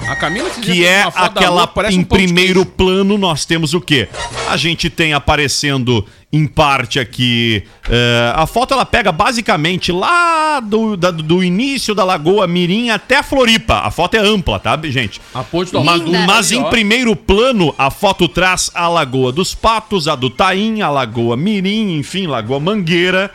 A 0.07 0.15
Camila 0.15 0.49
Que 0.51 0.85
é 0.85 1.03
da 1.03 1.09
aquela. 1.09 1.49
lua, 1.55 1.67
parece 1.67 1.97
em 1.97 2.01
um 2.01 2.03
primeiro 2.03 2.65
plano, 2.65 3.17
nós 3.17 3.45
temos 3.45 3.73
o 3.73 3.81
quê? 3.81 4.07
A 4.47 4.55
gente 4.55 4.89
tem 4.89 5.13
aparecendo 5.13 6.05
em 6.31 6.45
parte 6.45 6.99
aqui. 6.99 7.63
eh, 7.89 8.31
a 8.35 8.45
foto 8.45 8.73
ela 8.73 8.85
pega 8.85 9.11
basicamente 9.11 9.91
lá 9.91 10.59
do, 10.59 10.95
da- 10.95 11.09
do 11.11 11.43
início 11.43 11.95
da 11.95 12.03
Lagoa 12.03 12.45
Mirim 12.47 12.89
até 12.89 13.21
Floripa. 13.23 13.79
A 13.79 13.91
foto 13.91 14.15
é 14.15 14.19
ampla, 14.19 14.59
tá, 14.59 14.79
gente? 14.85 15.19
A 15.33 15.43
ponte 15.43 15.71
do 15.71 15.83
Mas, 15.83 16.01
mas 16.25 16.51
em 16.51 16.63
primeiro 16.69 17.15
plano, 17.15 17.73
a 17.77 17.89
foto 17.89 18.27
traz 18.29 18.69
a 18.75 18.87
Lagoa 18.87 19.31
dos 19.31 19.55
Patos, 19.55 20.07
a 20.07 20.15
do 20.15 20.29
Taim, 20.29 20.81
a 20.81 20.89
Lagoa 20.89 21.35
Mirim, 21.35 21.97
enfim, 21.97 22.27
Lagoa 22.27 22.59
Mangueira, 22.59 23.31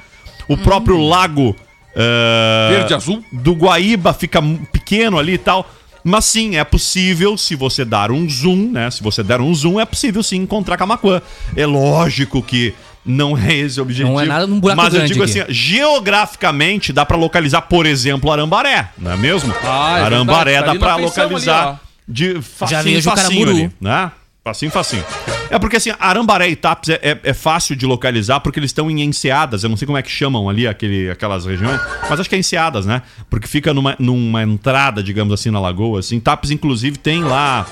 o 0.48 0.57
próprio 0.57 0.98
lago. 0.98 1.57
Eh, 1.94 2.68
Verde 2.76 2.94
azul. 2.94 3.24
do 3.33 3.52
Guaíba 3.55 4.12
fica 4.12 4.40
pequeno 4.72 5.18
ali 5.18 5.35
e 5.35 5.38
tal. 5.38 5.68
Mas 6.05 6.24
sim, 6.24 6.57
é 6.57 6.64
possível, 6.64 7.38
se 7.38 7.55
você 7.55 7.85
dar 7.85 8.11
um 8.11 8.28
zoom, 8.28 8.72
né? 8.72 8.90
Se 8.90 9.02
você 9.02 9.22
der 9.22 9.40
um 9.40 9.55
zoom, 9.55 9.78
é 9.78 9.85
possível 9.85 10.20
sim 10.22 10.37
encontrar 10.38 10.76
Camacuã. 10.76 11.22
É 11.57 11.64
lógico 11.64 12.42
que 12.42 12.74
não 13.07 13.38
é 13.38 13.55
esse 13.55 13.78
o 13.78 13.83
objetivo. 13.83 14.11
Não 14.11 14.20
é 14.20 14.24
nada 14.24 14.46
num 14.46 14.59
buraco 14.59 14.83
Mas 14.83 14.94
eu 14.94 15.05
digo 15.07 15.22
aqui. 15.22 15.40
assim, 15.40 15.52
geograficamente 15.52 16.92
dá 16.92 17.05
pra 17.07 17.16
localizar, 17.16 17.62
por 17.62 17.87
exemplo, 17.87 18.33
Arambaré, 18.33 18.88
não 18.98 19.12
é 19.12 19.16
mesmo? 19.16 19.55
Ah, 19.62 19.98
é 19.98 20.02
Arambaré 20.02 20.52
verdade, 20.52 20.78
tá 20.78 20.87
dá 20.87 20.94
feição 20.96 21.24
localizar 21.24 21.68
ali, 21.68 21.78
de 22.09 22.42
facinho, 22.42 22.83
vejo 22.83 23.11
o 23.11 23.16
facinho 23.16 23.48
ali, 23.48 23.70
né? 23.81 24.11
Facinho, 24.44 24.72
facinho. 24.72 25.05
É 25.50 25.57
porque 25.57 25.76
assim, 25.76 25.92
Arambaré 26.00 26.48
e 26.48 26.57
Tapes 26.57 26.88
é, 26.88 26.98
é- 27.00 27.20
é 27.22 27.33
fácil 27.33 27.76
de 27.76 27.87
localizar 27.87 28.40
porque 28.40 28.59
eles 28.59 28.70
estão 28.70 28.90
em 28.90 29.00
enseadas. 29.00 29.62
Eu 29.62 29.70
não 29.70 29.76
sei 29.76 29.87
como 29.87 29.96
é 29.96 30.02
que 30.02 30.11
chamam 30.11 30.48
ali 30.48 30.66
aquele, 30.66 31.09
aquelas 31.09 31.46
regiões, 31.46 31.81
mas 32.11 32.18
acho 32.18 32.28
que 32.28 32.35
é 32.35 32.38
enseadas, 32.38 32.85
né? 32.85 33.02
Porque 33.31 33.46
fica 33.46 33.72
numa, 33.72 33.94
numa 34.00 34.42
entrada, 34.42 35.00
digamos 35.00 35.33
assim, 35.33 35.50
na 35.50 35.61
lagoa. 35.61 36.00
Assim. 36.00 36.18
Tapes, 36.18 36.50
inclusive, 36.50 36.98
tem 36.98 37.22
lá. 37.22 37.64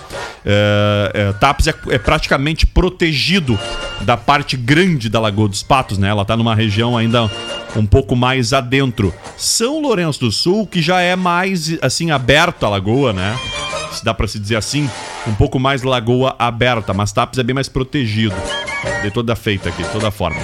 É, 0.47 1.35
Tapes 1.41 1.67
é, 1.67 1.75
é 1.89 1.99
praticamente 1.99 2.67
protegido 2.69 3.59
da 4.03 4.17
parte 4.17 4.57
grande 4.57 5.09
da 5.09 5.19
Lagoa 5.19 5.49
dos 5.49 5.63
Patos, 5.65 5.99
né? 5.99 6.09
Ela 6.09 6.25
tá 6.25 6.37
numa 6.37 6.55
região 6.55 6.97
ainda 6.97 7.29
um 7.77 7.87
pouco 7.87 8.17
mais 8.17 8.53
adentro. 8.53 9.13
São 9.37 9.81
Lourenço 9.81 10.21
do 10.21 10.33
Sul, 10.33 10.67
que 10.67 10.83
já 10.83 11.01
é 11.01 11.17
mais, 11.17 11.79
assim, 11.83 12.11
aberto 12.11 12.65
a 12.65 12.69
lagoa, 12.69 13.13
né? 13.13 13.37
se 13.93 14.05
dá 14.05 14.15
pra 14.15 14.27
se 14.27 14.39
dizer 14.39 14.57
assim, 14.57 14.89
um 15.27 15.35
pouco 15.35 15.59
mais 15.59 15.83
lagoa 15.83 16.35
aberta, 16.39 16.95
mas 16.95 17.13
Tapes 17.13 17.39
é 17.39 17.43
bem 17.43 17.55
mais 17.55 17.69
protegido. 17.69 18.35
De 19.03 19.11
toda 19.11 19.37
feita 19.37 19.69
aqui, 19.69 19.83
de 19.83 19.89
toda 19.91 20.11
forma. 20.11 20.41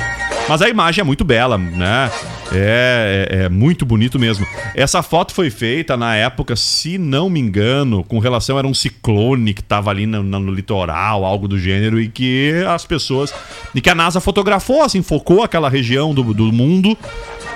Mas 0.48 0.60
a 0.60 0.68
imagem 0.68 1.00
é 1.00 1.04
muito 1.04 1.24
bela, 1.24 1.56
né? 1.56 2.10
É, 2.52 3.28
é, 3.30 3.44
é 3.44 3.48
muito 3.48 3.84
bonito 3.84 4.18
mesmo. 4.18 4.46
Essa 4.74 5.02
foto 5.02 5.34
foi 5.34 5.50
feita 5.50 5.96
na 5.96 6.14
época, 6.14 6.54
se 6.56 6.96
não 6.98 7.28
me 7.28 7.40
engano, 7.40 8.04
com 8.04 8.18
relação 8.18 8.58
era 8.58 8.66
um 8.66 8.74
ciclone 8.74 9.52
que 9.52 9.62
tava 9.62 9.90
ali 9.90 10.06
no, 10.06 10.22
no 10.22 10.52
litoral, 10.52 11.24
algo 11.24 11.48
do 11.48 11.58
gênero, 11.58 12.00
e 12.00 12.08
que 12.08 12.52
as 12.68 12.84
pessoas. 12.84 13.34
E 13.74 13.80
que 13.80 13.90
a 13.90 13.94
NASA 13.94 14.20
fotografou, 14.20 14.82
assim, 14.82 15.02
focou 15.02 15.42
aquela 15.42 15.68
região 15.68 16.14
do, 16.14 16.22
do 16.34 16.52
mundo 16.52 16.96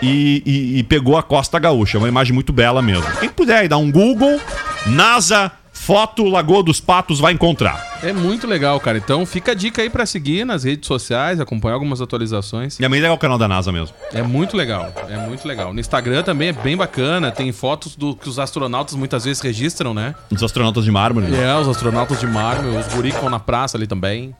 e, 0.03 0.43
e- 0.45 0.79
e 0.79 0.83
pegou 0.83 1.17
a 1.17 1.23
Costa 1.23 1.59
Gaúcha. 1.59 1.97
É 1.97 2.01
uma 2.01 2.09
imagem 2.09 2.33
muito 2.35 2.53
bela 2.53 2.83
mesmo. 2.83 3.05
Quem 3.21 3.29
puder 3.29 3.69
dar 3.69 3.79
um 3.79 3.91
Google, 3.91 4.41
NASA, 4.87 5.51
foto 5.91 6.23
Lagoa 6.29 6.63
dos 6.63 6.81
Patos, 6.81 7.19
vai 7.19 7.33
encontrar. 7.33 7.99
É 8.01 8.13
muito 8.13 8.47
legal, 8.47 8.79
cara. 8.79 8.97
Então 8.97 9.27
fica 9.27 9.51
a 9.51 9.55
dica 9.57 9.83
aí 9.83 9.91
pra 9.91 10.07
seguir 10.07 10.47
nas 10.47 10.63
redes 10.63 10.87
sociais, 10.87 11.41
acompanhar 11.41 11.75
algumas 11.75 12.01
atualizações. 12.01 12.79
E 12.79 12.85
é 12.85 12.89
bem 12.89 13.01
legal 13.01 13.17
o 13.17 13.19
canal 13.19 13.37
da 13.37 13.49
NASA 13.49 13.73
mesmo. 13.73 13.97
É 14.15 14.23
muito 14.23 14.57
legal, 14.57 14.95
é 15.09 15.17
muito 15.17 15.49
legal. 15.49 15.75
No 15.75 15.81
Instagram 15.81 16.23
também 16.23 16.51
é 16.51 16.53
bem 16.53 16.77
bacana, 16.77 17.33
tem 17.33 17.51
fotos 17.51 17.97
do 17.97 18.15
que 18.15 18.29
os 18.29 18.39
astronautas 18.39 18.95
muitas 18.95 19.25
vezes 19.25 19.43
registram, 19.43 19.93
né? 19.93 20.15
Os 20.31 20.45
astronautas 20.45 20.85
de 20.85 20.93
mármore. 20.93 21.27
né? 21.27 21.43
É, 21.43 21.57
os 21.57 21.67
astronautas 21.67 22.21
de 22.21 22.27
mármore, 22.29 22.77
os 22.77 22.87
guri 22.95 23.11
que 23.11 23.19
vão 23.19 23.29
na 23.29 23.41
praça 23.41 23.77
ali 23.77 23.89
também. 23.89 24.33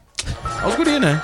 É 0.63 0.67
os 0.67 0.75
guri, 0.75 0.99
né? 1.01 1.19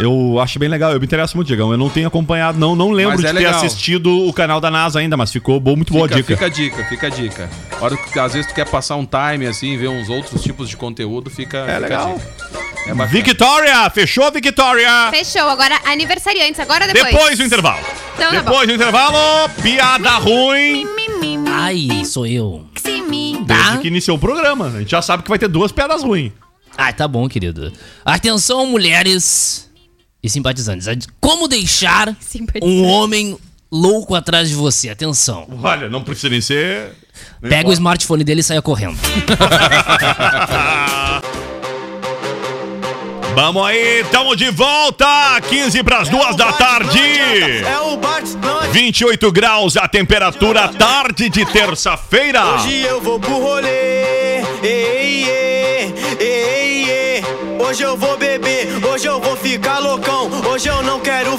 Eu 0.00 0.40
acho 0.40 0.58
bem 0.58 0.68
legal, 0.68 0.92
eu 0.92 0.98
me 0.98 1.04
interesso 1.04 1.36
muito, 1.36 1.46
Diegão. 1.46 1.70
Eu 1.70 1.76
não 1.78 1.90
tenho 1.90 2.08
acompanhado, 2.08 2.58
não, 2.58 2.74
não 2.74 2.90
lembro 2.90 3.12
Mas 3.12 3.20
de 3.20 3.26
é 3.26 3.32
ter 3.32 3.38
legal. 3.38 3.54
assistido 3.56 4.26
o 4.26 4.32
canal 4.32 4.60
da 4.60 4.70
NASA 4.70 4.98
ainda, 4.98 5.16
mas 5.16 5.30
ficou 5.30 5.60
bom, 5.60 5.76
muito 5.76 5.92
boa 5.92 6.08
fica, 6.08 6.16
dica. 6.20 6.34
Fica 6.34 6.46
a 6.46 6.48
dica, 6.48 6.84
fica 6.84 7.06
a 7.06 7.10
dica. 7.10 7.50
A 7.78 7.84
hora 7.84 7.96
que 7.96 8.18
às 8.18 8.32
vezes 8.32 8.46
tu 8.50 8.54
quer 8.54 8.66
passar 8.68 8.96
um 8.96 9.06
time 9.06 9.46
assim, 9.46 9.76
ver 9.76 9.88
uns 9.88 10.08
outros 10.08 10.42
tipos 10.42 10.68
de 10.68 10.76
conteúdo, 10.76 11.30
fica. 11.30 11.58
É 11.58 11.62
fica 11.64 11.76
a 11.76 11.78
legal. 11.78 12.14
dica. 12.14 12.60
É. 12.86 13.06
Victoria! 13.06 13.90
Fechou, 13.90 14.32
Victoria? 14.32 15.10
Fechou. 15.10 15.48
Agora, 15.48 15.78
aniversariantes. 15.84 16.58
Agora 16.58 16.86
depois. 16.86 17.12
Depois 17.12 17.38
do 17.38 17.44
intervalo. 17.44 17.78
Então 18.14 18.30
tá 18.32 18.40
Depois 18.40 18.66
do 18.66 18.74
intervalo, 18.74 19.48
piada 19.62 20.10
ruim. 20.12 20.86
Ai, 21.46 22.04
sou 22.06 22.26
eu. 22.26 22.64
Desde 22.82 23.44
Tá? 23.46 23.78
que 23.78 23.88
iniciou 23.88 24.16
o 24.16 24.20
programa. 24.20 24.66
A 24.68 24.78
gente 24.78 24.90
já 24.90 25.02
sabe 25.02 25.22
que 25.22 25.28
vai 25.28 25.38
ter 25.38 25.48
duas 25.48 25.70
piadas 25.72 26.02
ruins. 26.02 26.32
Ai, 26.76 26.92
tá 26.92 27.06
bom, 27.06 27.28
querido. 27.28 27.72
Atenção, 28.04 28.66
mulheres 28.66 29.69
e 30.22 30.28
simpatizantes. 30.28 31.06
Como 31.20 31.48
deixar 31.48 32.14
Simpatizante. 32.20 32.72
um 32.72 32.84
homem 32.86 33.36
louco 33.70 34.14
atrás 34.14 34.48
de 34.48 34.54
você? 34.54 34.88
Atenção. 34.90 35.46
Olha, 35.62 35.88
não 35.88 36.02
precisa 36.02 36.28
nem 36.28 36.40
ser. 36.40 36.92
nem 37.40 37.50
Pega 37.50 37.68
o 37.68 37.72
smartphone 37.72 38.24
dele 38.24 38.40
e 38.40 38.44
saia 38.44 38.62
correndo. 38.62 38.98
Vamos 43.34 43.64
aí, 43.64 44.04
tamo 44.10 44.34
de 44.34 44.50
volta! 44.50 45.06
15 45.48 45.82
para 45.84 46.00
as 46.00 46.08
duas 46.08 46.34
da 46.36 46.52
tarde. 46.52 46.98
É 46.98 47.78
o 47.80 47.94
é 47.94 48.68
28 48.72 49.32
graus 49.32 49.76
a 49.76 49.86
temperatura, 49.86 50.68
tarde 50.68 51.28
de 51.30 51.46
terça-feira. 51.46 52.44
Hoje 52.56 52.80
eu 52.82 53.00
vou 53.00 53.20
pro 53.20 53.38
rolê, 53.38 54.42
ei, 54.62 55.24
ei, 55.24 55.94
ei, 56.18 56.90
ei. 56.90 57.24
Hoje 57.58 57.82
eu 57.82 57.96
vou 57.96 58.18
beber, 58.18 58.29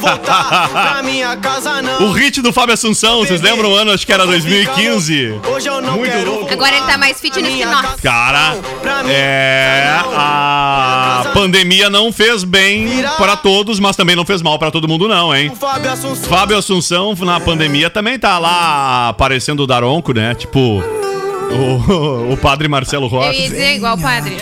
voltar 0.01 0.69
pra 0.69 1.03
minha 1.03 1.37
casa, 1.37 1.81
não. 1.81 2.07
O 2.07 2.11
hit 2.11 2.41
do 2.41 2.51
Fábio 2.51 2.73
Assunção, 2.73 3.19
vocês 3.19 3.39
lembram 3.41 3.71
o 3.71 3.75
ano? 3.75 3.91
Acho 3.91 4.05
que 4.05 4.11
era 4.11 4.25
2015. 4.25 5.39
Hoje 5.53 5.69
eu 5.69 5.81
não 5.81 5.97
Muito 5.97 6.11
quero 6.11 6.31
louco. 6.31 6.51
Agora 6.51 6.75
ele 6.75 6.85
tá 6.85 6.97
mais 6.97 7.19
fitness 7.19 7.47
pra 7.47 7.57
que 7.57 7.65
nós. 7.65 8.01
Cara. 8.01 8.55
Pra 8.81 9.03
é. 9.09 10.01
não. 10.03 10.13
A 10.15 11.31
pandemia 11.33 11.89
não 11.89 12.11
fez 12.11 12.43
bem 12.43 13.03
para 13.17 13.37
todos, 13.37 13.79
mas 13.79 13.95
também 13.95 14.15
não 14.15 14.25
fez 14.25 14.41
mal 14.41 14.57
para 14.57 14.71
todo 14.71 14.87
mundo, 14.87 15.07
não, 15.07 15.33
hein? 15.33 15.49
não. 15.49 15.55
Fábio 15.55 15.91
Assunção. 15.91 16.29
Fábio 16.29 16.57
Assunção 16.57 17.15
na 17.21 17.39
pandemia 17.39 17.89
também 17.89 18.17
tá 18.17 18.39
lá 18.39 19.09
aparecendo 19.09 19.61
o 19.63 19.67
Daronco, 19.67 20.13
né? 20.13 20.33
Tipo. 20.33 21.00
O, 21.51 22.33
o 22.33 22.37
padre 22.37 22.67
Marcelo 22.67 23.05
Eu 23.05 23.09
Rossi. 23.09 23.41
ia 23.41 23.49
dizer 23.49 23.75
igual 23.75 23.95
o 23.97 24.01
padre. 24.01 24.37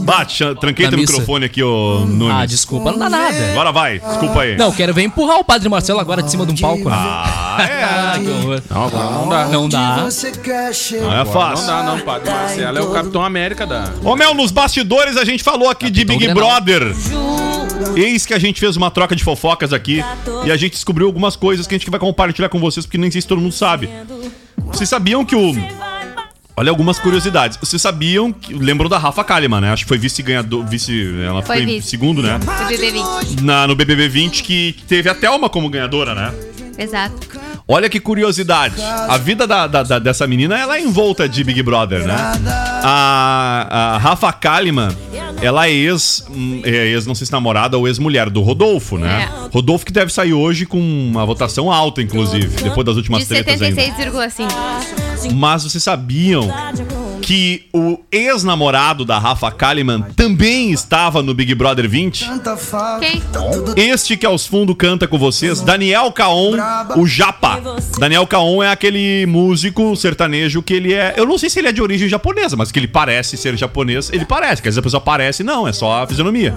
Bate, 0.00 0.44
tranquei 0.60 0.88
teu 0.88 0.98
microfone 0.98 1.44
aqui, 1.46 1.62
ô 1.62 2.04
Nunes. 2.06 2.34
Ah, 2.36 2.46
desculpa, 2.46 2.90
não 2.92 2.98
dá 2.98 3.08
nada. 3.08 3.50
Agora 3.52 3.72
vai, 3.72 3.98
desculpa 4.00 4.42
aí. 4.42 4.56
Não, 4.56 4.72
quero 4.72 4.92
ver 4.92 5.02
empurrar 5.02 5.38
o 5.38 5.44
Padre 5.44 5.68
Marcelo 5.68 6.00
agora 6.00 6.22
de 6.22 6.30
cima 6.30 6.44
de 6.44 6.52
um 6.52 6.56
palco. 6.56 6.88
né? 6.88 6.96
Ah, 6.96 7.56
é. 7.60 7.84
Ah, 7.94 8.18
que 8.18 8.28
horror. 8.28 8.62
Não, 8.70 8.84
agora 8.84 9.04
não 9.14 9.28
dá. 9.28 9.46
Não 9.48 9.68
dá. 9.68 9.96
Não 9.96 11.12
é 11.12 11.16
Não 11.24 11.26
fácil. 11.26 11.66
dá, 11.66 11.82
não, 11.82 12.00
Padre 12.00 12.30
Marcelo 12.30 12.78
é 12.78 12.82
o 12.82 12.90
Capitão 12.90 13.24
América 13.24 13.66
da. 13.66 13.92
Ô 14.02 14.16
Mel, 14.16 14.34
nos 14.34 14.50
bastidores 14.50 15.16
a 15.16 15.24
gente 15.24 15.42
falou 15.42 15.68
aqui 15.68 15.90
de 15.90 16.04
Capitão 16.04 16.18
Big 16.18 16.32
Grenal. 16.32 16.60
Brother. 16.60 16.94
Eis 17.96 18.26
que 18.26 18.34
a 18.34 18.38
gente 18.38 18.58
fez 18.60 18.76
uma 18.76 18.90
troca 18.90 19.14
de 19.14 19.22
fofocas 19.22 19.72
aqui 19.72 20.02
e 20.44 20.50
a 20.50 20.56
gente 20.56 20.72
descobriu 20.72 21.06
algumas 21.06 21.36
coisas 21.36 21.66
que 21.66 21.74
a 21.74 21.78
gente 21.78 21.90
vai 21.90 22.00
compartilhar 22.00 22.48
com 22.48 22.58
vocês, 22.58 22.84
porque 22.86 22.98
nem 22.98 23.10
sei 23.10 23.20
se 23.20 23.28
todo 23.28 23.40
mundo 23.40 23.52
sabe. 23.52 23.88
Vocês 24.74 24.88
sabiam 24.88 25.24
que 25.24 25.36
o. 25.36 25.52
Olha 26.56 26.70
algumas 26.70 26.98
curiosidades. 26.98 27.56
Vocês 27.56 27.80
sabiam 27.80 28.32
que. 28.32 28.52
Lembram 28.52 28.88
da 28.88 28.98
Rafa 28.98 29.22
Kalimann, 29.22 29.60
né? 29.60 29.72
Acho 29.72 29.84
que 29.84 29.88
foi 29.88 29.98
vice-ganhador. 29.98 30.64
Vice, 30.66 31.14
ela 31.24 31.42
Foi 31.42 31.58
foi, 31.58 31.66
vice. 31.66 31.88
segundo, 31.88 32.20
né? 32.22 32.38
Do 32.38 32.46
BB20. 32.46 33.40
Na, 33.42 33.66
no 33.68 33.76
BBB 33.76 34.08
20, 34.08 34.42
que 34.42 34.74
teve 34.88 35.08
a 35.08 35.14
Thelma 35.14 35.48
como 35.48 35.68
ganhadora, 35.68 36.14
né? 36.14 36.34
Exato. 36.76 37.28
Olha 37.66 37.88
que 37.88 37.98
curiosidade. 37.98 38.74
A 38.82 39.16
vida 39.16 39.46
da, 39.46 39.66
da- 39.66 39.82
da- 39.82 39.98
dessa 39.98 40.26
menina, 40.26 40.58
ela 40.58 40.76
é 40.76 40.80
em 40.82 40.90
volta 40.92 41.26
de 41.28 41.42
Big 41.42 41.62
Brother, 41.62 42.06
né? 42.06 42.14
A, 42.82 43.94
a 43.94 43.98
Rafa 43.98 44.30
Kalimann, 44.34 44.94
ela 45.40 45.66
é 45.66 45.70
ex, 45.72 46.24
hum, 46.30 46.60
é 46.62 46.88
ex, 46.88 47.06
não 47.06 47.14
sei 47.14 47.26
se 47.26 47.32
namorada 47.32 47.78
ou 47.78 47.88
ex-mulher 47.88 48.28
do 48.28 48.42
Rodolfo, 48.42 48.98
né? 48.98 49.30
É. 49.32 49.48
Rodolfo 49.50 49.86
que 49.86 49.92
deve 49.92 50.12
sair 50.12 50.34
hoje 50.34 50.66
com 50.66 50.78
uma 50.78 51.24
votação 51.24 51.72
alta, 51.72 52.02
inclusive, 52.02 52.48
depois 52.62 52.84
das 52.84 52.96
últimas 52.96 53.20
De 53.22 53.28
tretas 53.28 53.62
ainda. 53.62 53.80
76,5. 53.80 55.32
Mas 55.32 55.62
vocês 55.64 55.82
sabiam 55.82 56.46
que 57.24 57.66
o 57.72 57.98
ex-namorado 58.12 59.02
da 59.04 59.18
Rafa 59.18 59.50
Kalimann 59.50 60.02
também 60.14 60.72
estava 60.72 61.22
no 61.22 61.32
Big 61.32 61.54
Brother 61.54 61.88
20? 61.88 62.26
Quem? 63.00 63.22
Este 63.76 64.16
que 64.16 64.26
aos 64.26 64.46
fundos 64.46 64.76
canta 64.78 65.08
com 65.08 65.18
vocês, 65.18 65.60
Daniel 65.60 66.12
Caon, 66.12 66.52
o 66.96 67.06
Japa. 67.06 67.60
Daniel 67.98 68.26
Caon 68.26 68.62
é 68.62 68.70
aquele 68.70 69.24
músico 69.26 69.96
sertanejo 69.96 70.62
que 70.62 70.74
ele 70.74 70.92
é. 70.92 71.14
Eu 71.16 71.26
não 71.26 71.38
sei 71.38 71.48
se 71.48 71.58
ele 71.58 71.68
é 71.68 71.72
de 71.72 71.80
origem 71.80 72.08
japonesa, 72.08 72.56
mas 72.56 72.70
que 72.70 72.78
ele 72.78 72.88
parece 72.88 73.38
ser 73.38 73.56
japonês. 73.56 74.10
Ele 74.12 74.26
parece, 74.26 74.60
quer 74.60 74.68
dizer, 74.68 74.80
a 74.80 74.82
pessoa 74.82 75.00
parece, 75.00 75.42
não, 75.42 75.66
é 75.66 75.72
só 75.72 76.02
a 76.02 76.06
fisionomia. 76.06 76.54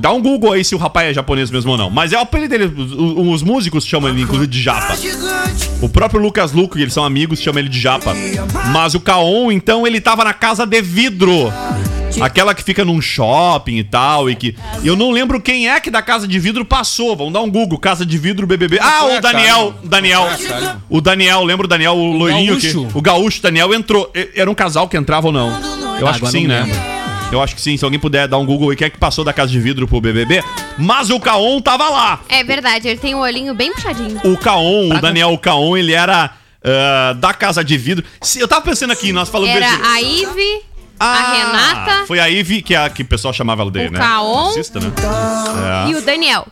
Dá 0.00 0.12
um 0.12 0.20
Google 0.20 0.52
aí 0.52 0.64
se 0.64 0.74
o 0.74 0.78
rapaz 0.78 1.08
é 1.08 1.14
japonês 1.14 1.50
mesmo 1.50 1.70
ou 1.72 1.78
não. 1.78 1.88
Mas 1.88 2.12
é 2.12 2.18
o 2.18 2.20
apelido 2.20 2.50
dele. 2.56 2.66
Os, 2.66 3.36
os 3.36 3.42
músicos 3.42 3.86
chamam 3.86 4.10
ele, 4.10 4.20
inclusive, 4.22 4.46
de 4.46 4.60
Japa. 4.60 4.96
O 5.80 5.88
próprio 5.88 6.20
Lucas 6.20 6.52
Luco, 6.52 6.76
que 6.76 6.82
eles 6.82 6.92
são 6.92 7.04
amigos, 7.04 7.40
chama 7.40 7.58
ele 7.58 7.68
de 7.70 7.80
Japa. 7.80 8.14
Mas 8.72 8.94
o 8.94 9.00
Caon, 9.00 9.45
então, 9.52 9.86
ele 9.86 10.00
tava 10.00 10.24
na 10.24 10.32
casa 10.32 10.66
de 10.66 10.80
vidro. 10.82 11.52
Aquela 12.20 12.54
que 12.54 12.62
fica 12.62 12.82
num 12.84 13.00
shopping 13.00 13.76
e 13.76 13.84
tal, 13.84 14.30
e 14.30 14.34
que. 14.34 14.56
Eu 14.82 14.96
não 14.96 15.10
lembro 15.10 15.38
quem 15.40 15.68
é 15.68 15.78
que 15.80 15.90
da 15.90 16.00
casa 16.00 16.26
de 16.26 16.38
vidro 16.38 16.64
passou. 16.64 17.14
Vamos 17.14 17.32
dar 17.32 17.40
um 17.42 17.50
Google, 17.50 17.78
casa 17.78 18.06
de 18.06 18.16
vidro 18.16 18.46
BBB. 18.46 18.78
Ah, 18.80 19.04
o 19.04 19.20
Daniel. 19.20 19.74
Daniel. 19.84 20.26
O 20.88 21.00
Daniel, 21.02 21.44
lembra 21.44 21.66
o 21.66 21.68
Daniel, 21.68 21.94
o 21.94 22.12
loirinho 22.16 22.56
que. 22.56 22.72
gaúcho. 22.72 22.88
O 22.98 23.02
gaúcho 23.02 23.42
Daniel 23.42 23.74
entrou. 23.74 24.10
E- 24.14 24.30
Era 24.34 24.50
um 24.50 24.54
casal 24.54 24.88
que 24.88 24.96
entrava 24.96 25.26
ou 25.26 25.32
não? 25.32 25.50
Eu 26.00 26.08
acho 26.08 26.20
que 26.20 26.30
sim, 26.30 26.46
né? 26.46 26.66
Eu 27.30 27.42
acho 27.42 27.54
que 27.54 27.60
sim. 27.60 27.76
Se 27.76 27.84
alguém 27.84 28.00
puder 28.00 28.26
dar 28.28 28.38
um 28.38 28.46
Google 28.46 28.70
aí, 28.70 28.76
quem 28.76 28.86
é 28.86 28.90
que 28.90 28.96
passou 28.98 29.22
da 29.24 29.32
casa 29.32 29.50
de 29.52 29.58
vidro 29.60 29.86
pro 29.86 30.00
BBB? 30.00 30.42
Mas 30.78 31.10
o 31.10 31.20
Caon 31.20 31.60
tava 31.60 31.88
lá. 31.90 32.20
É 32.30 32.42
verdade, 32.44 32.88
ele 32.88 32.98
tem 32.98 33.14
o 33.14 33.18
olhinho 33.18 33.52
bem 33.52 33.72
puxadinho. 33.74 34.20
O 34.24 34.38
Caon, 34.38 34.90
o 34.96 35.00
Daniel 35.00 35.36
Caon, 35.36 35.76
ele 35.76 35.92
era 35.92 36.30
ah, 36.66 37.12
da 37.14 37.32
casa 37.32 37.64
de 37.64 37.76
vidro. 37.78 38.04
Se- 38.20 38.40
Eu 38.40 38.48
tava 38.48 38.62
pensando 38.62 38.92
aqui, 38.92 39.12
nós 39.12 39.28
falamos 39.28 39.54
Era 39.54 39.70
desse- 39.70 39.82
a 39.82 40.00
Ive, 40.02 40.62
Ah, 40.98 41.06
a 41.12 41.32
Renata 41.34 42.06
Foi 42.06 42.18
a 42.18 42.24
Ivy 42.26 42.62
que, 42.62 42.74
a, 42.74 42.88
que 42.88 43.02
o 43.02 43.06
pessoal 43.06 43.32
chamava 43.34 43.60
ela 43.62 43.70
dele, 43.70 43.88
O 43.88 43.92
né? 43.92 43.98
Caon. 43.98 44.46
Racista, 44.46 44.80
né? 44.80 44.90
e 45.90 45.94
o 45.94 46.00
Daniel. 46.02 46.46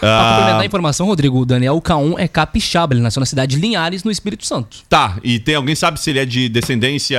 Pra 0.00 0.20
Ah, 0.20 0.28
complementar 0.30 0.60
a 0.60 0.66
informação, 0.66 1.06
Rodrigo, 1.06 1.40
o 1.40 1.46
Daniel 1.46 1.80
Caon 1.80 2.14
é 2.18 2.28
capixaba, 2.28 2.94
ele 2.94 3.00
nasceu 3.02 3.20
na 3.20 3.26
cidade 3.26 3.56
de 3.56 3.60
Linhares, 3.62 4.04
no 4.04 4.10
Espírito 4.10 4.44
Santo. 4.46 4.78
tá, 4.88 5.16
e 5.24 5.38
tem 5.38 5.54
alguém 5.54 5.74
sabe 5.74 5.98
se 6.00 6.10
ele 6.10 6.18
é 6.18 6.24
de 6.26 6.48
descendência 6.48 7.18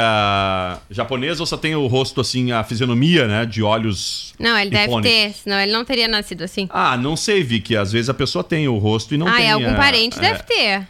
japonesa 0.90 1.42
ou 1.42 1.46
só 1.46 1.58
tem 1.58 1.76
o 1.76 1.88
rosto 1.88 2.22
assim, 2.22 2.52
a 2.52 2.64
fisionomia, 2.64 3.28
né? 3.28 3.46
De 3.46 3.62
olhos. 3.64 4.34
Não, 4.40 4.58
ele 4.58 4.70
deve 4.70 5.02
ter, 5.02 5.34
senão 5.44 5.60
ele 5.60 5.72
não 5.72 5.84
teria 5.84 6.08
nascido 6.08 6.44
assim. 6.44 6.68
Ah, 6.70 6.96
não 6.96 7.16
sei, 7.16 7.44
Vicky. 7.44 7.76
Às 7.76 7.92
vezes 7.92 8.10
a 8.10 8.14
pessoa 8.14 8.44
tem 8.44 8.68
o 8.68 8.78
rosto 8.78 9.14
e 9.16 9.18
não 9.18 9.28
ah, 9.28 9.34
tem. 9.38 9.48
é 9.48 9.52
algum 9.52 9.72
a- 9.72 9.76
parente, 9.76 10.18
é, 10.20 10.22
deve 10.22 10.44
ter. 10.44 10.88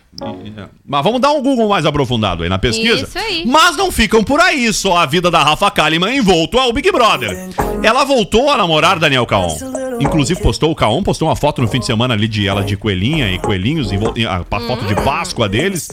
Mas 0.85 1.03
vamos 1.03 1.21
dar 1.21 1.31
um 1.31 1.41
Google 1.41 1.69
mais 1.69 1.85
aprofundado 1.85 2.43
aí 2.43 2.49
na 2.49 2.57
pesquisa. 2.57 3.03
Isso 3.03 3.17
aí. 3.17 3.43
Mas 3.45 3.77
não 3.77 3.91
ficam 3.91 4.23
por 4.23 4.39
aí 4.39 4.73
só 4.73 4.97
a 4.97 5.05
vida 5.05 5.29
da 5.31 5.43
Rafa 5.43 5.69
Kalimann 5.71 6.17
envolto 6.17 6.57
ao 6.57 6.73
Big 6.73 6.91
Brother. 6.91 7.49
Ela 7.83 8.03
voltou 8.03 8.49
a 8.49 8.57
namorar 8.57 8.99
Daniel 8.99 9.25
Caon. 9.25 9.55
Inclusive 9.99 10.41
postou 10.41 10.71
o 10.71 10.75
Caon, 10.75 11.01
postou 11.03 11.27
uma 11.27 11.35
foto 11.35 11.61
no 11.61 11.67
fim 11.67 11.79
de 11.79 11.85
semana 11.85 12.13
ali 12.13 12.27
de 12.27 12.47
ela 12.47 12.63
de 12.63 12.75
coelhinha 12.77 13.31
e 13.31 13.39
coelhinhos, 13.39 13.89
a, 13.91 14.55
a 14.55 14.59
foto 14.59 14.85
de 14.85 14.95
Páscoa 14.95 15.47
deles. 15.49 15.89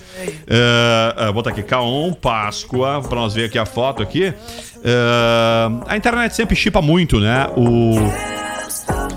É, 0.46 1.24
vou 1.26 1.34
botar 1.34 1.50
aqui 1.50 1.62
Caon, 1.62 2.12
Páscoa, 2.12 3.00
pra 3.02 3.16
nós 3.18 3.34
ver 3.34 3.46
aqui 3.46 3.58
a 3.58 3.66
foto 3.66 4.02
aqui. 4.02 4.24
É, 4.84 5.68
a 5.86 5.96
internet 5.96 6.34
sempre 6.34 6.54
chipa 6.56 6.80
muito, 6.82 7.18
né? 7.20 7.46
O 7.56 7.94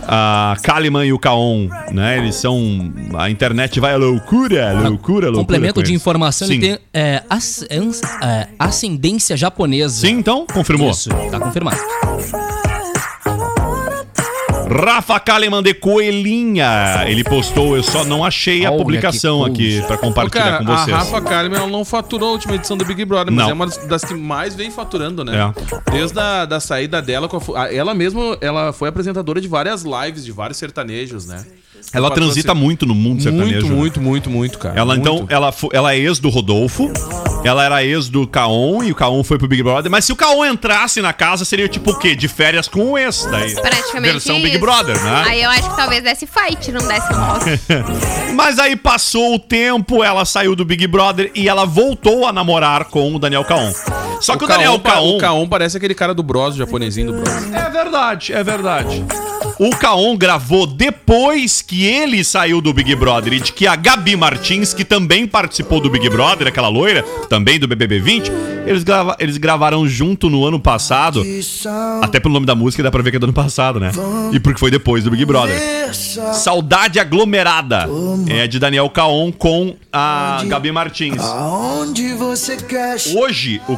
a 0.09 0.55
Kalimann 0.63 1.05
e 1.07 1.11
o 1.13 1.19
Kaon, 1.19 1.67
né? 1.91 2.17
Eles 2.17 2.35
são. 2.35 2.93
A 3.17 3.29
internet 3.29 3.77
vai 3.79 3.93
à 3.93 3.97
loucura, 3.97 4.71
loucura, 4.71 5.25
loucura. 5.27 5.31
Complemento 5.33 5.73
com 5.75 5.83
de 5.83 5.93
informação, 5.93 6.47
Sim. 6.47 6.53
ele 6.53 6.61
tem 6.61 6.79
é, 6.93 7.21
as- 7.29 7.65
é, 7.69 8.47
ascendência 8.57 9.35
japonesa. 9.35 10.07
Sim, 10.07 10.13
então, 10.13 10.45
confirmou. 10.47 10.91
Isso, 10.91 11.09
tá 11.29 11.39
confirmado. 11.39 11.77
Rafa 14.80 15.19
Kalimann 15.19 15.63
de 15.63 15.73
Coelhinha. 15.73 17.03
Ele 17.07 17.23
postou, 17.23 17.75
eu 17.75 17.82
só 17.84 18.03
não 18.05 18.23
achei 18.23 18.65
a 18.65 18.69
Olha 18.69 18.78
publicação 18.78 19.51
que 19.51 19.80
aqui 19.80 19.93
Ô, 19.93 19.97
compartilhar 19.97 20.43
cara, 20.43 20.65
com 20.65 20.71
a 20.71 20.78
vocês. 20.78 20.95
Rafa 20.97 21.21
Kalimann 21.21 21.57
ela 21.61 21.67
não 21.67 21.84
faturou 21.84 22.30
a 22.30 22.32
última 22.34 22.55
edição 22.55 22.78
do 22.78 22.86
Big 22.86 23.03
Brother, 23.03 23.34
mas 23.34 23.43
Não. 23.45 23.49
é 23.51 23.53
uma 23.53 23.65
das- 23.67 24.03
que 24.05 24.13
mais 24.13 24.55
vem 24.55 24.69
faturando, 24.69 25.23
né? 25.25 25.51
É. 25.88 25.91
Desde 25.91 26.19
a 26.19 26.45
da 26.45 26.59
saída 26.59 27.01
dela, 27.01 27.28
a 27.28 27.61
a- 27.61 27.73
ela 27.73 27.93
mesma 27.95 28.38
ela 28.39 28.71
foi 28.71 28.89
apresentadora 28.89 29.41
de 29.41 29.47
várias 29.47 29.84
lives, 29.84 30.23
de 30.23 30.32
vários 30.32 30.57
sertanejos, 30.59 31.25
né? 31.25 31.43
Ela 31.93 32.11
transita 32.11 32.53
muito 32.53 32.86
no 32.86 32.93
mundo 32.93 33.23
sertanejo. 33.23 33.51
Muito, 33.53 33.69
né? 33.69 33.75
muito, 33.75 34.01
muito, 34.01 34.30
muito, 34.30 34.59
cara. 34.59 34.78
Ela 34.80 34.95
então, 34.97 35.15
Muito. 35.19 35.32
ela, 35.34 35.51
fo- 35.51 35.69
ela 35.71 35.93
é 35.93 35.97
ex 35.99 36.19
do 36.19 36.30
Rodolfo, 36.30 36.91
ela 37.45 37.63
era 37.63 37.84
ex 37.84 38.09
do 38.09 38.28
Kaon 38.28 38.84
e 38.84 38.91
o 38.91 38.95
Kaon 38.95 39.23
foi 39.23 39.38
pro 39.38 39.47
Big 39.47 39.63
Brother. 39.63 39.89
Mas 39.89 40.03
se 40.05 40.11
o 40.11 40.15
Kaon 40.15 40.45
entrasse 40.45 41.01
na 41.01 41.13
casa, 41.13 41.45
seria 41.45 41.67
tipo 41.69 41.91
o 41.91 41.95
quê? 41.97 42.13
De 42.15 42.28
férias 42.28 42.67
com 42.67 42.91
o 42.91 42.97
ex. 42.97 43.25
Daí, 43.32 43.55
Praticamente 43.55 44.11
versão 44.13 44.36
isso. 44.36 44.43
Big 44.43 44.57
Brother, 44.57 45.01
né? 45.01 45.23
Aí 45.28 45.41
eu 45.41 45.49
acho 45.49 45.69
que 45.69 45.75
talvez 45.75 46.03
desse 46.03 46.28
fight, 46.28 46.71
não 46.71 46.86
desse 46.88 47.13
roça. 47.13 47.59
Mas 48.36 48.59
aí 48.59 48.75
passou 48.75 49.36
o 49.36 49.39
tempo, 49.39 50.03
ela 50.03 50.25
saiu 50.25 50.55
do 50.55 50.65
Big 50.65 50.86
Brother 50.88 51.32
e 51.34 51.47
ela 51.47 51.65
voltou 51.65 52.28
a 52.28 52.34
namorar 52.34 52.86
com 52.86 53.15
o 53.15 53.19
Daniel 53.19 53.45
Kaon. 53.45 53.71
Só 54.19 54.36
que 54.36 54.43
o, 54.43 54.47
Daniel 54.47 54.78
pa- 54.80 54.91
Kaon. 54.93 55.15
O 55.15 55.17
Kaon 55.19 55.47
parece 55.47 55.78
aquele 55.78 55.95
cara 55.95 56.13
do 56.13 56.21
Bros, 56.21 56.55
o 56.55 56.57
japonesinho 56.57 57.13
do 57.13 57.21
Bros. 57.21 57.53
É 57.53 57.69
verdade, 57.69 58.34
é 58.34 58.43
verdade. 58.43 59.05
O 59.60 59.72
Kaon 59.72 60.16
gravou 60.16 60.68
depois 60.68 61.64
que 61.64 61.84
ele 61.84 62.24
saiu 62.24 62.62
do 62.62 62.72
Big 62.72 62.93
Brother 62.95 63.34
e 63.34 63.39
de 63.39 63.51
que 63.51 63.66
a 63.66 63.76
Gabi 63.76 64.16
Martins, 64.16 64.72
que 64.72 64.86
também 64.86 65.26
participou 65.26 65.82
do 65.82 65.89
Big 65.89 66.08
Brother, 66.10 66.47
aquela 66.47 66.68
loira, 66.68 67.01
também 67.28 67.60
do 67.60 67.68
BBB 67.68 67.99
20, 67.99 68.32
eles, 68.68 68.84
grava 68.84 69.16
eles 69.20 69.38
gravaram 69.38 69.88
junto 69.88 70.30
no 70.30 70.45
ano 70.45 70.60
passado. 70.60 71.24
Até 72.01 72.20
pelo 72.20 72.36
nome 72.36 72.45
da 72.45 72.53
música 72.53 72.84
dá 72.84 72.91
pra 72.91 73.01
ver 73.01 73.10
que 73.10 73.18
é 73.18 73.20
do 73.20 73.26
ano 73.26 73.34
passado, 73.34 73.80
né? 73.80 73.91
E 74.32 74.39
porque 74.39 74.60
foi 74.60 74.70
depois 74.70 75.03
do 75.03 75.10
Big 75.10 75.26
Brother. 75.26 75.58
Saudade 76.34 76.99
Aglomerada 76.99 77.89
é 78.28 78.45
de 78.45 78.60
Daniel 78.60 78.89
Kaon 78.89 79.32
com 79.32 79.76
a 79.91 80.43
Gabi 80.45 80.72
Martins. 80.72 81.22
Hoje, 83.16 83.62
o 83.68 83.78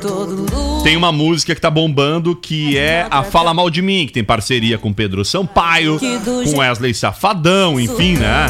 todo 0.00 0.34
lugar. 0.34 0.82
tem 0.82 0.96
uma 0.96 1.12
música 1.12 1.54
que 1.54 1.60
tá 1.60 1.70
bombando 1.70 2.34
que 2.34 2.76
é 2.76 3.06
a 3.10 3.22
Fala 3.22 3.52
Mal 3.52 3.68
de 3.70 3.82
Mim, 3.82 4.06
que 4.06 4.12
tem 4.12 4.24
parceria 4.48 4.78
com 4.78 4.92
Pedro 4.92 5.24
Sampaio, 5.24 5.98
com 5.98 6.58
Wesley 6.58 6.94
Safadão, 6.94 7.78
enfim, 7.78 8.16
né? 8.16 8.46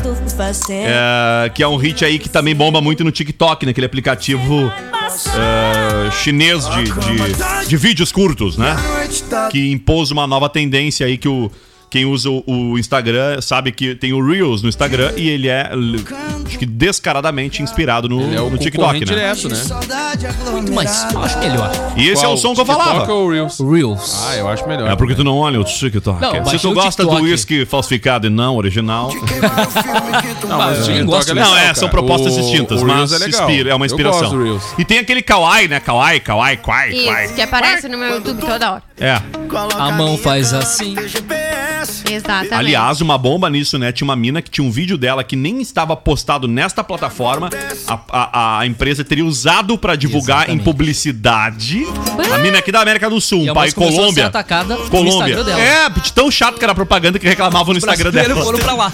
É, 0.86 1.50
que 1.50 1.62
é 1.62 1.66
um 1.66 1.76
hit 1.76 2.04
aí 2.04 2.20
que 2.20 2.28
também 2.28 2.54
bomba 2.54 2.80
muito 2.80 3.02
no 3.02 3.10
TikTok, 3.10 3.66
naquele 3.66 3.86
aplicativo 3.86 4.70
é, 5.34 6.10
chinês 6.12 6.68
de, 6.70 6.84
de, 6.84 7.68
de 7.68 7.76
vídeos 7.76 8.12
curtos, 8.12 8.56
né? 8.56 8.76
Que 9.50 9.72
impôs 9.72 10.12
uma 10.12 10.26
nova 10.26 10.48
tendência 10.48 11.04
aí 11.04 11.18
que 11.18 11.28
o. 11.28 11.50
Quem 11.90 12.04
usa 12.04 12.28
o, 12.30 12.42
o 12.46 12.78
Instagram 12.78 13.40
sabe 13.40 13.72
que 13.72 13.94
tem 13.94 14.12
o 14.12 14.22
Reels 14.24 14.62
no 14.62 14.68
Instagram 14.68 15.12
e 15.16 15.28
ele 15.28 15.48
é, 15.48 15.70
acho 16.46 16.58
que 16.58 16.66
descaradamente 16.66 17.62
inspirado 17.62 18.08
no, 18.10 18.20
Ele 18.20 18.36
é 18.36 18.40
o 18.42 18.50
no 18.50 18.58
TikTok, 18.58 19.00
né? 19.00 19.06
direto, 19.06 19.48
né? 19.48 19.56
Muito 20.52 20.72
mais, 20.72 21.06
eu 21.12 21.22
acho 21.22 21.38
melhor. 21.38 21.70
E 21.96 22.08
esse 22.08 22.22
é 22.22 22.28
o 22.28 22.32
Qual? 22.32 22.36
som 22.36 22.54
que 22.54 22.60
eu 22.60 22.64
TikTok 22.66 22.84
falava. 22.88 23.12
ou 23.12 23.30
Reels? 23.30 23.58
Reels. 23.60 24.24
Ah, 24.28 24.36
eu 24.36 24.48
acho 24.48 24.68
melhor. 24.68 24.90
É 24.90 24.96
porque 24.96 25.14
tu 25.14 25.24
não 25.24 25.38
olha 25.38 25.58
o 25.60 25.64
TikTok. 25.64 26.20
Não, 26.20 26.44
Se 26.46 26.58
tu 26.58 26.70
o 26.70 26.74
gosta 26.74 27.02
do 27.04 27.08
TikTok. 27.08 27.30
uísque 27.30 27.64
falsificado 27.64 28.26
e 28.26 28.30
não 28.30 28.56
original. 28.56 29.10
Não, 30.48 30.56
mas 30.58 30.78
o 30.88 30.92
TikTok 30.92 31.30
é 31.30 31.34
não, 31.34 31.42
legal, 31.42 31.56
é, 31.56 31.62
cara. 31.62 31.74
são 31.74 31.88
propostas 31.88 32.32
O- 32.34 32.40
distintas, 32.40 32.80
o 32.82 32.86
mas 32.86 33.12
é 33.12 33.18
legal. 33.18 33.48
inspira, 33.48 33.70
é 33.70 33.74
uma 33.74 33.84
Eu 33.84 33.86
inspiração. 33.86 34.20
gosto 34.20 34.36
do 34.36 34.42
Reels. 34.44 34.62
E 34.78 34.84
tem 34.84 34.98
aquele 34.98 35.20
kawaii, 35.22 35.68
né? 35.68 35.78
Kawaii, 35.80 36.20
kawaii, 36.20 36.56
kawaii, 36.56 36.92
kawaii. 36.94 37.24
Isso, 37.26 37.34
que 37.34 37.42
aparece 37.42 37.88
no 37.88 37.98
meu 37.98 38.14
YouTube 38.14 38.40
toda 38.40 38.72
hora. 38.72 38.82
É. 38.98 39.20
A 39.78 39.92
mão 39.92 40.16
faz 40.16 40.52
assim. 40.54 40.94
Exatamente. 42.10 42.54
Aliás, 42.54 43.00
uma 43.00 43.16
bomba 43.18 43.48
nisso, 43.50 43.78
né? 43.78 43.92
Tinha 43.92 44.06
uma 44.06 44.16
mina 44.16 44.40
que 44.42 44.50
tinha 44.50 44.66
um 44.66 44.70
vídeo 44.70 44.96
dela 44.98 45.22
que 45.24 45.36
nem 45.36 45.60
estava 45.60 45.96
postado 45.96 46.46
nesta 46.48 46.82
plataforma. 46.84 47.50
A, 47.86 47.98
a, 48.10 48.58
a 48.60 48.66
empresa 48.66 49.04
teria 49.04 49.24
usado 49.24 49.76
pra 49.78 49.94
divulgar 49.96 50.38
Exatamente. 50.38 50.60
em 50.60 50.64
publicidade. 50.64 51.86
A 52.32 52.38
mina 52.38 52.58
aqui 52.58 52.70
da 52.72 52.80
América 52.80 53.08
do 53.08 53.20
Sul, 53.20 53.44
E 53.44 53.48
um 53.48 53.52
a 53.52 53.54
país 53.54 53.74
moça 53.74 53.86
começou 53.86 53.88
a 53.88 53.92
ser 53.94 54.00
Colômbia. 54.14 54.26
atacada 54.26 54.76
no 54.76 54.88
Colômbia. 54.90 55.34
Instagram 55.34 55.44
dela. 55.44 55.60
É, 55.62 55.90
tão 56.14 56.30
chato 56.30 56.58
que 56.58 56.64
era 56.64 56.72
a 56.72 56.74
propaganda 56.74 57.18
que 57.18 57.26
reclamavam 57.28 57.72
no 57.72 57.78
Instagram 57.78 58.10
dela. 58.10 58.42
Foram 58.42 58.58
pra 58.58 58.74
lá. 58.74 58.92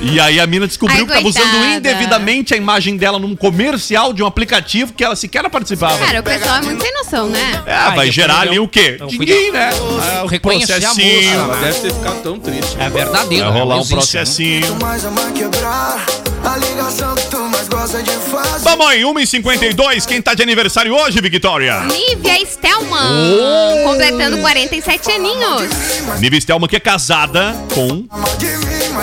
E 0.00 0.18
aí 0.20 0.40
a 0.40 0.46
mina 0.46 0.66
descobriu 0.66 1.00
Ai, 1.00 1.06
que 1.06 1.12
tava 1.12 1.28
usando 1.28 1.64
indevidamente 1.76 2.54
a 2.54 2.56
imagem 2.56 2.96
dela 2.96 3.18
num 3.18 3.34
comercial 3.36 4.12
de 4.12 4.22
um 4.22 4.26
aplicativo 4.26 4.92
que 4.92 5.04
ela 5.04 5.16
sequer 5.16 5.48
participava. 5.50 5.98
Cara, 5.98 6.20
o 6.20 6.22
pessoal 6.22 6.56
é 6.56 6.62
muito 6.62 6.82
sem 6.82 6.92
noção, 6.94 7.28
né? 7.28 7.62
É, 7.66 7.74
Ah, 7.74 7.90
vai 7.90 8.10
gerar 8.10 8.40
ali 8.40 8.58
o 8.58 8.66
quê? 8.66 8.98
Dinheiro, 9.08 9.52
né? 9.52 9.70
Eu 10.20 10.26
reconheci 10.26 10.72
a 10.72 10.76
processinho. 10.80 11.38
moça. 11.38 11.52
Ela 11.54 11.56
deve 11.60 11.80
ter 11.80 11.92
ficado 11.94 12.22
tão 12.22 12.38
triste. 12.38 12.53
É 12.78 12.90
verdadeiro. 12.90 13.44
Vai 13.44 13.52
rolar 13.60 13.76
não 13.76 13.82
um 13.82 13.86
né? 13.86 13.90
processinho. 13.90 14.76
Mais 14.80 15.04
ama 15.04 15.30
quebrar 15.32 16.04
a 16.44 16.56
ligação 16.58 17.14
que 17.14 17.26
tu 17.28 17.38
mais 17.48 17.68
gosta 17.68 18.02
de 18.02 18.10
fazer. 18.10 18.64
Vamos 18.64 18.86
aí, 18.86 19.02
1h52. 19.02 20.06
Quem 20.06 20.20
tá 20.20 20.34
de 20.34 20.42
aniversário 20.42 20.94
hoje, 20.94 21.20
Victoria? 21.20 21.80
Nívia 21.80 22.44
Stelman, 22.46 23.34
Oh! 23.40 23.88
completando 23.88 24.38
47 24.38 25.10
aninhos. 25.12 25.62
Nive 26.20 26.40
Stelman, 26.40 26.68
que 26.68 26.76
é 26.76 26.80
casada 26.80 27.54
com 27.74 28.06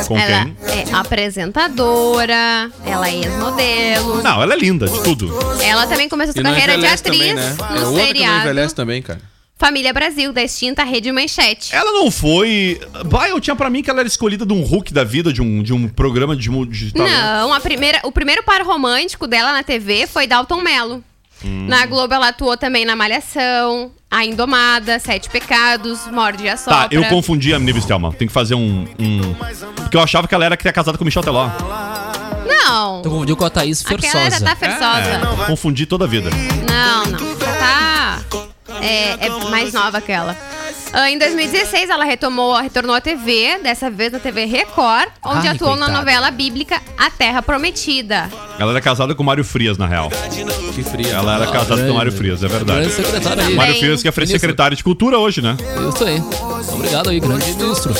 Com 0.07 0.17
ela 0.17 0.45
quem? 0.45 0.55
é 0.79 0.95
apresentadora, 0.95 2.69
ela 2.85 3.09
é 3.09 3.15
ex-modelo. 3.15 4.21
Não, 4.23 4.41
ela 4.41 4.53
é 4.53 4.57
linda 4.57 4.87
de 4.87 5.01
tudo. 5.03 5.31
Ela 5.61 5.87
também 5.87 6.07
começou 6.07 6.33
sua 6.33 6.43
carreira 6.43 6.77
de 6.77 6.85
atriz 6.85 7.01
também, 7.01 7.33
né? 7.33 7.55
no 7.57 7.63
é 7.63 7.65
outra 7.65 7.77
que 7.77 7.83
não 7.83 7.95
seriado 8.05 8.39
envelhece 8.41 8.75
também, 8.75 9.01
cara. 9.01 9.19
Família 9.61 9.93
Brasil, 9.93 10.33
da 10.33 10.41
extinta 10.41 10.83
Rede 10.83 11.11
Manchete. 11.11 11.75
Ela 11.75 11.91
não 11.91 12.09
foi. 12.09 12.81
Bah, 13.05 13.29
eu 13.29 13.39
tinha 13.39 13.55
pra 13.55 13.69
mim 13.69 13.83
que 13.83 13.91
ela 13.91 13.99
era 13.99 14.07
escolhida 14.07 14.43
de 14.43 14.51
um 14.51 14.63
Hulk 14.63 14.91
da 14.91 15.03
vida, 15.03 15.31
de 15.31 15.39
um, 15.39 15.61
de 15.61 15.71
um 15.71 15.87
programa 15.87 16.35
de, 16.35 16.49
de 16.65 16.91
talento. 16.91 17.13
Não, 17.13 17.53
a 17.53 17.59
primeira, 17.59 17.99
o 18.03 18.11
primeiro 18.11 18.41
par 18.41 18.63
romântico 18.63 19.27
dela 19.27 19.51
na 19.51 19.61
TV 19.61 20.07
foi 20.07 20.25
Dalton 20.25 20.61
Mello. 20.61 21.03
Hum. 21.45 21.67
Na 21.67 21.85
Globo 21.85 22.11
ela 22.11 22.29
atuou 22.29 22.57
também 22.57 22.85
na 22.85 22.95
Malhação, 22.95 23.91
A 24.09 24.25
Indomada, 24.25 24.97
Sete 24.97 25.29
Pecados, 25.29 26.07
Morde 26.11 26.43
e 26.43 26.49
Assopra. 26.49 26.89
Tá, 26.89 26.95
eu 26.95 27.03
confundi 27.05 27.53
a 27.53 27.59
Nive 27.59 27.81
Stelman. 27.81 28.13
Tem 28.13 28.27
que 28.27 28.33
fazer 28.33 28.55
um, 28.55 28.87
um. 28.97 29.35
Porque 29.75 29.95
eu 29.95 30.01
achava 30.01 30.27
que 30.27 30.33
ela 30.33 30.43
era 30.45 30.57
que 30.57 30.67
era 30.67 30.73
casada 30.73 30.97
com 30.97 31.03
o 31.03 31.05
Michel 31.05 31.21
Teló. 31.21 31.47
Não, 32.47 33.01
Tu 33.03 33.09
confundiu 33.11 33.37
com 33.37 33.45
a 33.45 33.49
Thaís 33.51 33.85
aquela 33.85 34.01
já 34.01 34.09
Fersosa. 34.09 34.45
tá 34.45 34.55
fersosa. 34.55 35.43
É, 35.43 35.45
confundi 35.45 35.85
toda 35.85 36.05
a 36.05 36.07
vida. 36.07 36.31
Não, 36.67 37.05
não. 37.05 37.40
Já 38.81 39.17
tá. 39.17 39.23
É, 39.23 39.27
é 39.27 39.49
mais 39.49 39.73
nova 39.73 40.01
que 40.01 40.11
ela. 40.11 40.35
Ah, 40.93 41.09
em 41.09 41.17
2016, 41.17 41.89
ela 41.89 42.03
retomou, 42.03 42.53
retornou 42.59 42.93
à 42.93 42.99
TV, 42.99 43.59
dessa 43.63 43.89
vez 43.89 44.11
na 44.11 44.19
TV 44.19 44.45
Record, 44.45 45.09
onde 45.23 45.47
Ai, 45.47 45.55
atuou 45.55 45.71
na 45.71 45.85
coitada. 45.85 45.99
novela 45.99 46.31
bíblica 46.31 46.81
A 46.97 47.09
Terra 47.09 47.41
Prometida. 47.41 48.29
Ela 48.59 48.71
era 48.71 48.81
casada 48.81 49.15
com 49.15 49.23
o 49.23 49.25
Mário 49.25 49.43
Frias, 49.43 49.77
na 49.77 49.87
real. 49.87 50.09
Que 50.75 50.83
fria. 50.83 51.13
Ela 51.13 51.35
era 51.35 51.47
casada 51.47 51.83
com 51.85 51.91
o 51.91 51.95
Mário 51.95 52.11
Frias, 52.11 52.43
é 52.43 52.47
verdade. 52.47 52.79
Grande 52.81 52.93
secretário 52.93 53.43
aí. 53.43 53.55
Mário 53.55 53.75
Frias, 53.75 54.01
que 54.01 54.07
é 54.09 54.25
secretário 54.25 54.75
de 54.75 54.83
Cultura 54.83 55.17
hoje, 55.17 55.41
né? 55.41 55.55
Isso 55.93 56.03
aí. 56.03 56.21
Obrigado 56.73 57.09
aí, 57.09 57.19
grande 57.19 57.45
ministro. 57.53 57.93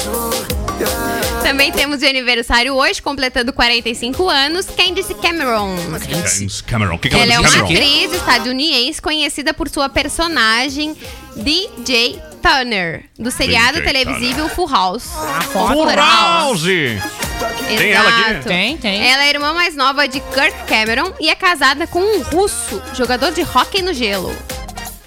Também 1.52 1.70
temos 1.70 2.00
de 2.00 2.06
aniversário 2.06 2.74
hoje, 2.74 3.02
completando 3.02 3.52
45 3.52 4.30
anos, 4.30 4.68
Candice 4.68 5.14
Cameron. 5.16 5.76
James 6.10 6.62
Cameron. 6.62 6.96
O 6.96 6.98
que, 6.98 7.10
que 7.10 7.16
ela 7.16 7.26
Ela 7.26 7.34
é 7.34 7.40
uma 7.42 7.50
Cameron? 7.50 7.66
atriz 7.66 8.14
estadunidense 8.14 9.02
conhecida 9.02 9.54
por 9.54 9.68
sua 9.68 9.90
personagem 9.90 10.96
DJ 11.36 12.18
Turner, 12.42 13.04
do 13.20 13.30
seriado 13.30 13.82
DJ 13.82 13.86
televisivo 13.86 14.48
Full 14.48 14.70
House. 14.70 15.10
Full 15.52 15.90
House! 15.94 16.62
Tem 16.64 17.92
ela 17.92 18.10
aqui? 18.10 18.30
Exato. 18.30 18.48
Tem, 18.48 18.78
tem. 18.78 19.06
Ela 19.06 19.24
é 19.24 19.28
a 19.28 19.30
irmã 19.30 19.54
mais 19.54 19.76
nova 19.76 20.08
de 20.08 20.22
Kurt 20.22 20.56
Cameron 20.70 21.12
e 21.20 21.30
é 21.30 21.36
casada 21.36 21.86
com 21.86 22.00
um 22.00 22.22
russo, 22.22 22.82
jogador 22.96 23.34
de 23.34 23.42
hóquei 23.42 23.82
no 23.82 23.94
gelo. 23.94 24.34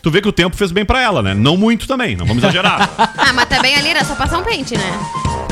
Tu 0.03 0.11
vê 0.11 0.21
que 0.21 0.29
o 0.29 0.33
tempo 0.33 0.55
fez 0.55 0.71
bem 0.71 0.85
pra 0.85 1.01
ela, 1.01 1.23
né? 1.23 1.33
Não 1.33 1.57
muito 1.57 1.87
também, 1.87 2.15
não 2.15 2.27
vamos 2.27 2.43
exagerar. 2.43 2.91
Ah, 3.17 3.33
mas 3.33 3.49
também 3.49 3.75
ali 3.75 3.89
era 3.89 4.05
só 4.05 4.15
passar 4.15 4.39
um 4.39 4.45
pente, 4.45 4.77
né? 4.77 5.44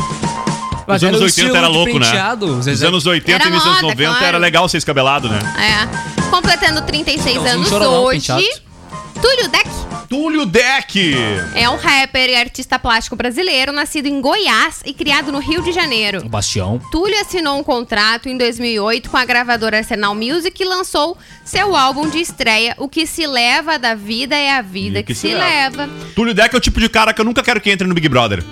Os 0.86 1.04
anos 1.04 1.04
era 1.04 1.16
o 1.16 1.24
80 1.24 1.26
estilo 1.26 1.56
era 1.56 1.68
louco, 1.68 1.98
né? 1.98 2.06
Os 2.72 2.82
anos 2.82 3.06
80 3.06 3.32
Era 3.32 3.44
e 3.44 3.48
início 3.48 3.70
dos 3.70 3.82
moda, 3.82 3.94
90 3.94 4.10
claro. 4.10 4.26
era 4.26 4.38
legal 4.38 4.68
ser 4.68 4.78
escabelado, 4.78 5.28
né? 5.28 5.38
É. 5.58 6.22
Completando 6.30 6.82
36 6.82 7.36
Não, 7.36 7.46
anos 7.46 7.70
não, 7.70 8.04
hoje, 8.04 8.20
penteado. 8.20 8.42
Túlio 9.20 9.48
Deck 9.48 9.70
Túlio 10.12 10.44
Deck! 10.44 11.14
é 11.54 11.70
um 11.70 11.76
rapper 11.76 12.28
e 12.28 12.34
artista 12.34 12.78
plástico 12.78 13.16
brasileiro, 13.16 13.72
nascido 13.72 14.04
em 14.08 14.20
Goiás 14.20 14.82
e 14.84 14.92
criado 14.92 15.32
no 15.32 15.38
Rio 15.38 15.62
de 15.62 15.72
Janeiro. 15.72 16.18
O 16.26 16.28
Bastião. 16.28 16.78
Túlio 16.90 17.18
assinou 17.18 17.58
um 17.58 17.64
contrato 17.64 18.28
em 18.28 18.36
2008 18.36 19.08
com 19.08 19.16
a 19.16 19.24
gravadora 19.24 19.78
Arsenal 19.78 20.14
Music 20.14 20.62
e 20.62 20.66
lançou 20.66 21.16
seu 21.42 21.74
álbum 21.74 22.10
de 22.10 22.18
estreia 22.18 22.74
O 22.76 22.90
Que 22.90 23.06
Se 23.06 23.26
Leva 23.26 23.78
da 23.78 23.94
Vida 23.94 24.36
é 24.36 24.50
a 24.50 24.60
Vida 24.60 24.98
E 24.98 25.02
que, 25.02 25.14
Se, 25.14 25.32
leva. 25.32 25.88
Túlio 26.14 26.34
Deck 26.34 26.54
é 26.54 26.58
o 26.58 26.60
tipo 26.60 26.78
de 26.78 26.90
cara 26.90 27.14
que 27.14 27.20
eu 27.22 27.24
nunca 27.24 27.42
quero 27.42 27.58
que 27.58 27.70
entre 27.70 27.88
no 27.88 27.94
Big 27.94 28.06
Brother. 28.10 28.44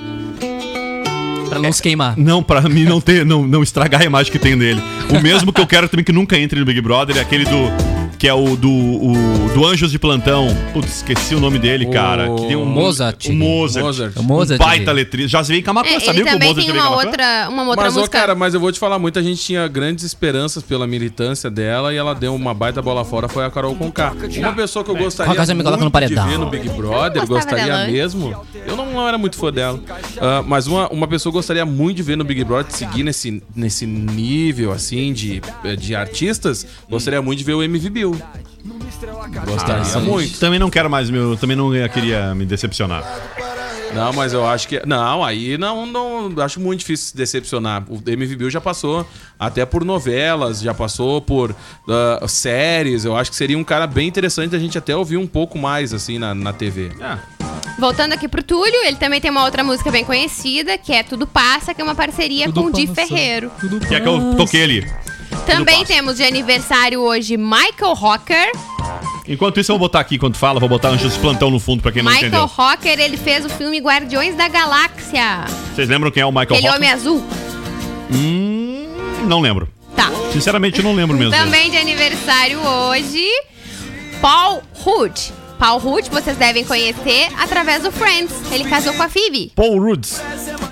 Pra 1.51 1.59
não 1.59 1.73
se 1.73 1.83
queimar. 1.83 2.15
Não, 2.17 2.43
pra 2.45 2.61
mim 2.63 2.85
não 2.85 3.01
ter, 3.01 3.27
não, 3.27 3.45
não 3.45 3.61
estragar 3.63 4.01
a 4.03 4.05
imagem 4.05 4.31
que 4.31 4.39
tem 4.39 4.57
dele. 4.57 4.81
O 5.11 5.21
mesmo 5.21 5.53
que 5.53 5.61
eu 5.61 5.67
quero 5.67 5.89
também 5.89 6.05
que 6.05 6.13
nunca 6.13 6.39
entre 6.39 6.61
no 6.61 6.65
Big 6.65 6.81
Brother 6.81 7.17
é 7.17 7.21
aquele 7.21 7.45
do. 7.45 8.00
Que 8.21 8.29
é 8.29 8.35
o 8.35 8.55
do, 8.55 8.71
o, 8.71 9.14
do 9.55 9.64
Anjos 9.66 9.91
de 9.91 9.99
Plantão. 9.99 10.49
Putz, 10.75 10.97
esqueci 10.97 11.35
o 11.35 11.41
nome 11.41 11.59
dele, 11.59 11.87
O 11.87 11.91
cara. 11.91 12.29
Que 12.35 12.49
tem 12.49 12.55
um 12.55 12.66
Mozart. 12.66 13.29
O 13.29 13.33
Mozart. 13.33 13.83
Mozart. 13.83 14.16
O 14.16 14.23
Mozart, 14.23 14.61
um 14.61 14.64
baita 14.64 14.93
letrista. 14.93 15.29
Já 15.31 15.43
veio 15.43 15.61
em 15.61 15.62
Camacuã, 15.62 15.91
É, 15.91 16.01
sabia 16.01 16.25
que 16.25 16.29
o 16.29 16.39
Mozart 16.39 16.55
tem 16.57 16.66
já 16.66 16.73
veio 16.73 16.85
em 16.85 16.87
uma 16.87 16.97
outra, 16.97 17.49
uma 17.49 17.62
outra 17.62 17.85
Mas, 17.87 17.95
música. 17.95 18.18
cara, 18.18 18.35
mas 18.35 18.53
eu 18.53 18.61
vou 18.61 18.71
te 18.71 18.79
falar, 18.79 18.99
muita 18.99 19.23
gente 19.23 19.41
tinha 19.43 19.66
grandes 19.66 20.05
esperanças 20.05 20.62
pela 20.62 20.87
militância 20.87 21.51
dela 21.51 21.95
e 21.95 21.97
ela 21.97 22.14
deu 22.14 22.35
uma 22.35 22.53
baita 22.53 22.83
bola 22.83 23.07
fora, 23.07 23.27
foi 23.27 23.43
a 23.43 23.51
Carol 23.51 23.75
Conká. 23.75 24.12
Uma 24.37 24.53
pessoa 24.53 24.85
que 24.85 24.91
eu 24.91 24.97
gostaria 24.97 25.41
essa 25.41 25.55
me 25.55 25.62
coloca 25.62 25.83
no 25.83 25.91
muito 25.91 26.09
de 26.09 26.14
paredão. 26.14 26.29
ver 26.29 26.39
no 26.39 26.51
Big 26.51 26.68
Brother, 26.68 27.27
gostaria 27.27 27.64
dela 27.64 27.87
mesmo. 27.87 28.37
Eu 28.66 28.77
não, 28.77 28.93
não 28.93 29.09
era 29.09 29.16
muito 29.16 29.37
fã 29.37 29.51
dela. 29.51 29.81
Ah, 30.21 30.45
mas 30.47 30.66
uma, 30.66 30.89
uma 30.91 31.09
pessoa 31.09 31.33
que 31.33 31.37
eu 31.37 31.39
gostaria 31.39 31.64
muito 31.64 31.97
de 31.97 32.03
ver 32.03 32.16
no 32.18 32.25
Big 32.25 32.45
Brother, 32.45 32.71
seguir 32.71 33.03
nesse, 33.03 33.43
nesse 33.57 33.87
nível, 33.87 34.73
assim, 34.73 35.12
de, 35.14 35.41
de 35.79 35.95
artistas, 35.95 36.66
gostaria 36.89 37.23
muito 37.23 37.39
de 37.39 37.45
ver 37.45 37.55
o 37.55 37.62
MV 37.62 37.89
Bill. 37.89 38.10
Gostaria 39.47 39.81
Interessante. 39.81 40.07
muito. 40.07 40.39
Também 40.39 40.59
não 40.59 40.71
quero 40.71 40.91
mais, 40.91 41.09
meu, 41.09 41.37
também 41.37 41.57
não 41.57 41.71
queria 41.89 42.35
me 42.35 42.45
decepcionar. 42.45 43.05
Não, 43.95 44.13
mas 44.13 44.33
eu 44.33 44.47
acho 44.47 44.69
que. 44.69 44.81
Não, 44.87 45.25
aí 45.25 45.59
não, 45.59 45.87
não. 45.87 46.33
Acho 46.43 46.61
muito 46.61 46.81
difícil 46.81 47.09
se 47.09 47.17
decepcionar. 47.17 47.85
O 47.89 47.97
MV 47.97 48.37
Bill 48.37 48.51
já 48.51 48.61
passou 48.61 49.07
até 49.39 49.65
por 49.67 49.85
novelas, 49.85 50.61
já 50.61 50.73
passou 50.73 51.21
por 51.21 51.55
ah, 51.89 52.27
séries. 52.29 53.05
Eu 53.05 53.17
acho 53.17 53.31
que 53.31 53.37
seria 53.37 53.59
um 53.59 53.65
cara 53.65 53.87
bem 53.87 54.07
interessante 54.07 54.55
a 54.55 54.59
gente 54.59 54.79
até 54.79 54.95
ouvir 54.95 55.17
um 55.17 55.27
pouco 55.27 55.59
mais, 55.59 55.93
assim, 55.93 56.19
na, 56.19 56.35
na 56.35 56.53
TV. 56.53 56.93
Voltando 57.79 58.13
aqui 58.13 58.29
pro 58.29 58.43
Túlio, 58.43 58.85
ele 58.85 58.97
também 58.97 59.21
tem 59.21 59.31
uma 59.31 59.45
outra 59.45 59.65
música 59.65 59.91
bem 59.91 60.05
conhecida, 60.05 60.77
que 60.77 60.93
é 60.93 61.03
Tudo 61.03 61.27
Passa, 61.27 61.73
que 61.73 61.81
é 61.81 61.85
uma 61.85 61.95
parceria 61.95 62.45
Tudo 62.47 62.63
com 62.63 62.69
o 62.69 62.73
Di 62.73 62.87
passa, 62.87 63.09
Ferreiro. 63.09 63.51
tudo 63.59 63.81
Que 63.81 63.95
é 63.95 64.01
que 64.01 64.09
eu 64.09 64.35
toquei 64.37 64.63
ali. 64.63 64.87
Também 65.47 65.85
temos 65.85 66.16
de 66.16 66.22
aniversário 66.24 67.01
hoje 67.01 67.37
Michael 67.37 67.95
Rocker. 67.95 68.53
Enquanto 69.28 69.61
isso, 69.61 69.70
eu 69.70 69.78
vou 69.78 69.87
botar 69.87 70.01
aqui, 70.01 70.16
enquanto 70.16 70.37
fala, 70.37 70.59
vou 70.59 70.68
botar 70.68 70.89
Anjos 70.89 71.12
de 71.14 71.18
Plantão 71.20 71.51
no 71.51 71.61
fundo, 71.61 71.83
pra 71.83 71.93
quem 71.93 72.03
não 72.03 72.11
Michael 72.11 72.28
entendeu. 72.28 72.47
Rocker, 72.47 72.99
ele 72.99 73.16
fez 73.16 73.45
o 73.45 73.49
filme 73.49 73.78
Guardiões 73.78 74.35
da 74.35 74.49
Galáxia. 74.49 75.45
Vocês 75.74 75.89
lembram 75.89 76.11
quem 76.11 76.22
é 76.22 76.26
o 76.26 76.31
Michael 76.33 76.47
Aquele 76.55 76.66
Rock? 76.66 76.76
homem 76.78 76.91
azul. 76.91 77.24
Hum, 78.12 78.87
não 79.26 79.41
lembro. 79.41 79.68
Tá. 79.95 80.11
Sinceramente, 80.33 80.78
eu 80.78 80.85
não 80.85 80.95
lembro 80.95 81.16
mesmo. 81.16 81.33
Também 81.33 81.70
de 81.70 81.76
aniversário 81.76 82.59
hoje, 82.61 83.24
Paul 84.20 84.62
Rudd. 84.74 85.33
Paul 85.61 85.79
Rudd, 85.79 86.09
vocês 86.11 86.39
devem 86.39 86.65
conhecer 86.65 87.29
através 87.39 87.83
do 87.83 87.93
Friends. 87.93 88.33
Ele 88.51 88.65
casou 88.65 88.95
com 88.95 89.03
a 89.03 89.11
Phoebe. 89.11 89.53
Paul 89.55 89.79
Roots. 89.79 90.19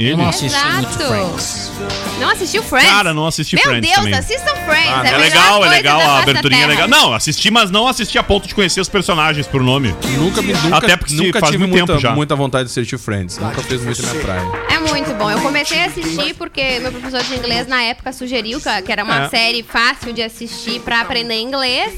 Ele? 0.00 0.16
Não 0.16 0.28
assisti 0.30 0.46
Exato. 0.58 0.72
muito 0.76 0.88
Friends. 0.96 1.70
Não 2.18 2.30
assistiu 2.30 2.62
Friends? 2.62 2.88
Cara, 2.90 3.12
não 3.12 3.26
assisti 3.26 3.54
Meu 3.56 3.64
Friends 3.64 3.82
Deus, 3.86 3.96
também. 3.96 4.14
assistam 4.18 4.54
Friends. 4.64 4.90
Ah, 4.90 5.02
é, 5.06 5.12
é 5.12 5.16
legal, 5.18 5.64
é 5.64 5.68
legal, 5.68 6.00
a 6.00 6.18
aberturinha 6.20 6.64
é 6.64 6.66
legal. 6.66 6.88
Não, 6.88 7.12
assisti, 7.12 7.50
mas 7.50 7.70
não 7.70 7.86
assisti 7.86 8.16
a 8.18 8.22
ponto 8.22 8.48
de 8.48 8.54
conhecer 8.54 8.80
os 8.80 8.88
personagens 8.88 9.46
por 9.46 9.62
nome. 9.62 9.94
Nunca 10.16 10.40
me 10.40 10.54
nunca, 10.54 10.76
Até 10.78 10.96
porque 10.96 11.14
nunca 11.14 11.38
faz 11.40 11.52
tive 11.52 11.66
muito 11.66 11.74
tempo 11.78 11.92
muita, 11.92 12.08
já. 12.08 12.14
muita 12.14 12.34
vontade 12.34 12.64
de 12.64 12.70
assistir 12.72 12.96
Friends. 12.98 13.36
Nunca 13.36 13.60
fez 13.62 13.82
muito 13.84 14.02
a 14.02 14.10
minha 14.10 14.24
praia. 14.24 14.52
É 14.70 14.78
muito 14.78 15.12
bom. 15.18 15.30
Eu 15.30 15.40
comecei 15.42 15.82
a 15.82 15.86
assistir 15.86 16.34
porque 16.34 16.78
meu 16.80 16.90
professor 16.92 17.22
de 17.22 17.34
inglês 17.36 17.66
na 17.66 17.82
época 17.82 18.10
sugeriu 18.12 18.58
que 18.58 18.90
era 18.90 19.04
uma 19.04 19.24
É. 19.24 19.28
série 19.28 19.62
fácil 19.62 20.14
de 20.14 20.22
assistir 20.22 20.80
pra 20.80 21.02
aprender 21.02 21.38
inglês. 21.40 21.92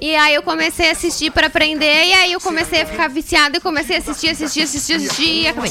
E 0.00 0.14
aí 0.14 0.34
eu 0.34 0.42
comecei 0.42 0.88
a 0.88 0.92
assistir 0.92 1.30
pra 1.30 1.46
aprender 1.48 2.06
e 2.06 2.12
aí 2.12 2.32
eu 2.32 2.40
comecei 2.40 2.82
a 2.82 2.86
ficar 2.86 3.08
viciada 3.08 3.56
e 3.56 3.60
comecei 3.60 3.96
a 3.96 3.98
assistir, 3.98 4.28
assistir, 4.30 4.62
assistir, 4.62 4.94
assistir 4.94 5.42
e 5.42 5.48
acabei. 5.48 5.70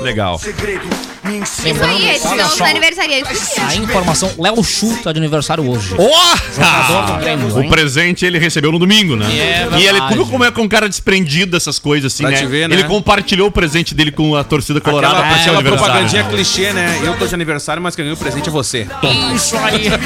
Legal. 0.00 0.40
Isso 0.42 1.84
aí, 1.84 2.08
esses 2.10 2.22
são 2.22 2.36
os 2.46 2.60
aniversariantes. 2.60 3.58
A 3.58 3.74
informação, 3.76 4.32
Léo 4.38 4.62
Chu 4.64 4.96
tá 5.02 5.12
de 5.12 5.18
aniversário 5.18 5.68
hoje. 5.68 5.94
Oh! 5.96 7.18
Grêmio, 7.20 7.54
o 7.54 7.62
hein? 7.62 7.68
presente 7.70 8.24
ele 8.24 8.38
recebeu 8.38 8.72
no 8.72 8.78
domingo, 8.78 9.14
né? 9.16 9.26
É 9.26 9.68
e 9.78 9.86
ele, 9.86 10.00
como, 10.00 10.26
como 10.26 10.44
é 10.44 10.50
com 10.50 10.62
um 10.62 10.68
cara 10.68 10.88
desprendido 10.88 11.52
dessas 11.52 11.78
coisas, 11.78 12.12
assim, 12.12 12.24
Pra 12.24 12.32
né? 12.32 12.46
ver, 12.46 12.68
né? 12.68 12.74
Ele 12.74 12.84
compartilhou 12.84 13.48
o 13.48 13.52
presente 13.52 13.94
dele 13.94 14.10
com 14.10 14.34
a 14.34 14.42
torcida 14.42 14.80
colorada 14.80 15.18
Aquela, 15.18 15.28
pra 15.28 15.38
seu 15.42 15.52
aquela 15.52 15.58
aniversário. 15.60 15.92
propagandinha 15.92 16.24
clichê, 16.24 16.72
né? 16.72 17.00
Eu 17.04 17.16
tô 17.18 17.26
de 17.26 17.34
aniversário, 17.34 17.82
mas 17.82 17.94
quem 17.94 18.04
ganhou 18.04 18.16
o 18.16 18.18
presente 18.20 18.48
é 18.48 18.52
você. 18.52 18.86
Isso 19.34 19.56
aí. 19.58 19.90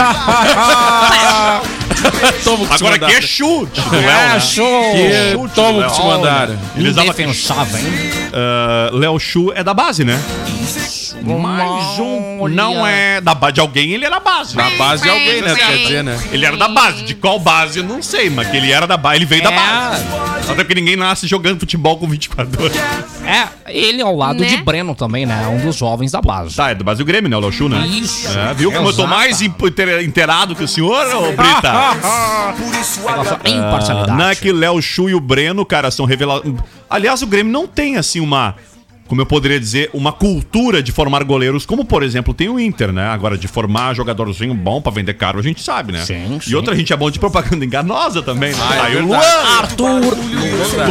Toma 2.45 2.67
Agora 2.75 2.93
mandaram. 2.93 3.15
é 3.15 3.17
chute 3.27 3.81
É, 3.93 4.01
né? 4.35 4.41
show. 4.41 4.93
Que 4.93 5.33
Chute 5.33 5.49
do 5.49 5.55
toma 5.55 5.71
o 5.71 5.81
Léo. 5.81 5.91
que 5.91 5.97
te 5.97 6.03
mandaram. 6.03 6.59
Eles 6.77 6.95
davam- 6.95 7.11
Indefensável, 7.13 7.79
hein? 7.79 7.87
Léo 8.93 9.19
Chu 9.19 9.53
é 9.55 9.63
da 9.65 9.75
base, 9.75 10.05
né? 10.05 10.19
Mais 11.23 11.99
um. 11.99 12.49
Não 12.49 12.87
é 12.87 13.21
da 13.21 13.35
base 13.35 13.55
de 13.55 13.61
alguém, 13.61 13.93
ele 13.93 14.05
era 14.05 14.19
da 14.19 14.21
base. 14.21 14.57
Na 14.57 14.71
base 14.71 15.03
de 15.03 15.09
alguém, 15.09 15.41
né? 15.43 15.55
Quer 15.55 15.77
dizer, 15.79 16.05
né? 16.05 16.19
Ele 16.33 16.45
era 16.45 16.57
da 16.57 16.69
base. 16.69 17.03
De 17.05 17.15
qual 17.15 17.39
base, 17.39 17.79
eu 17.79 17.85
não 17.85 18.03
sei, 18.03 18.29
mas 18.31 18.49
que 18.49 18.57
ele 18.57 18.71
era 18.73 18.87
da 18.87 18.97
base. 18.97 19.17
Ele 19.17 19.25
veio 19.25 19.43
da 19.43 19.53
É. 19.53 19.57
base. 19.57 20.05
Até 20.51 20.57
porque 20.63 20.75
ninguém 20.75 20.97
nasce 20.97 21.27
jogando 21.27 21.59
futebol 21.61 21.97
com 21.99 22.07
24 22.07 22.61
anos. 22.67 22.77
É, 23.27 23.49
ele 23.73 24.03
ao 24.03 24.15
lado 24.15 24.41
Né? 24.41 24.47
de 24.49 24.59
Breno 24.59 24.95
também, 24.95 25.25
né? 25.25 25.47
Um 25.49 25.59
dos 25.65 25.75
jovens 25.77 26.13
da 26.13 26.21
base. 26.21 26.55
Tá, 26.55 26.71
é 26.71 26.75
da 26.75 26.85
base 26.85 26.99
do 26.99 27.05
Grêmio, 27.07 27.31
né? 27.31 27.37
O 27.37 27.41
Léo 27.41 27.51
Chu, 27.53 27.69
né? 27.69 27.87
Isso. 27.87 28.29
É, 28.39 28.53
viu 28.53 28.71
como 28.71 28.89
eu 28.89 28.93
tô 28.93 29.03
Exato. 29.05 29.09
mais 29.17 29.41
imp- 29.41 29.63
inter- 29.63 30.05
inteirado 30.05 30.55
que 30.55 30.63
o 30.65 30.69
senhor, 30.69 31.07
ô 31.15 31.33
Brita? 31.33 31.73
Negócio 32.55 33.39
Ah, 33.45 33.49
imparcialidade. 33.49 34.19
não 34.19 34.29
é 34.29 34.35
que 34.35 34.53
Léo 34.53 34.81
Chu 34.83 35.09
e 35.09 35.15
o 35.15 35.21
Breno, 35.21 35.65
cara, 35.65 35.91
são 35.91 36.05
revelados. 36.05 36.53
Aliás, 36.91 37.23
o 37.23 37.27
Grêmio 37.27 37.53
não 37.53 37.67
tem, 37.67 37.97
assim, 37.97 38.21
uma. 38.21 38.55
Como 39.15 39.23
eu 39.23 39.27
poderia 39.27 39.61
dizer, 39.61 39.91
uma 39.95 40.11
cultura 40.11 40.83
de 40.83 40.91
formar 40.91 41.23
goleiros, 41.23 41.65
como 41.65 41.85
por 41.85 42.03
exemplo 42.03 42.35
tem 42.35 42.49
o 42.49 42.59
Inter, 42.59 42.91
né? 42.93 43.07
Agora, 43.11 43.39
de 43.39 43.47
formar 43.47 43.95
jogadorzinho 43.95 44.53
bom 44.55 44.83
pra 44.83 44.91
vender 44.91 45.15
caro, 45.15 45.39
a 45.39 45.43
gente 45.43 45.63
sabe, 45.63 45.93
né? 45.93 46.05
Sim, 46.05 46.41
E 46.45 46.49
sim. 46.49 46.55
outra, 46.57 46.75
a 46.75 46.77
gente 46.77 46.93
é 46.93 46.97
bom 46.97 47.09
de 47.09 47.21
propaganda 47.21 47.65
enganosa 47.65 48.23
também, 48.25 48.53
né? 48.53 48.59
Ah, 48.61 48.77
é 48.77 48.81
Aí 48.81 48.97
o. 48.97 49.07
Luan, 49.07 49.19
Arthur! 49.59 50.17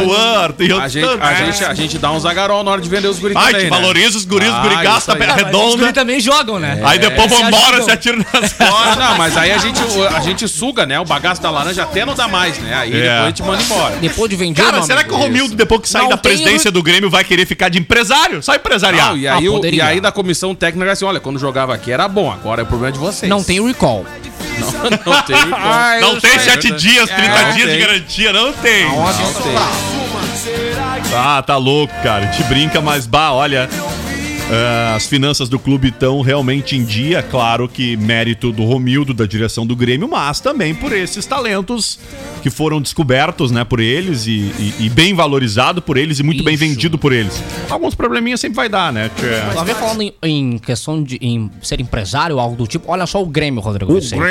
Luan, 0.06 0.50
tem 0.52 0.70
A 0.70 0.74
outros 0.76 0.92
gente, 0.94 1.06
a, 1.20 1.34
gente, 1.34 1.64
a 1.66 1.74
gente 1.74 1.98
dá 1.98 2.10
um 2.12 2.18
zagarol 2.18 2.64
na 2.64 2.70
hora 2.70 2.80
de 2.80 2.88
vender 2.88 3.08
os 3.08 3.18
guris 3.18 3.36
Ai, 3.36 3.52
também, 3.52 3.66
te 3.66 3.70
né? 3.70 3.76
valoriza 3.78 4.16
os 4.16 4.24
guris, 4.24 4.48
os 4.48 4.54
Ah, 4.54 4.60
guris 4.62 4.74
isso 4.74 4.82
gastam 4.84 5.14
aí. 5.16 5.22
a 5.22 5.26
Os 5.26 5.34
redonda. 5.42 5.76
guri 5.76 5.92
também 5.92 6.18
jogam, 6.20 6.58
né? 6.58 6.80
Aí 6.82 6.98
depois 6.98 7.30
se 7.30 7.36
vão 7.38 7.48
embora, 7.48 7.82
se 7.82 7.90
atiram 7.90 8.18
nas 8.18 8.54
Ah, 8.58 8.66
costas. 8.66 8.96
não, 8.96 9.18
mas 9.18 9.36
aí 9.36 9.52
a 9.52 9.58
gente, 9.58 9.80
a 10.16 10.20
gente 10.20 10.48
suga, 10.48 10.86
né? 10.86 10.98
O 10.98 11.04
bagaço 11.04 11.42
da 11.42 11.50
laranja 11.50 11.82
até 11.82 12.06
não 12.06 12.14
dá 12.14 12.26
mais, 12.26 12.58
né? 12.58 12.74
Aí 12.74 12.90
É. 12.90 13.00
depois 13.02 13.20
a 13.20 13.26
gente 13.26 13.42
manda 13.42 13.62
embora. 13.62 13.96
Depois 13.96 14.30
de 14.30 14.36
vender, 14.36 14.62
Cara, 14.62 14.82
será 14.82 15.04
que 15.04 15.12
o 15.12 15.16
Romildo, 15.16 15.54
depois 15.54 15.82
que 15.82 15.88
sair 15.90 16.08
da 16.08 16.16
tem 16.16 16.32
presidência 16.32 16.70
do 16.70 16.82
Grêmio, 16.82 17.10
vai 17.10 17.22
querer 17.22 17.44
ficar 17.44 17.68
de 17.68 17.78
empresário? 17.78 18.13
Só 18.42 18.54
empresariar. 18.54 19.10
Não, 19.10 19.16
e, 19.16 19.26
aí, 19.28 19.46
Ah, 19.46 19.50
o- 19.50 19.64
e 19.66 19.80
aí 19.80 20.00
da 20.00 20.10
comissão 20.12 20.54
técnica 20.54 20.92
assim, 20.92 21.04
olha, 21.04 21.20
quando 21.20 21.38
jogava 21.38 21.74
aqui 21.74 21.90
era 21.92 22.06
bom, 22.08 22.30
agora 22.30 22.62
é 22.62 22.64
o 22.64 22.66
problema 22.66 22.92
de 22.92 22.98
vocês. 22.98 23.28
Não 23.30 23.42
tem 23.42 23.64
recall. 23.66 24.04
Não, 24.58 24.90
não 25.14 25.22
tem. 25.22 25.36
Ah, 25.52 25.98
não 26.02 26.20
tem 26.20 26.38
sete 26.38 26.70
dias, 26.72 27.08
30 27.08 27.22
É, 27.22 27.42
não 27.46 27.52
dias 27.56 27.70
de 27.70 27.76
tem. 27.76 27.86
garantia, 27.86 28.32
não 28.32 28.52
tem. 28.52 28.84
Não 28.88 29.12
tem. 29.12 29.54
Ah, 31.16 31.42
tá 31.42 31.56
louco, 31.56 31.92
cara. 32.02 32.26
Te 32.28 32.42
brinca, 32.44 32.80
mas 32.80 33.06
bah, 33.06 33.32
olha. 33.32 33.68
É, 34.50 34.94
as 34.94 35.06
finanças 35.06 35.48
do 35.48 35.58
clube 35.58 35.88
estão 35.88 36.20
realmente 36.20 36.76
em 36.76 36.84
dia. 36.84 37.22
Claro 37.22 37.68
que 37.68 37.96
mérito 37.96 38.52
do 38.52 38.64
Romildo, 38.64 39.14
da 39.14 39.26
direção 39.26 39.66
do 39.66 39.74
Grêmio, 39.74 40.08
mas 40.08 40.40
também 40.40 40.74
por 40.74 40.92
esses 40.92 41.24
talentos 41.26 41.98
que 42.42 42.50
foram 42.50 42.80
descobertos, 42.80 43.50
né, 43.50 43.64
por 43.64 43.80
eles 43.80 44.26
e, 44.26 44.30
e- 44.58 44.74
e 44.80 44.88
bem 44.90 45.14
valorizado 45.14 45.80
por 45.80 45.96
eles 45.96 46.18
e 46.18 46.22
muito 46.22 46.44
bem 46.44 46.54
Isso. 46.54 46.64
vendido 46.64 46.98
por 46.98 47.12
eles. 47.12 47.42
Alguns 47.70 47.94
probleminhas 47.94 48.40
sempre 48.40 48.56
vai 48.56 48.68
dar, 48.68 48.92
né? 48.92 49.10
tchê? 49.16 49.52
Uma 49.54 49.64
vez 49.64 49.78
falando 49.78 50.02
em, 50.02 50.12
em 50.22 50.58
questão 50.58 51.02
de 51.02 51.16
em 51.22 51.50
ser 51.62 51.80
empresário 51.80 52.36
ou 52.36 52.40
algo 52.42 52.54
do 52.56 52.66
tipo, 52.66 52.90
olha 52.90 53.06
só 53.06 53.22
o 53.22 53.26
Grêmio, 53.26 53.60
Rodrigo 53.62 53.94
Vicente. 53.94 54.22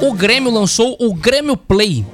O 0.00 0.12
Grêmio 0.14 0.50
lançou 0.50 0.96
o 0.98 1.14
Grêmio 1.14 1.56
Play. 1.56 2.04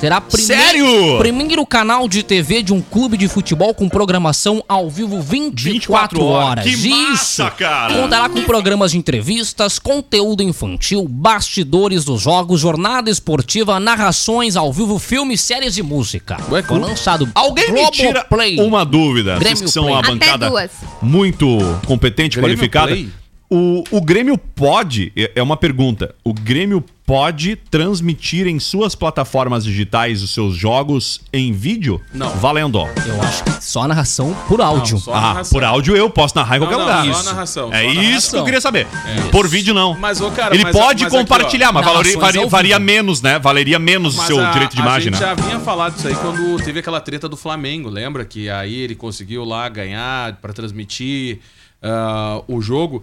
Terá 0.00 0.20
primeiro, 0.20 0.62
Sério? 0.62 1.18
primeiro 1.18 1.66
canal 1.66 2.08
de 2.08 2.22
TV 2.22 2.62
de 2.62 2.72
um 2.72 2.80
clube 2.80 3.16
de 3.16 3.26
futebol 3.26 3.74
com 3.74 3.88
programação 3.88 4.62
ao 4.68 4.88
vivo 4.88 5.20
24, 5.20 5.72
24 5.72 6.24
horas. 6.24 6.48
horas. 6.48 6.64
Que 6.64 6.88
massa, 6.88 7.44
Isso. 7.48 7.56
cara. 7.56 7.94
Contará 7.94 8.28
com 8.28 8.42
programas 8.42 8.92
de 8.92 8.98
entrevistas, 8.98 9.78
conteúdo 9.80 10.42
infantil, 10.42 11.04
bastidores 11.08 12.04
dos 12.04 12.22
jogos, 12.22 12.60
jornada 12.60 13.10
esportiva, 13.10 13.80
narrações 13.80 14.54
ao 14.54 14.72
vivo, 14.72 14.98
filmes, 15.00 15.40
séries 15.40 15.76
e 15.76 15.82
música. 15.82 16.36
Ué, 16.50 16.62
Foi 16.62 16.78
lançado 16.78 17.28
Alguém 17.34 17.72
me 17.72 17.90
tira 17.90 18.12
Globoplay. 18.28 18.60
uma 18.60 18.84
dúvida. 18.84 19.32
Vocês 19.32 19.40
Grêmio 19.40 19.64
que 19.64 19.70
são 19.70 19.82
Play. 19.84 19.94
uma 19.94 20.00
Até 20.00 20.10
bancada 20.12 20.48
duas. 20.50 20.70
muito 21.02 21.46
competente, 21.86 22.36
Grêmio 22.36 22.56
qualificada. 22.56 22.88
Play? 22.92 23.08
O, 23.50 23.82
o 23.90 24.00
Grêmio 24.00 24.36
pode, 24.38 25.10
é 25.16 25.32
é 25.36 25.42
uma 25.42 25.56
pergunta, 25.56 26.14
o 26.22 26.32
Grêmio 26.34 26.84
pode 27.08 27.56
transmitir 27.56 28.46
em 28.46 28.60
suas 28.60 28.94
plataformas 28.94 29.64
digitais 29.64 30.22
os 30.22 30.34
seus 30.34 30.54
jogos 30.54 31.22
em 31.32 31.54
vídeo? 31.54 31.98
Não. 32.12 32.28
Valendo. 32.36 32.80
Eu 33.06 33.22
acho 33.22 33.42
que 33.44 33.64
só 33.64 33.84
a 33.84 33.88
narração 33.88 34.36
por 34.46 34.60
áudio. 34.60 34.96
Não, 34.96 35.00
só 35.00 35.14
a 35.14 35.16
Ah, 35.16 35.20
narração. 35.22 35.50
por 35.58 35.64
áudio 35.64 35.96
eu 35.96 36.10
posso 36.10 36.36
narrar 36.36 36.56
em 36.56 36.60
Não, 36.60 36.66
qualquer 36.66 36.76
não, 36.84 36.84
lugar. 36.86 37.02
só 37.04 37.08
a 37.08 37.10
Isso. 37.22 37.24
narração, 37.24 37.72
É 37.72 37.82
só 37.82 37.88
a 37.88 37.92
isso 37.92 37.96
que 37.96 38.04
eu 38.04 38.10
narração. 38.12 38.44
queria 38.44 38.60
saber. 38.60 38.86
Por 39.32 39.48
vídeo 39.48 39.72
não. 39.72 39.96
Mas, 39.98 40.20
ô, 40.20 40.30
cara, 40.30 40.54
Ele 40.54 40.64
mas- 40.64 40.76
pode 40.76 41.02
mas 41.04 41.14
aqui, 41.14 41.16
ó, 41.16 41.20
compartilhar, 41.24 41.72
mas 41.72 41.82
valori- 41.82 42.08
narrações 42.14 42.34
varia, 42.34 42.46
varia 42.46 42.76
vivo. 42.76 42.86
menos, 42.86 43.22
né? 43.22 43.38
Valeria 43.38 43.78
menos 43.78 44.14
o 44.14 44.18
Mas 44.18 44.26
seu 44.26 44.44
a- 44.44 44.50
direito 44.50 44.74
de 44.74 44.80
a 44.82 44.84
imagem, 44.84 45.10
gente 45.14 45.22
né? 45.22 45.28
já 45.28 45.34
vinha 45.34 45.60
falado 45.60 45.94
disso 45.94 46.08
aí 46.08 46.14
quando 46.14 46.62
teve 46.62 46.80
aquela 46.80 47.00
treta 47.00 47.26
do 47.26 47.38
Flamengo, 47.38 47.88
lembra? 47.88 48.22
Que 48.26 48.50
aí 48.50 48.74
ele 48.74 48.94
conseguiu 48.94 49.46
lá 49.46 49.66
ganhar 49.70 50.34
pra 50.42 50.52
transmitir 50.52 51.38
ah, 51.82 52.42
o 52.46 52.60
jogo. 52.60 53.02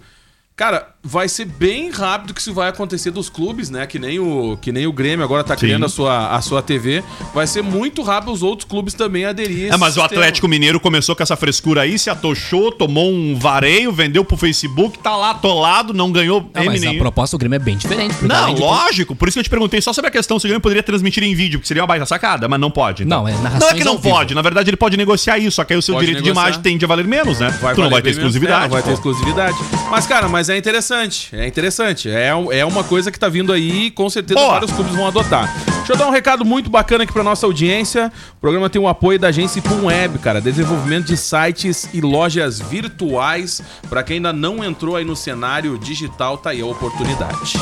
Cara, 0.57 0.87
vai 1.03 1.27
ser 1.27 1.43
bem 1.43 1.89
rápido 1.91 2.33
que 2.33 2.39
isso 2.39 2.53
vai 2.53 2.69
acontecer 2.69 3.11
dos 3.11 3.27
clubes, 3.27 3.69
né? 3.69 3.85
Que 3.85 3.99
nem 3.99 4.19
o, 4.21 4.57
que 4.61 4.71
nem 4.71 4.87
o 4.87 4.93
Grêmio 4.93 5.21
agora 5.25 5.43
tá 5.43 5.53
Sim. 5.53 5.59
criando 5.65 5.85
a 5.85 5.89
sua, 5.89 6.29
a 6.33 6.39
sua 6.41 6.61
TV. 6.61 7.03
Vai 7.33 7.45
ser 7.45 7.61
muito 7.61 8.01
rápido 8.01 8.31
os 8.31 8.41
outros 8.41 8.65
clubes 8.65 8.93
também 8.93 9.25
aderir. 9.25 9.63
a 9.63 9.65
É, 9.65 9.67
esse 9.71 9.77
mas 9.77 9.97
o 9.97 9.99
sistema. 9.99 10.05
Atlético 10.05 10.47
Mineiro 10.47 10.79
começou 10.79 11.13
com 11.13 11.21
essa 11.21 11.35
frescura 11.35 11.81
aí, 11.81 11.99
se 11.99 12.09
atochou, 12.09 12.71
tomou 12.71 13.11
um 13.11 13.37
vareio, 13.37 13.91
vendeu 13.91 14.23
pro 14.23 14.37
Facebook, 14.37 14.97
tá 14.99 15.13
lá 15.17 15.31
atolado, 15.31 15.93
não 15.93 16.09
ganhou 16.09 16.49
Não, 16.53 16.61
M 16.61 16.69
mas 16.71 16.81
a 16.83 16.85
nenhum. 16.85 16.99
proposta 17.01 17.35
do 17.35 17.39
Grêmio 17.41 17.57
é 17.57 17.59
bem 17.59 17.75
diferente. 17.75 18.15
Não, 18.21 18.53
de 18.53 18.61
lógico. 18.61 19.13
Por 19.13 19.27
isso 19.27 19.35
que 19.35 19.39
eu 19.39 19.43
te 19.43 19.49
perguntei 19.49 19.81
só 19.81 19.91
sobre 19.91 20.07
a 20.07 20.11
questão 20.11 20.39
se 20.39 20.45
o 20.45 20.47
Grêmio 20.47 20.61
poderia 20.61 20.81
transmitir 20.83 21.21
em 21.21 21.35
vídeo, 21.35 21.59
porque 21.59 21.67
seria 21.67 21.83
uma 21.83 21.87
baita 21.87 22.05
sacada, 22.05 22.47
mas 22.47 22.57
não 22.61 22.71
pode. 22.71 23.03
então. 23.03 23.23
Não, 23.23 23.27
é 23.27 23.33
narrações 23.33 23.59
Não 23.59 23.69
é 23.71 23.73
que 23.73 23.83
não 23.83 23.91
ao 23.91 23.97
vivo. 23.99 24.15
pode, 24.15 24.33
na 24.33 24.41
verdade 24.41 24.69
ele 24.69 24.77
pode 24.77 24.95
negociar 24.95 25.37
isso, 25.37 25.51
só 25.57 25.65
que 25.65 25.73
aí 25.73 25.79
o 25.79 25.81
seu 25.81 25.95
Pode 25.95 26.05
direito 26.05 26.23
de 26.23 26.29
negociar. 26.29 26.45
imagem 26.47 26.61
tende 26.61 26.85
a 26.85 26.87
valer 26.87 27.05
menos, 27.05 27.41
né? 27.41 27.51
tu 27.75 27.81
não 27.81 27.89
vai 27.89 28.01
ter 28.01 28.11
exclusividade. 28.11 28.59
É, 28.63 28.67
não 28.67 28.69
vai 28.69 28.81
ter 28.81 28.93
exclusividade. 28.93 29.57
Mas, 29.91 30.07
cara, 30.07 30.29
mas 30.29 30.44
é 30.49 30.57
interessante. 30.57 31.35
É 31.35 31.47
interessante. 31.47 32.09
É, 32.09 32.29
é 32.51 32.65
uma 32.65 32.83
coisa 32.83 33.11
que 33.11 33.19
tá 33.19 33.29
vindo 33.29 33.51
aí 33.51 33.85
e 33.85 33.91
com 33.91 34.09
certeza 34.09 34.39
Boa. 34.39 34.53
vários 34.53 34.71
clubes 34.71 34.93
vão 34.93 35.07
adotar. 35.07 35.53
Deixa 35.77 35.93
eu 35.93 35.97
dar 35.97 36.07
um 36.07 36.11
recado 36.11 36.43
muito 36.43 36.69
bacana 36.69 37.03
aqui 37.03 37.13
pra 37.13 37.23
nossa 37.23 37.45
audiência. 37.45 38.11
O 38.37 38.41
programa 38.41 38.69
tem 38.69 38.81
o 38.81 38.87
apoio 38.87 39.19
da 39.19 39.27
agência 39.27 39.61
Pum 39.61 39.85
Web, 39.85 40.19
cara. 40.19 40.41
Desenvolvimento 40.41 41.05
de 41.05 41.17
sites 41.17 41.89
e 41.93 42.01
lojas 42.01 42.59
virtuais. 42.59 43.61
Pra 43.89 44.03
quem 44.03 44.17
ainda 44.17 44.33
não 44.33 44.63
entrou 44.63 44.95
aí 44.95 45.05
no 45.05 45.15
cenário 45.15 45.77
digital, 45.77 46.37
tá 46.37 46.49
aí 46.51 46.61
a 46.61 46.65
oportunidade. 46.65 47.53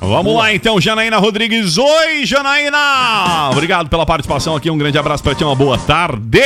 Vamos 0.00 0.34
lá 0.34 0.54
então, 0.54 0.80
Janaína 0.80 1.18
Rodrigues. 1.18 1.76
Oi, 1.76 2.24
Janaína! 2.24 3.50
Obrigado 3.50 3.88
pela 3.88 4.06
participação 4.06 4.54
aqui, 4.54 4.70
um 4.70 4.78
grande 4.78 4.96
abraço 4.96 5.22
pra 5.22 5.34
ti, 5.34 5.42
uma 5.42 5.56
boa 5.56 5.76
tarde. 5.76 6.40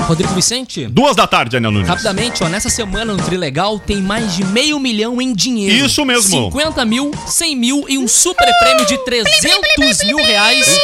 Rodrigo 0.00 0.32
Vicente, 0.34 0.86
Duas 0.86 1.14
da 1.14 1.26
tarde, 1.26 1.50
Daniel 1.52 1.70
Nunes. 1.70 1.86
rapidamente, 1.88 2.42
ó, 2.42 2.48
nessa 2.48 2.70
semana 2.70 3.12
no 3.12 3.22
Trilegal 3.22 3.78
tem 3.78 3.98
mais 3.98 4.34
de 4.34 4.42
meio 4.44 4.80
milhão 4.80 5.20
em 5.20 5.34
dinheiro. 5.34 5.84
Isso 5.86 6.02
mesmo. 6.04 6.50
50 6.50 6.84
mil, 6.86 7.10
100 7.26 7.56
mil 7.56 7.84
e 7.88 7.98
um 7.98 8.08
super 8.08 8.48
prêmio 8.58 8.86
de 8.86 8.96
300 9.04 10.04
mil 10.04 10.16
reais. 10.16 10.78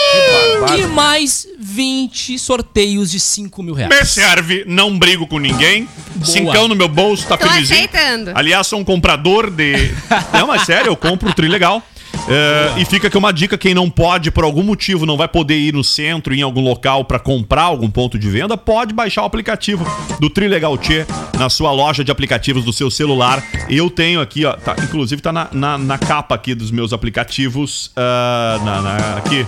E 0.78 0.86
mais 0.88 1.48
20 1.58 2.38
sorteios 2.38 3.10
de 3.10 3.18
5 3.18 3.62
mil 3.62 3.74
reais. 3.74 3.92
Me 3.98 4.04
serve, 4.04 4.64
não 4.66 4.96
brigo 4.98 5.26
com 5.26 5.38
ninguém. 5.38 5.88
Boa. 6.16 6.26
Cincão 6.30 6.68
no 6.68 6.76
meu 6.76 6.88
bolso, 6.88 7.26
tá 7.26 7.36
Tô 7.38 7.48
felizinho. 7.48 7.78
aceitando. 7.88 8.32
Aliás, 8.34 8.66
sou 8.66 8.78
um 8.78 8.84
comprador 8.84 9.50
de. 9.50 9.90
não, 10.38 10.46
mas 10.48 10.62
sério, 10.62 10.88
eu 10.90 10.96
compro 10.96 11.30
o 11.30 11.32
Tri 11.34 11.48
Legal. 11.48 11.82
É, 12.28 12.80
e 12.80 12.84
fica 12.84 13.08
aqui 13.08 13.18
uma 13.18 13.32
dica: 13.32 13.58
quem 13.58 13.74
não 13.74 13.90
pode, 13.90 14.30
por 14.30 14.44
algum 14.44 14.62
motivo, 14.62 15.04
não 15.04 15.16
vai 15.16 15.28
poder 15.28 15.58
ir 15.58 15.74
no 15.74 15.84
centro, 15.84 16.34
em 16.34 16.40
algum 16.42 16.62
local 16.62 17.04
para 17.04 17.18
comprar 17.18 17.62
algum 17.64 17.90
ponto 17.90 18.18
de 18.18 18.28
venda, 18.30 18.56
pode 18.56 18.94
baixar 18.94 19.22
o 19.22 19.26
aplicativo 19.26 19.84
do 20.20 20.30
Trilegal 20.30 20.78
Tchê 20.78 21.04
na 21.38 21.50
sua 21.50 21.70
loja 21.70 22.02
de 22.02 22.10
aplicativos 22.10 22.64
do 22.64 22.72
seu 22.72 22.90
celular. 22.90 23.42
Eu 23.68 23.90
tenho 23.90 24.20
aqui, 24.20 24.44
ó, 24.46 24.54
tá, 24.54 24.74
inclusive 24.82 25.20
tá 25.20 25.32
na, 25.32 25.48
na, 25.52 25.76
na 25.76 25.98
capa 25.98 26.34
aqui 26.34 26.54
dos 26.54 26.70
meus 26.70 26.92
aplicativos. 26.92 27.90
ah, 27.96 28.58
na, 28.64 28.80
na- 28.82 29.16
aqui. 29.18 29.46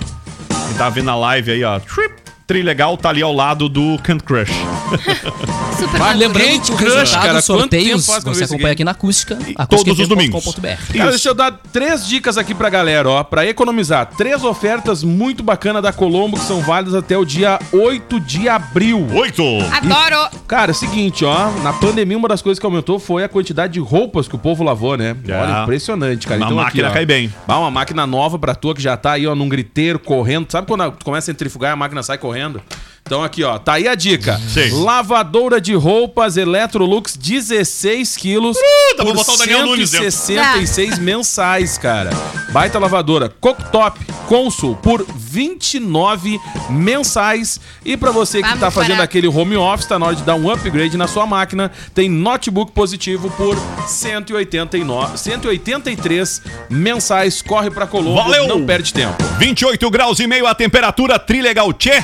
Quem 0.68 0.76
tá 0.76 0.90
vendo 0.90 1.06
na 1.06 1.16
live 1.16 1.52
aí, 1.52 1.64
ó. 1.64 1.78
Trip. 1.80 2.25
Trilegal 2.46 2.96
tá 2.96 3.08
ali 3.08 3.22
ao 3.22 3.32
lado 3.32 3.68
do 3.68 3.98
Can't 4.04 4.22
Crush. 4.22 4.50
Super 5.76 6.00
Ah, 6.00 6.12
lembrando 6.12 6.60
que 6.62 6.72
o 6.72 6.76
crush, 6.76 6.92
resultado 6.94 7.22
cara, 7.26 7.42
sorteios 7.42 8.06
tempo 8.06 8.24
você 8.34 8.44
acompanha 8.44 8.72
aqui 8.72 8.84
na 8.84 8.92
acústica. 8.92 9.36
todos 9.68 9.98
os 9.98 10.08
domingos. 10.08 10.54
Cara, 10.96 11.10
deixa 11.10 11.28
eu 11.28 11.34
dar 11.34 11.52
três 11.72 12.06
dicas 12.06 12.38
aqui 12.38 12.54
pra 12.54 12.70
galera, 12.70 13.08
ó. 13.10 13.24
Pra 13.24 13.44
economizar. 13.44 14.06
Três 14.16 14.44
ofertas 14.44 15.02
muito 15.02 15.42
bacanas 15.42 15.82
da 15.82 15.92
Colombo 15.92 16.38
que 16.38 16.44
são 16.44 16.60
válidas 16.60 16.94
até 16.94 17.18
o 17.18 17.24
dia 17.24 17.58
8 17.72 18.20
de 18.20 18.48
abril. 18.48 19.06
Oito! 19.12 19.42
Adoro. 19.72 20.30
Cara, 20.46 20.70
é 20.70 20.72
o 20.72 20.74
seguinte, 20.74 21.24
ó. 21.24 21.50
Na 21.62 21.72
pandemia, 21.72 22.16
uma 22.16 22.28
das 22.28 22.40
coisas 22.42 22.60
que 22.60 22.64
aumentou 22.64 22.98
foi 23.00 23.24
a 23.24 23.28
quantidade 23.28 23.72
de 23.72 23.80
roupas 23.80 24.28
que 24.28 24.36
o 24.36 24.38
povo 24.38 24.62
lavou, 24.62 24.96
né? 24.96 25.16
É. 25.26 25.36
Olha, 25.36 25.62
impressionante, 25.64 26.26
cara. 26.28 26.40
Uma 26.40 26.46
Então, 26.46 26.56
máquina 26.58 26.86
aqui, 26.86 26.92
ó, 26.92 26.94
cai 26.94 27.04
bem. 27.04 27.32
Bah, 27.46 27.58
uma 27.58 27.70
máquina 27.72 28.06
nova 28.06 28.38
pra 28.38 28.54
tua 28.54 28.72
que 28.74 28.80
já 28.80 28.96
tá 28.96 29.12
aí, 29.12 29.26
ó, 29.26 29.34
num 29.34 29.48
griteiro, 29.48 29.98
correndo. 29.98 30.46
Sabe 30.50 30.66
quando 30.68 30.92
tu 30.92 31.04
começa 31.04 31.24
a 31.30 31.34
centrifugar 31.34 31.72
e 31.72 31.74
a 31.74 31.76
máquina 31.76 32.02
sai 32.04 32.16
correndo? 32.16 32.35
correndo. 32.36 32.60
Então 33.06 33.22
aqui, 33.22 33.44
ó, 33.44 33.56
tá 33.56 33.74
aí 33.74 33.86
a 33.86 33.94
dica. 33.94 34.36
Sim. 34.48 34.82
Lavadora 34.82 35.60
de 35.60 35.74
roupas 35.74 36.36
Electrolux 36.36 37.16
16 37.16 38.16
quilos 38.16 38.56
dá 38.98 39.04
pra 39.04 39.14
botar 39.14 39.32
o 39.32 39.36
Daniel 39.38 39.64
Nunes 39.64 39.92
dentro. 39.92 40.10
166 40.10 40.98
mensais, 40.98 41.78
cara. 41.78 42.10
Baita 42.50 42.80
lavadora. 42.80 43.28
Cooktop 43.40 44.00
Consul 44.26 44.74
por 44.82 45.06
29 45.16 46.40
mensais. 46.68 47.60
E 47.84 47.96
pra 47.96 48.10
você 48.10 48.38
que 48.38 48.48
Vamos 48.48 48.58
tá 48.60 48.72
fazendo 48.72 48.92
parar. 48.94 49.04
aquele 49.04 49.28
home 49.28 49.56
office, 49.56 49.86
tá 49.86 50.00
na 50.00 50.06
hora 50.06 50.16
de 50.16 50.24
dar 50.24 50.34
um 50.34 50.50
upgrade 50.50 50.96
na 50.96 51.06
sua 51.06 51.26
máquina, 51.26 51.70
tem 51.94 52.08
notebook 52.08 52.72
positivo 52.72 53.30
por 53.30 53.56
189, 53.86 55.16
183 55.16 56.42
mensais. 56.68 57.40
Corre 57.40 57.70
pra 57.70 57.86
Colombo, 57.86 58.16
Valeu! 58.22 58.48
não 58.48 58.66
perde 58.66 58.92
tempo. 58.92 59.22
28 59.38 59.88
graus 59.90 60.18
e 60.18 60.26
meio 60.26 60.44
a 60.46 60.54
temperatura 60.56 61.20
Trilegal 61.20 61.72
Tchê. 61.72 62.02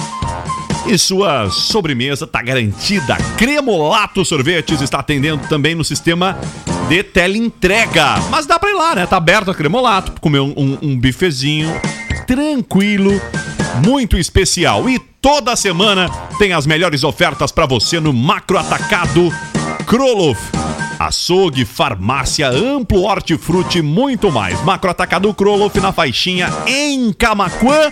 E 0.85 0.97
sua 0.97 1.49
sobremesa 1.49 2.27
tá 2.27 2.41
garantida. 2.41 3.15
Cremolato 3.37 4.23
Sorvetes 4.25 4.81
está 4.81 4.99
atendendo 4.99 5.47
também 5.47 5.73
no 5.73 5.83
sistema 5.83 6.37
de 6.89 7.01
teleentrega. 7.03 8.19
Mas 8.29 8.45
dá 8.45 8.59
pra 8.59 8.69
ir 8.69 8.75
lá, 8.75 8.95
né? 8.95 9.05
Tá 9.05 9.17
aberto 9.17 9.49
a 9.49 9.55
Cremolato, 9.55 10.19
comer 10.19 10.41
um, 10.41 10.53
um, 10.57 10.77
um 10.81 10.99
bifezinho 10.99 11.73
tranquilo, 12.27 13.11
muito 13.85 14.17
especial. 14.17 14.89
E 14.89 14.99
toda 15.21 15.55
semana 15.55 16.09
tem 16.37 16.51
as 16.51 16.65
melhores 16.65 17.03
ofertas 17.03 17.51
pra 17.51 17.65
você 17.65 17.99
no 17.99 18.11
Macro 18.11 18.57
Atacado 18.57 19.31
Kroloff. 19.87 20.41
Açougue, 20.99 21.65
farmácia, 21.65 22.49
amplo 22.49 23.03
hortifruti 23.03 23.79
e 23.79 23.81
muito 23.81 24.31
mais. 24.31 24.61
Macro 24.63 24.89
Atacado 24.89 25.33
Kroloff 25.33 25.79
na 25.79 25.91
faixinha 25.91 26.49
em 26.67 27.11
Camaquã. 27.13 27.91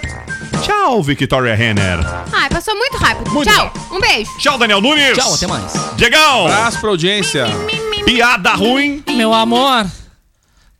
Tchau, 0.63 1.01
Victoria 1.01 1.55
Renner. 1.55 1.99
Ai, 2.31 2.49
passou 2.49 2.75
muito 2.75 2.97
rápido. 2.97 3.31
Muito 3.31 3.51
Tchau. 3.51 3.73
Um 3.91 3.99
beijo. 3.99 4.31
Tchau, 4.37 4.57
Daniel 4.57 4.81
Nunes. 4.81 5.17
Tchau, 5.17 5.33
até 5.33 5.47
mais. 5.47 5.73
Diegão. 5.95 6.45
Abraço 6.47 6.79
pra 6.79 6.89
audiência. 6.89 7.45
Piada 8.05 8.51
ruim. 8.53 9.03
Meu 9.09 9.33
amor, 9.33 9.85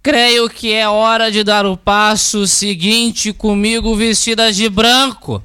creio 0.04 0.50
que 0.50 0.72
é 0.74 0.88
hora 0.88 1.32
de 1.32 1.44
dar 1.44 1.66
o 1.66 1.76
passo 1.76 2.46
seguinte 2.48 3.34
comigo 3.34 3.96
vestida 3.96 4.52
de 4.52 4.70
branco. 4.70 5.42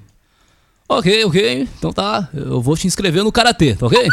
Ok, 0.89 1.24
ok. 1.24 1.68
Então 1.78 1.93
tá, 1.93 2.28
eu 2.32 2.61
vou 2.62 2.76
te 2.76 2.87
inscrever 2.87 3.24
no 3.24 3.32
Karatê, 3.32 3.74
tá 3.74 3.87
ok? 3.87 4.07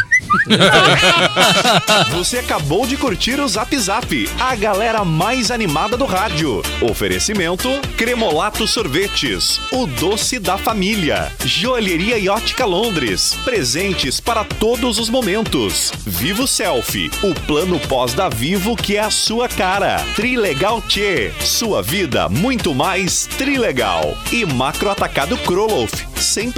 Você 2.10 2.38
acabou 2.38 2.84
de 2.84 2.96
curtir 2.96 3.38
o 3.38 3.46
Zap 3.46 3.78
Zap, 3.78 4.28
a 4.40 4.56
galera 4.56 5.04
mais 5.04 5.52
animada 5.52 5.96
do 5.96 6.04
rádio. 6.04 6.62
Oferecimento: 6.82 7.68
Cremolato 7.96 8.66
Sorvetes, 8.66 9.60
o 9.70 9.86
doce 9.86 10.40
da 10.40 10.58
família. 10.58 11.30
Joalheria 11.44 12.18
e 12.18 12.28
Ótica 12.28 12.64
Londres, 12.64 13.36
presentes 13.44 14.18
para 14.18 14.42
todos 14.42 14.98
os 14.98 15.08
momentos. 15.08 15.92
Vivo 16.04 16.44
Selfie, 16.46 17.08
o 17.22 17.32
plano 17.46 17.78
pós 17.80 18.14
da 18.14 18.28
Vivo 18.28 18.74
que 18.74 18.96
é 18.96 19.00
a 19.00 19.10
sua 19.10 19.48
cara. 19.48 20.04
Trilegal 20.16 20.82
Tchê, 20.82 21.32
sua 21.40 21.80
vida 21.82 22.28
muito 22.28 22.74
mais 22.74 23.26
trilegal. 23.38 24.18
E 24.32 24.44
Macro 24.44 24.90
Atacado 24.90 25.36
Kroloff, 25.38 26.04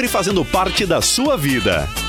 sempre 0.07 0.09
fazendo 0.09 0.45
parte 0.45 0.87
da 0.87 1.01
sua 1.01 1.37
vida. 1.37 2.06